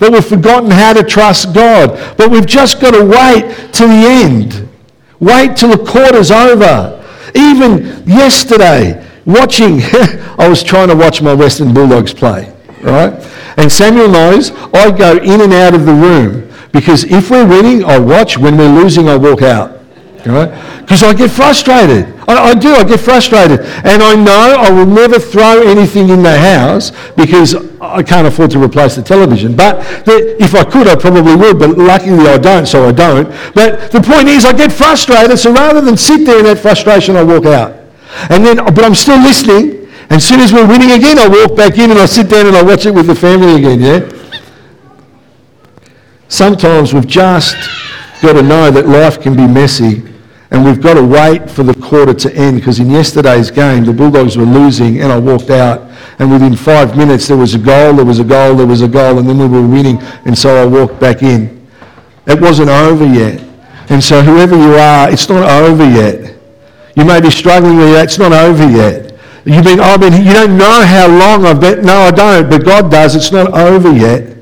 that 0.00 0.10
we've 0.10 0.26
forgotten 0.26 0.72
how 0.72 0.94
to 0.94 1.04
trust 1.04 1.54
God. 1.54 2.16
But 2.16 2.32
we've 2.32 2.46
just 2.46 2.80
got 2.80 2.94
to 2.94 3.04
wait 3.04 3.72
to 3.74 3.86
the 3.86 4.06
end. 4.24 4.69
Wait 5.20 5.56
till 5.56 5.70
the 5.70 5.84
quarter's 5.84 6.30
over. 6.30 6.96
Even 7.34 8.02
yesterday, 8.06 9.06
watching, 9.24 9.80
I 10.38 10.48
was 10.48 10.62
trying 10.62 10.88
to 10.88 10.96
watch 10.96 11.22
my 11.22 11.34
Western 11.34 11.72
Bulldogs 11.72 12.12
play, 12.12 12.52
right? 12.82 13.12
And 13.56 13.70
Samuel 13.70 14.08
knows 14.08 14.50
I 14.72 14.90
go 14.90 15.16
in 15.18 15.40
and 15.42 15.52
out 15.52 15.74
of 15.74 15.86
the 15.86 15.92
room 15.92 16.50
Because 16.72 17.04
if 17.04 17.30
we're 17.30 17.46
winning, 17.46 17.84
I 17.84 17.98
watch. 17.98 18.38
When 18.38 18.56
we're 18.56 18.72
losing, 18.72 19.08
I 19.08 19.16
walk 19.16 19.42
out. 19.42 19.79
Because 20.22 21.02
I 21.02 21.14
get 21.14 21.30
frustrated. 21.30 22.06
I, 22.28 22.50
I, 22.50 22.54
do. 22.54 22.70
I 22.74 22.84
get 22.84 23.00
frustrated. 23.00 23.60
And 23.60 24.02
I 24.02 24.14
know 24.14 24.56
I 24.58 24.70
will 24.70 24.86
never 24.86 25.18
throw 25.18 25.62
anything 25.62 26.10
in 26.10 26.22
the 26.22 26.38
house 26.38 26.92
because 27.16 27.54
I 27.80 28.02
can't 28.02 28.26
afford 28.26 28.50
to 28.52 28.62
replace 28.62 28.96
the 28.96 29.02
television. 29.02 29.56
But 29.56 29.80
the, 30.04 30.36
if 30.42 30.54
I 30.54 30.64
could, 30.64 30.86
I 30.86 30.96
probably 30.96 31.34
would. 31.34 31.58
But 31.58 31.78
luckily 31.78 32.28
I 32.28 32.38
don't, 32.38 32.66
so 32.66 32.88
I 32.88 32.92
don't. 32.92 33.28
But 33.54 33.90
the 33.90 34.00
point 34.00 34.28
is, 34.28 34.44
I 34.44 34.52
get 34.52 34.72
frustrated. 34.72 35.38
So 35.38 35.52
rather 35.52 35.80
than 35.80 35.96
sit 35.96 36.26
there 36.26 36.38
in 36.38 36.44
that 36.44 36.58
frustration, 36.58 37.16
I 37.16 37.22
walk 37.22 37.46
out. 37.46 37.76
And 38.28 38.44
then, 38.44 38.56
but 38.56 38.84
I'm 38.84 38.94
still 38.94 39.20
listening. 39.20 39.88
And 40.02 40.12
as 40.12 40.26
soon 40.26 40.40
as 40.40 40.52
we're 40.52 40.66
winning 40.66 40.90
again, 40.90 41.18
I 41.18 41.28
walk 41.28 41.56
back 41.56 41.78
in 41.78 41.90
and 41.90 41.98
I 41.98 42.06
sit 42.06 42.28
down 42.28 42.46
and 42.46 42.56
I 42.56 42.62
watch 42.62 42.84
it 42.84 42.92
with 42.92 43.06
the 43.06 43.14
family 43.14 43.54
again, 43.56 43.80
yeah? 43.80 44.16
Sometimes 46.28 46.92
we've 46.92 47.06
just 47.06 47.56
got 48.20 48.34
to 48.34 48.42
know 48.42 48.70
that 48.70 48.86
life 48.86 49.20
can 49.20 49.36
be 49.36 49.46
messy 49.46 50.09
and 50.50 50.64
we've 50.64 50.80
got 50.80 50.94
to 50.94 51.04
wait 51.04 51.48
for 51.48 51.62
the 51.62 51.74
quarter 51.74 52.12
to 52.12 52.34
end 52.34 52.56
because 52.56 52.80
in 52.80 52.90
yesterday's 52.90 53.50
game, 53.50 53.84
the 53.84 53.92
Bulldogs 53.92 54.36
were 54.36 54.44
losing 54.44 55.00
and 55.00 55.12
I 55.12 55.18
walked 55.18 55.50
out 55.50 55.88
and 56.18 56.30
within 56.30 56.56
five 56.56 56.96
minutes 56.96 57.28
there 57.28 57.36
was 57.36 57.54
a 57.54 57.58
goal, 57.58 57.94
there 57.94 58.04
was 58.04 58.18
a 58.18 58.24
goal, 58.24 58.56
there 58.56 58.66
was 58.66 58.82
a 58.82 58.88
goal 58.88 59.18
and 59.18 59.28
then 59.28 59.38
we 59.38 59.46
were 59.46 59.66
winning 59.66 59.98
and 60.24 60.36
so 60.36 60.60
I 60.60 60.66
walked 60.66 60.98
back 60.98 61.22
in. 61.22 61.68
It 62.26 62.40
wasn't 62.40 62.68
over 62.68 63.06
yet. 63.06 63.40
And 63.90 64.02
so 64.02 64.22
whoever 64.22 64.56
you 64.56 64.74
are, 64.74 65.10
it's 65.10 65.28
not 65.28 65.48
over 65.48 65.88
yet. 65.88 66.36
You 66.96 67.04
may 67.04 67.20
be 67.20 67.30
struggling 67.30 67.76
with 67.76 67.92
that, 67.92 68.04
it's 68.04 68.18
not 68.18 68.32
over 68.32 68.68
yet. 68.68 69.16
You've 69.44 69.64
been, 69.64 69.80
I 69.80 69.96
mean, 69.96 70.12
you 70.24 70.32
don't 70.32 70.58
know 70.58 70.84
how 70.84 71.06
long 71.06 71.46
I've 71.46 71.60
been, 71.60 71.84
no 71.84 71.94
I 71.94 72.10
don't, 72.10 72.50
but 72.50 72.64
God 72.64 72.90
does, 72.90 73.14
it's 73.14 73.30
not 73.30 73.54
over 73.54 73.90
yet. 73.92 74.36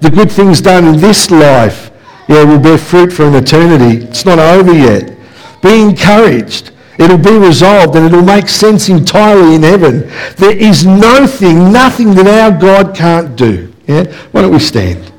The 0.00 0.10
good 0.10 0.30
things 0.30 0.60
done 0.60 0.86
in 0.86 0.96
this 0.96 1.30
life, 1.30 1.90
yeah, 2.28 2.44
will 2.44 2.60
bear 2.60 2.78
fruit 2.78 3.12
for 3.12 3.24
an 3.24 3.34
eternity. 3.34 4.06
It's 4.06 4.24
not 4.24 4.38
over 4.38 4.72
yet. 4.72 5.19
Be 5.62 5.82
encouraged. 5.82 6.72
It'll 6.98 7.18
be 7.18 7.38
resolved 7.38 7.96
and 7.96 8.06
it'll 8.06 8.22
make 8.22 8.48
sense 8.48 8.88
entirely 8.88 9.54
in 9.54 9.62
heaven. 9.62 10.10
There 10.36 10.56
is 10.56 10.84
no 10.84 11.26
thing, 11.26 11.72
nothing 11.72 12.14
that 12.14 12.26
our 12.26 12.58
God 12.58 12.94
can't 12.94 13.36
do. 13.36 13.72
Yeah? 13.86 14.04
Why 14.32 14.42
don't 14.42 14.52
we 14.52 14.58
stand? 14.58 15.10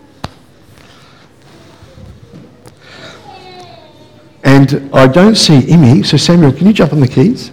And 4.44 4.90
I 4.94 5.08
don't 5.08 5.36
see 5.36 5.60
Imi, 5.60 6.06
so 6.06 6.18
Samuel, 6.18 6.52
can 6.52 6.68
you 6.68 6.74
jump 6.74 6.94
on 6.94 7.00
the 7.00 7.08
keys? 7.08 7.52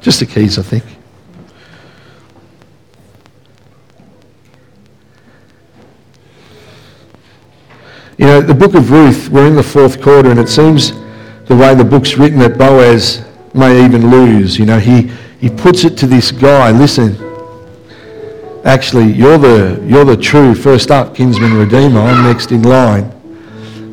Just 0.00 0.20
the 0.20 0.26
keys, 0.26 0.58
I 0.58 0.62
think. 0.62 0.84
You 8.20 8.26
know, 8.26 8.42
the 8.42 8.52
book 8.52 8.74
of 8.74 8.90
Ruth, 8.90 9.30
we're 9.30 9.46
in 9.46 9.56
the 9.56 9.62
fourth 9.62 10.02
quarter, 10.02 10.30
and 10.30 10.38
it 10.38 10.50
seems 10.50 10.92
the 11.46 11.56
way 11.56 11.74
the 11.74 11.86
book's 11.86 12.18
written 12.18 12.38
that 12.40 12.58
Boaz 12.58 13.24
may 13.54 13.82
even 13.82 14.10
lose. 14.10 14.58
You 14.58 14.66
know, 14.66 14.78
he, 14.78 15.10
he 15.40 15.48
puts 15.48 15.84
it 15.84 15.96
to 15.96 16.06
this 16.06 16.30
guy, 16.30 16.70
listen, 16.70 17.16
actually, 18.66 19.10
you're 19.10 19.38
the, 19.38 19.82
you're 19.86 20.04
the 20.04 20.18
true 20.18 20.54
first 20.54 20.90
up 20.90 21.14
kinsman 21.14 21.54
redeemer. 21.54 22.00
I'm 22.00 22.22
next 22.24 22.52
in 22.52 22.62
line. 22.62 23.10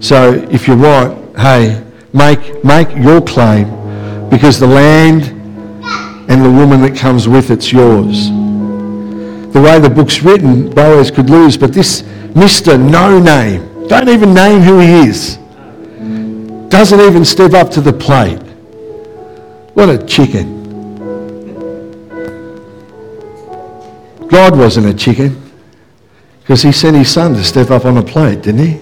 So 0.01 0.33
if 0.51 0.67
you 0.67 0.77
want, 0.77 1.39
hey, 1.39 1.81
make, 2.11 2.65
make 2.65 2.93
your 2.97 3.21
claim 3.21 3.69
because 4.29 4.59
the 4.59 4.67
land 4.67 5.23
and 6.29 6.43
the 6.43 6.51
woman 6.51 6.81
that 6.81 6.97
comes 6.97 7.29
with 7.29 7.49
it's 7.49 7.71
yours. 7.71 8.27
The 8.27 9.61
way 9.63 9.79
the 9.79 9.89
book's 9.89 10.21
written, 10.21 10.69
Boaz 10.69 11.11
could 11.11 11.29
lose, 11.29 11.55
but 11.55 11.71
this 11.71 12.01
Mr. 12.33 12.77
No 12.77 13.19
Name, 13.19 13.76
don't 13.87 14.09
even 14.09 14.33
name 14.33 14.61
who 14.61 14.79
he 14.79 15.09
is. 15.09 15.37
Doesn't 16.69 16.99
even 16.99 17.23
step 17.23 17.53
up 17.53 17.69
to 17.71 17.81
the 17.81 17.93
plate. 17.93 18.41
What 19.73 19.89
a 19.89 19.97
chicken. 20.05 20.57
God 24.27 24.57
wasn't 24.57 24.87
a 24.87 24.93
chicken 24.93 25.41
because 26.41 26.61
he 26.61 26.71
sent 26.71 26.95
his 26.97 27.09
son 27.11 27.33
to 27.33 27.43
step 27.43 27.71
up 27.71 27.85
on 27.85 27.97
a 27.97 28.03
plate, 28.03 28.41
didn't 28.41 28.65
he? 28.65 28.79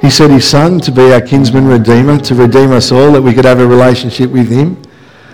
He 0.00 0.10
sent 0.10 0.32
his 0.32 0.48
son 0.48 0.80
to 0.80 0.92
be 0.92 1.12
our 1.12 1.20
kinsman 1.20 1.66
redeemer, 1.66 2.18
to 2.20 2.34
redeem 2.34 2.72
us 2.72 2.92
all, 2.92 3.12
that 3.12 3.22
we 3.22 3.34
could 3.34 3.44
have 3.44 3.60
a 3.60 3.66
relationship 3.66 4.30
with 4.30 4.48
him. 4.48 4.76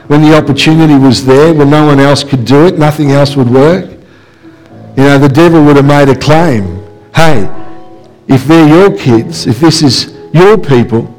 When 0.07 0.22
the 0.22 0.37
opportunity 0.37 0.95
was 0.95 1.24
there, 1.24 1.55
when 1.55 1.70
no 1.70 1.87
one 1.87 2.01
else 2.01 2.24
could 2.24 2.45
do 2.45 2.66
it, 2.66 2.78
nothing 2.78 3.12
else 3.12 3.37
would 3.37 3.49
work. 3.49 3.91
You 4.97 5.03
know, 5.03 5.18
the 5.18 5.28
devil 5.28 5.64
would 5.64 5.76
have 5.76 5.85
made 5.85 6.09
a 6.09 6.18
claim. 6.18 6.82
Hey, 7.14 7.49
if 8.29 8.45
they're 8.45 8.68
your 8.68 8.97
kids, 8.97 9.47
if 9.47 9.61
this 9.61 9.83
is 9.83 10.14
your 10.33 10.57
people, 10.59 11.11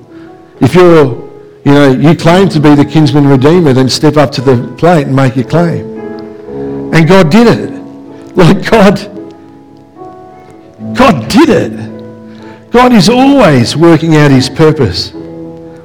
if 0.59 0.73
you're, 0.73 1.05
you 1.65 1.71
know, 1.71 1.91
you 1.91 2.15
claim 2.15 2.49
to 2.49 2.59
be 2.59 2.75
the 2.75 2.85
kinsman 2.85 3.27
redeemer, 3.27 3.73
then 3.73 3.89
step 3.89 4.17
up 4.17 4.31
to 4.33 4.41
the 4.41 4.73
plate 4.77 5.07
and 5.07 5.15
make 5.15 5.35
your 5.35 5.45
claim. 5.45 5.85
And 6.93 7.07
God 7.07 7.29
did 7.29 7.47
it. 7.47 7.75
Like 8.35 8.69
God, 8.69 8.97
God 10.93 11.29
did 11.29 11.47
it. 11.47 12.69
God 12.69 12.91
is 12.91 13.07
always 13.07 13.77
working 13.77 14.17
out 14.17 14.29
his 14.29 14.49
purpose. 14.49 15.13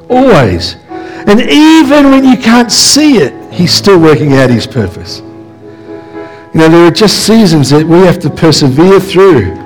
Always. 0.09 0.75
And 0.91 1.41
even 1.41 2.11
when 2.11 2.25
you 2.25 2.37
can't 2.37 2.73
see 2.73 3.19
it, 3.19 3.53
he's 3.53 3.73
still 3.73 4.01
working 4.01 4.33
out 4.33 4.51
his 4.51 4.67
purpose. 4.67 5.21
You 5.21 6.55
know, 6.55 6.69
there 6.69 6.85
are 6.89 6.91
just 6.91 7.25
seasons 7.25 7.71
that 7.71 7.87
we 7.87 7.99
have 7.99 8.19
to 8.19 8.31
persevere 8.31 8.99
through 8.99 9.60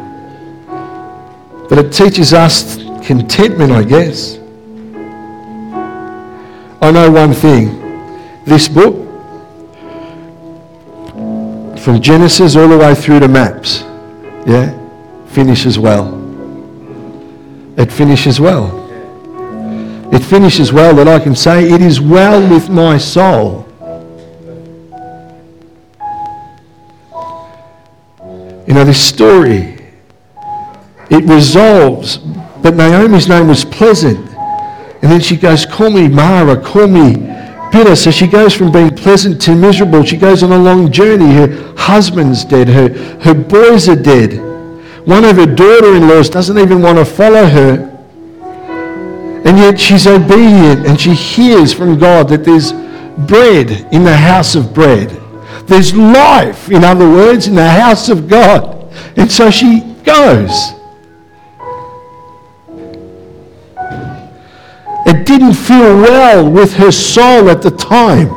but 1.74 1.86
it 1.86 1.92
teaches 1.92 2.32
us 2.32 2.76
contentment, 3.04 3.72
I 3.72 3.82
guess. 3.82 4.38
I 6.80 6.92
know 6.92 7.10
one 7.10 7.32
thing. 7.32 8.44
This 8.44 8.68
book, 8.68 8.94
from 11.80 12.00
Genesis 12.00 12.54
all 12.54 12.68
the 12.68 12.78
way 12.78 12.94
through 12.94 13.18
to 13.18 13.26
maps, 13.26 13.80
yeah, 14.46 14.70
finishes 15.26 15.76
well. 15.76 16.14
It 17.76 17.90
finishes 17.90 18.38
well. 18.38 18.70
It 20.14 20.20
finishes 20.20 20.72
well 20.72 20.94
that 20.94 21.08
I 21.08 21.18
can 21.18 21.34
say, 21.34 21.68
It 21.68 21.82
is 21.82 22.00
well 22.00 22.48
with 22.48 22.70
my 22.70 22.98
soul. 22.98 23.66
You 28.68 28.74
know, 28.74 28.84
this 28.84 29.04
story 29.04 29.73
it 31.10 31.24
resolves. 31.24 32.18
But 32.62 32.74
Naomi's 32.74 33.28
name 33.28 33.48
was 33.48 33.64
pleasant. 33.64 34.18
And 35.02 35.12
then 35.12 35.20
she 35.20 35.36
goes, 35.36 35.66
Call 35.66 35.90
me 35.90 36.08
Mara, 36.08 36.60
call 36.60 36.86
me 36.86 37.16
bitter. 37.70 37.94
So 37.96 38.10
she 38.10 38.26
goes 38.26 38.54
from 38.54 38.72
being 38.72 38.94
pleasant 38.94 39.40
to 39.42 39.54
miserable. 39.54 40.02
She 40.04 40.16
goes 40.16 40.42
on 40.42 40.52
a 40.52 40.58
long 40.58 40.90
journey. 40.90 41.34
Her 41.34 41.74
husband's 41.76 42.44
dead. 42.44 42.68
Her, 42.68 42.88
her 43.20 43.34
boys 43.34 43.88
are 43.88 44.00
dead. 44.00 44.38
One 45.06 45.24
of 45.24 45.36
her 45.36 45.46
daughter 45.46 45.94
in 45.94 46.08
laws 46.08 46.30
doesn't 46.30 46.56
even 46.56 46.80
want 46.80 46.98
to 46.98 47.04
follow 47.04 47.44
her. 47.44 47.90
And 49.44 49.58
yet 49.58 49.78
she's 49.78 50.06
obedient 50.06 50.86
and 50.86 50.98
she 50.98 51.12
hears 51.12 51.74
from 51.74 51.98
God 51.98 52.28
that 52.30 52.44
there's 52.44 52.72
bread 53.28 53.70
in 53.92 54.04
the 54.04 54.16
house 54.16 54.54
of 54.54 54.72
bread. 54.72 55.10
There's 55.66 55.94
life, 55.94 56.70
in 56.70 56.82
other 56.82 57.08
words, 57.08 57.46
in 57.46 57.54
the 57.54 57.68
house 57.68 58.08
of 58.08 58.26
God. 58.26 58.90
And 59.16 59.30
so 59.30 59.50
she 59.50 59.80
goes. 60.02 60.72
It 65.06 65.26
didn't 65.26 65.54
feel 65.54 65.96
well 66.00 66.50
with 66.50 66.72
her 66.74 66.90
soul 66.90 67.50
at 67.50 67.60
the 67.60 67.70
time. 67.70 68.28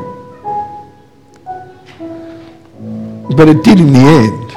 But 3.35 3.47
it 3.47 3.63
did 3.63 3.79
in 3.79 3.93
the 3.93 3.99
end. 3.99 4.51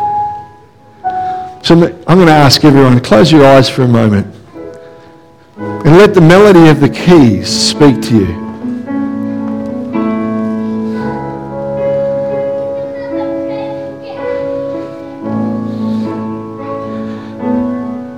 So 1.64 1.74
I'm 2.06 2.16
going 2.16 2.26
to 2.26 2.32
ask 2.32 2.64
everyone 2.64 2.98
close 3.00 3.30
your 3.30 3.44
eyes 3.44 3.68
for 3.68 3.82
a 3.82 3.88
moment 3.88 4.26
and 5.56 5.96
let 5.98 6.14
the 6.14 6.20
melody 6.20 6.68
of 6.68 6.80
the 6.80 6.88
keys 6.88 7.48
speak 7.48 8.00
to 8.02 8.16
you. 8.16 8.50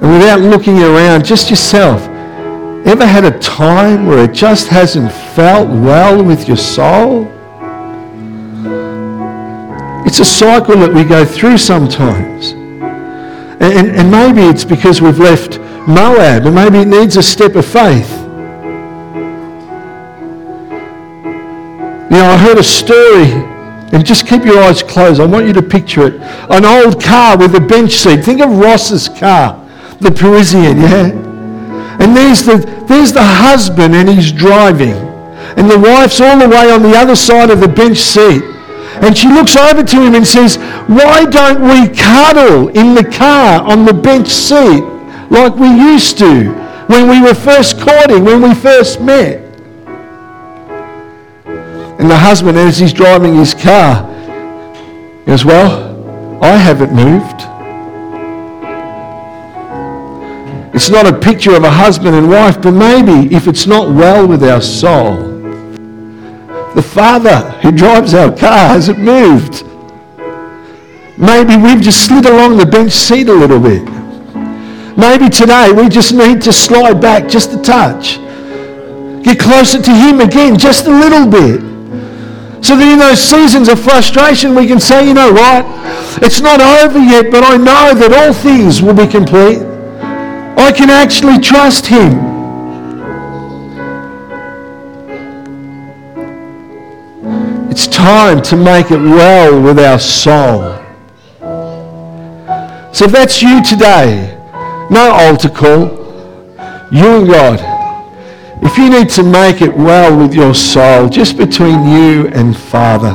And 0.00 0.12
without 0.12 0.40
looking 0.40 0.82
around, 0.82 1.24
just 1.24 1.50
yourself, 1.50 2.08
Ever 2.84 3.06
had 3.06 3.24
a 3.24 3.38
time 3.38 4.06
where 4.06 4.24
it 4.24 4.32
just 4.32 4.66
hasn't 4.66 5.12
felt 5.12 5.68
well 5.68 6.22
with 6.22 6.48
your 6.48 6.56
soul? 6.56 7.30
It's 10.04 10.18
a 10.18 10.24
cycle 10.24 10.76
that 10.78 10.92
we 10.92 11.04
go 11.04 11.24
through 11.24 11.58
sometimes. 11.58 12.50
And, 13.62 13.90
and, 13.92 14.10
maybe 14.10 14.42
it's 14.42 14.64
because 14.64 15.00
we've 15.00 15.20
left 15.20 15.60
Moab, 15.86 16.44
and 16.44 16.54
maybe 16.54 16.78
it 16.78 16.88
needs 16.88 17.16
a 17.16 17.22
step 17.22 17.54
of 17.54 17.64
faith. 17.64 18.10
Know, 22.10 22.24
I 22.24 22.36
heard 22.36 22.58
a 22.58 22.64
story 22.64 23.30
And 23.92 24.04
just 24.04 24.26
keep 24.26 24.44
your 24.44 24.58
eyes 24.58 24.82
closed. 24.82 25.20
I 25.20 25.26
want 25.26 25.46
you 25.46 25.52
to 25.52 25.62
picture 25.62 26.08
it. 26.08 26.14
An 26.50 26.64
old 26.64 27.00
car 27.00 27.38
with 27.38 27.54
a 27.54 27.60
bench 27.60 27.92
seat. 27.92 28.24
Think 28.24 28.40
of 28.40 28.50
Ross's 28.50 29.08
car, 29.08 29.64
the 30.00 30.10
Parisian, 30.10 30.78
yeah? 30.78 31.31
And 32.00 32.16
there's 32.16 32.44
the, 32.44 32.56
there's 32.88 33.12
the 33.12 33.22
husband 33.22 33.94
and 33.94 34.08
he's 34.08 34.32
driving. 34.32 34.94
And 35.56 35.70
the 35.70 35.78
wife's 35.78 36.20
all 36.20 36.38
the 36.38 36.48
way 36.48 36.70
on 36.70 36.82
the 36.82 36.96
other 36.96 37.16
side 37.16 37.50
of 37.50 37.60
the 37.60 37.68
bench 37.68 37.98
seat. 37.98 38.42
And 39.02 39.16
she 39.16 39.28
looks 39.28 39.56
over 39.56 39.82
to 39.82 39.96
him 40.02 40.14
and 40.14 40.26
says, 40.26 40.56
Why 40.86 41.24
don't 41.24 41.62
we 41.62 41.94
cuddle 41.94 42.68
in 42.68 42.94
the 42.94 43.04
car 43.04 43.62
on 43.62 43.84
the 43.84 43.92
bench 43.92 44.28
seat 44.28 44.82
like 45.30 45.54
we 45.56 45.68
used 45.68 46.18
to 46.18 46.52
when 46.86 47.08
we 47.08 47.20
were 47.20 47.34
first 47.34 47.80
courting, 47.80 48.24
when 48.24 48.42
we 48.42 48.54
first 48.54 49.00
met? 49.00 49.40
And 51.98 52.10
the 52.10 52.16
husband, 52.16 52.58
as 52.58 52.78
he's 52.78 52.92
driving 52.92 53.34
his 53.34 53.54
car, 53.54 54.02
goes, 55.26 55.44
Well, 55.44 56.42
I 56.42 56.56
haven't 56.56 56.92
moved. 56.92 57.51
It's 60.74 60.88
not 60.88 61.06
a 61.06 61.12
picture 61.12 61.54
of 61.54 61.64
a 61.64 61.70
husband 61.70 62.16
and 62.16 62.30
wife, 62.30 62.62
but 62.62 62.70
maybe 62.70 63.34
if 63.34 63.46
it's 63.46 63.66
not 63.66 63.94
well 63.94 64.26
with 64.26 64.42
our 64.42 64.62
soul, 64.62 65.16
the 66.74 66.82
father 66.82 67.50
who 67.60 67.70
drives 67.70 68.14
our 68.14 68.34
car 68.34 68.68
hasn't 68.68 68.98
moved. 68.98 69.64
Maybe 71.18 71.56
we've 71.56 71.82
just 71.82 72.06
slid 72.06 72.24
along 72.24 72.56
the 72.56 72.64
bench 72.64 72.92
seat 72.92 73.28
a 73.28 73.34
little 73.34 73.60
bit. 73.60 73.84
Maybe 74.96 75.28
today 75.28 75.72
we 75.72 75.90
just 75.90 76.14
need 76.14 76.40
to 76.42 76.52
slide 76.54 77.02
back 77.02 77.28
just 77.28 77.52
a 77.52 77.60
touch. 77.60 78.16
Get 79.22 79.38
closer 79.38 79.80
to 79.80 79.90
him 79.90 80.20
again, 80.20 80.58
just 80.58 80.86
a 80.86 80.90
little 80.90 81.26
bit. 81.26 81.60
So 82.64 82.76
that 82.76 82.90
in 82.90 82.98
those 82.98 83.20
seasons 83.20 83.68
of 83.68 83.78
frustration, 83.78 84.54
we 84.54 84.66
can 84.66 84.80
say, 84.80 85.06
you 85.06 85.12
know 85.12 85.32
what? 85.32 85.66
It's 86.22 86.40
not 86.40 86.62
over 86.62 86.98
yet, 86.98 87.30
but 87.30 87.44
I 87.44 87.58
know 87.58 87.92
that 87.92 88.12
all 88.12 88.32
things 88.32 88.80
will 88.80 88.94
be 88.94 89.06
complete. 89.06 89.71
I 90.56 90.72
can 90.76 90.90
actually 90.90 91.38
trust 91.38 91.86
Him. 91.86 92.32
It's 97.70 97.86
time 97.86 98.42
to 98.42 98.56
make 98.56 98.90
it 98.90 98.98
well 98.98 99.60
with 99.60 99.78
our 99.78 99.98
soul. 99.98 100.78
So 102.92 103.06
if 103.06 103.12
that's 103.12 103.40
you 103.40 103.62
today, 103.62 104.38
no 104.90 105.10
altar 105.12 105.48
call, 105.48 106.02
you 106.92 107.06
and 107.06 107.26
God. 107.26 107.60
If 108.62 108.76
you 108.76 108.90
need 108.90 109.08
to 109.10 109.22
make 109.22 109.62
it 109.62 109.74
well 109.74 110.16
with 110.16 110.34
your 110.34 110.54
soul, 110.54 111.08
just 111.08 111.36
between 111.36 111.88
you 111.88 112.28
and 112.28 112.56
Father, 112.56 113.14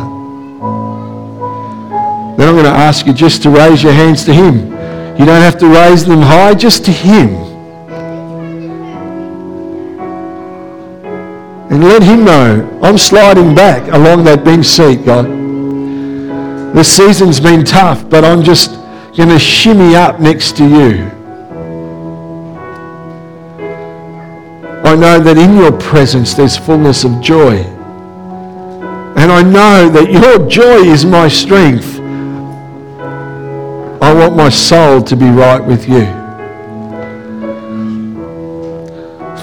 then 2.36 2.50
I'm 2.50 2.56
going 2.56 2.66
to 2.66 2.70
ask 2.70 3.06
you 3.06 3.14
just 3.14 3.44
to 3.44 3.50
raise 3.50 3.84
your 3.84 3.94
hands 3.94 4.26
to 4.26 4.34
Him. 4.34 4.77
You 5.20 5.26
don't 5.26 5.42
have 5.42 5.58
to 5.60 5.68
raise 5.68 6.06
them 6.06 6.22
high, 6.22 6.54
just 6.54 6.86
to 6.86 6.92
Him. 6.92 7.30
And 11.72 11.84
let 11.84 12.04
Him 12.04 12.24
know, 12.24 12.80
I'm 12.84 12.98
sliding 12.98 13.56
back 13.56 13.92
along 13.92 14.24
that 14.26 14.44
bench 14.44 14.66
seat, 14.66 15.04
God. 15.06 15.26
The 16.76 16.84
season's 16.84 17.40
been 17.40 17.66
tough, 17.66 18.08
but 18.10 18.24
I'm 18.24 18.44
just 18.44 18.76
going 19.16 19.30
to 19.30 19.40
shimmy 19.40 19.96
up 19.96 20.20
next 20.20 20.56
to 20.58 20.64
you. 20.64 21.12
I 24.86 24.96
know 24.96 25.20
that 25.20 25.38
in 25.38 25.58
your 25.58 25.72
presence 25.72 26.36
there's 26.36 26.56
fullness 26.56 27.04
of 27.04 27.20
joy. 27.20 27.58
And 29.18 29.32
I 29.32 29.42
know 29.42 29.90
that 29.90 30.12
your 30.12 30.48
joy 30.48 30.84
is 30.84 31.04
my 31.04 31.28
strength. 31.28 31.97
I 34.08 34.14
want 34.14 34.38
my 34.38 34.48
soul 34.48 35.02
to 35.02 35.18
be 35.18 35.30
right 35.30 35.60
with 35.60 35.90
you. 35.90 36.06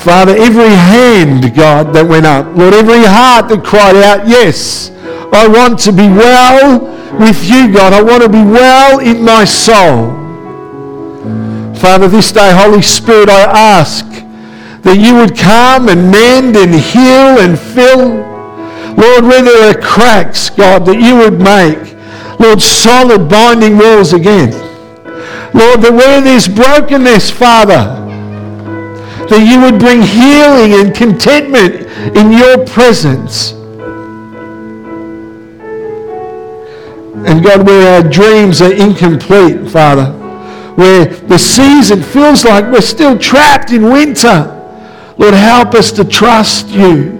Father, 0.00 0.34
every 0.34 0.70
hand, 0.70 1.54
God, 1.54 1.92
that 1.92 2.06
went 2.08 2.24
up, 2.24 2.46
Lord, 2.56 2.72
every 2.72 3.04
heart 3.04 3.50
that 3.50 3.62
cried 3.62 3.96
out, 3.96 4.26
yes, 4.26 4.90
I 5.34 5.46
want 5.46 5.78
to 5.80 5.92
be 5.92 6.08
well 6.08 6.80
with 7.18 7.44
you, 7.44 7.74
God. 7.74 7.92
I 7.92 8.02
want 8.02 8.22
to 8.22 8.28
be 8.30 8.42
well 8.42 9.00
in 9.00 9.22
my 9.22 9.44
soul. 9.44 10.14
Father, 11.76 12.08
this 12.08 12.32
day, 12.32 12.50
Holy 12.56 12.80
Spirit, 12.80 13.28
I 13.28 13.42
ask 13.42 14.06
that 14.80 14.96
you 14.96 15.14
would 15.16 15.36
come 15.36 15.90
and 15.90 16.10
mend 16.10 16.56
and 16.56 16.72
heal 16.72 17.36
and 17.38 17.58
fill. 17.58 18.24
Lord, 18.96 19.24
where 19.24 19.42
there 19.42 19.76
are 19.76 19.78
cracks, 19.78 20.48
God, 20.48 20.86
that 20.86 20.96
you 20.96 21.16
would 21.16 21.38
make, 21.38 21.93
Lord, 22.38 22.60
solid 22.60 23.28
binding 23.28 23.78
walls 23.78 24.12
again. 24.12 24.52
Lord, 25.54 25.80
that 25.82 25.92
where 25.92 26.20
there's 26.20 26.48
brokenness, 26.48 27.30
Father, 27.30 28.02
that 29.28 29.46
you 29.46 29.60
would 29.60 29.78
bring 29.78 30.02
healing 30.02 30.74
and 30.74 30.94
contentment 30.94 31.86
in 32.16 32.32
your 32.32 32.66
presence. 32.66 33.52
And 37.26 37.42
God, 37.42 37.66
where 37.66 38.02
our 38.02 38.08
dreams 38.08 38.60
are 38.60 38.72
incomplete, 38.72 39.70
Father, 39.70 40.12
where 40.74 41.06
the 41.06 41.38
season 41.38 42.02
feels 42.02 42.44
like 42.44 42.64
we're 42.64 42.80
still 42.80 43.18
trapped 43.18 43.70
in 43.70 43.84
winter, 43.84 44.50
Lord, 45.16 45.34
help 45.34 45.74
us 45.74 45.92
to 45.92 46.04
trust 46.04 46.68
you. 46.68 47.12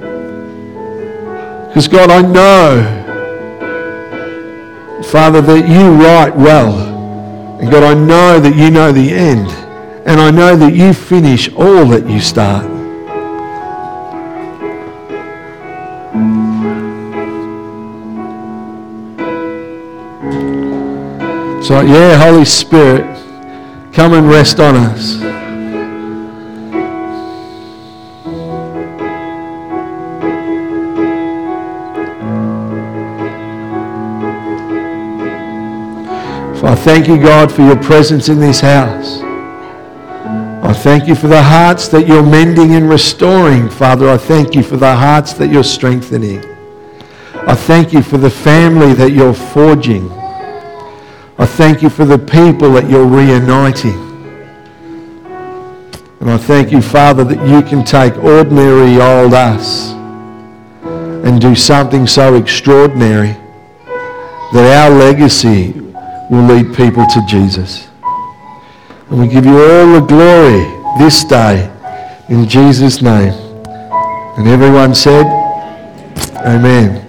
Because, 1.68 1.88
God, 1.88 2.10
I 2.10 2.20
know, 2.20 3.03
Father, 5.14 5.40
that 5.40 5.68
you 5.68 5.92
write 5.92 6.34
well. 6.34 6.74
And, 7.60 7.70
God, 7.70 7.84
I 7.84 7.94
know 7.94 8.40
that 8.40 8.56
you 8.56 8.68
know 8.68 8.90
the 8.90 9.12
end. 9.12 9.48
And 10.08 10.20
I 10.20 10.32
know 10.32 10.56
that 10.56 10.74
you 10.74 10.92
finish 10.92 11.48
all 11.52 11.86
that 11.90 12.10
you 12.10 12.18
start. 12.18 12.64
So, 21.64 21.80
yeah, 21.82 22.18
Holy 22.18 22.44
Spirit, 22.44 23.04
come 23.92 24.14
and 24.14 24.28
rest 24.28 24.58
on 24.58 24.74
us. 24.74 25.43
Thank 36.84 37.08
you, 37.08 37.16
God, 37.16 37.50
for 37.50 37.62
your 37.62 37.82
presence 37.82 38.28
in 38.28 38.38
this 38.38 38.60
house. 38.60 39.22
I 40.62 40.74
thank 40.74 41.08
you 41.08 41.14
for 41.14 41.28
the 41.28 41.42
hearts 41.42 41.88
that 41.88 42.06
you're 42.06 42.22
mending 42.22 42.74
and 42.74 42.90
restoring. 42.90 43.70
Father, 43.70 44.10
I 44.10 44.18
thank 44.18 44.54
you 44.54 44.62
for 44.62 44.76
the 44.76 44.94
hearts 44.94 45.32
that 45.34 45.50
you're 45.50 45.64
strengthening. 45.64 46.44
I 47.46 47.54
thank 47.54 47.94
you 47.94 48.02
for 48.02 48.18
the 48.18 48.28
family 48.28 48.92
that 48.94 49.12
you're 49.12 49.32
forging. 49.32 50.10
I 51.38 51.46
thank 51.46 51.80
you 51.80 51.88
for 51.88 52.04
the 52.04 52.18
people 52.18 52.72
that 52.72 52.90
you're 52.90 53.06
reuniting. 53.06 53.98
And 56.20 56.30
I 56.30 56.36
thank 56.36 56.70
you, 56.70 56.82
Father, 56.82 57.24
that 57.24 57.48
you 57.48 57.62
can 57.62 57.82
take 57.82 58.14
ordinary 58.18 59.00
old 59.00 59.32
us 59.32 59.92
and 61.24 61.40
do 61.40 61.54
something 61.54 62.06
so 62.06 62.34
extraordinary 62.34 63.36
that 64.52 64.90
our 64.90 64.90
legacy 64.98 65.80
will 66.30 66.44
lead 66.44 66.74
people 66.74 67.06
to 67.06 67.26
Jesus. 67.26 67.88
And 69.10 69.20
we 69.20 69.28
give 69.28 69.44
you 69.44 69.58
all 69.58 70.00
the 70.00 70.06
glory 70.06 70.64
this 70.98 71.24
day 71.24 71.70
in 72.28 72.48
Jesus' 72.48 73.02
name. 73.02 73.32
And 74.36 74.48
everyone 74.48 74.94
said, 74.94 75.26
Amen. 76.36 77.04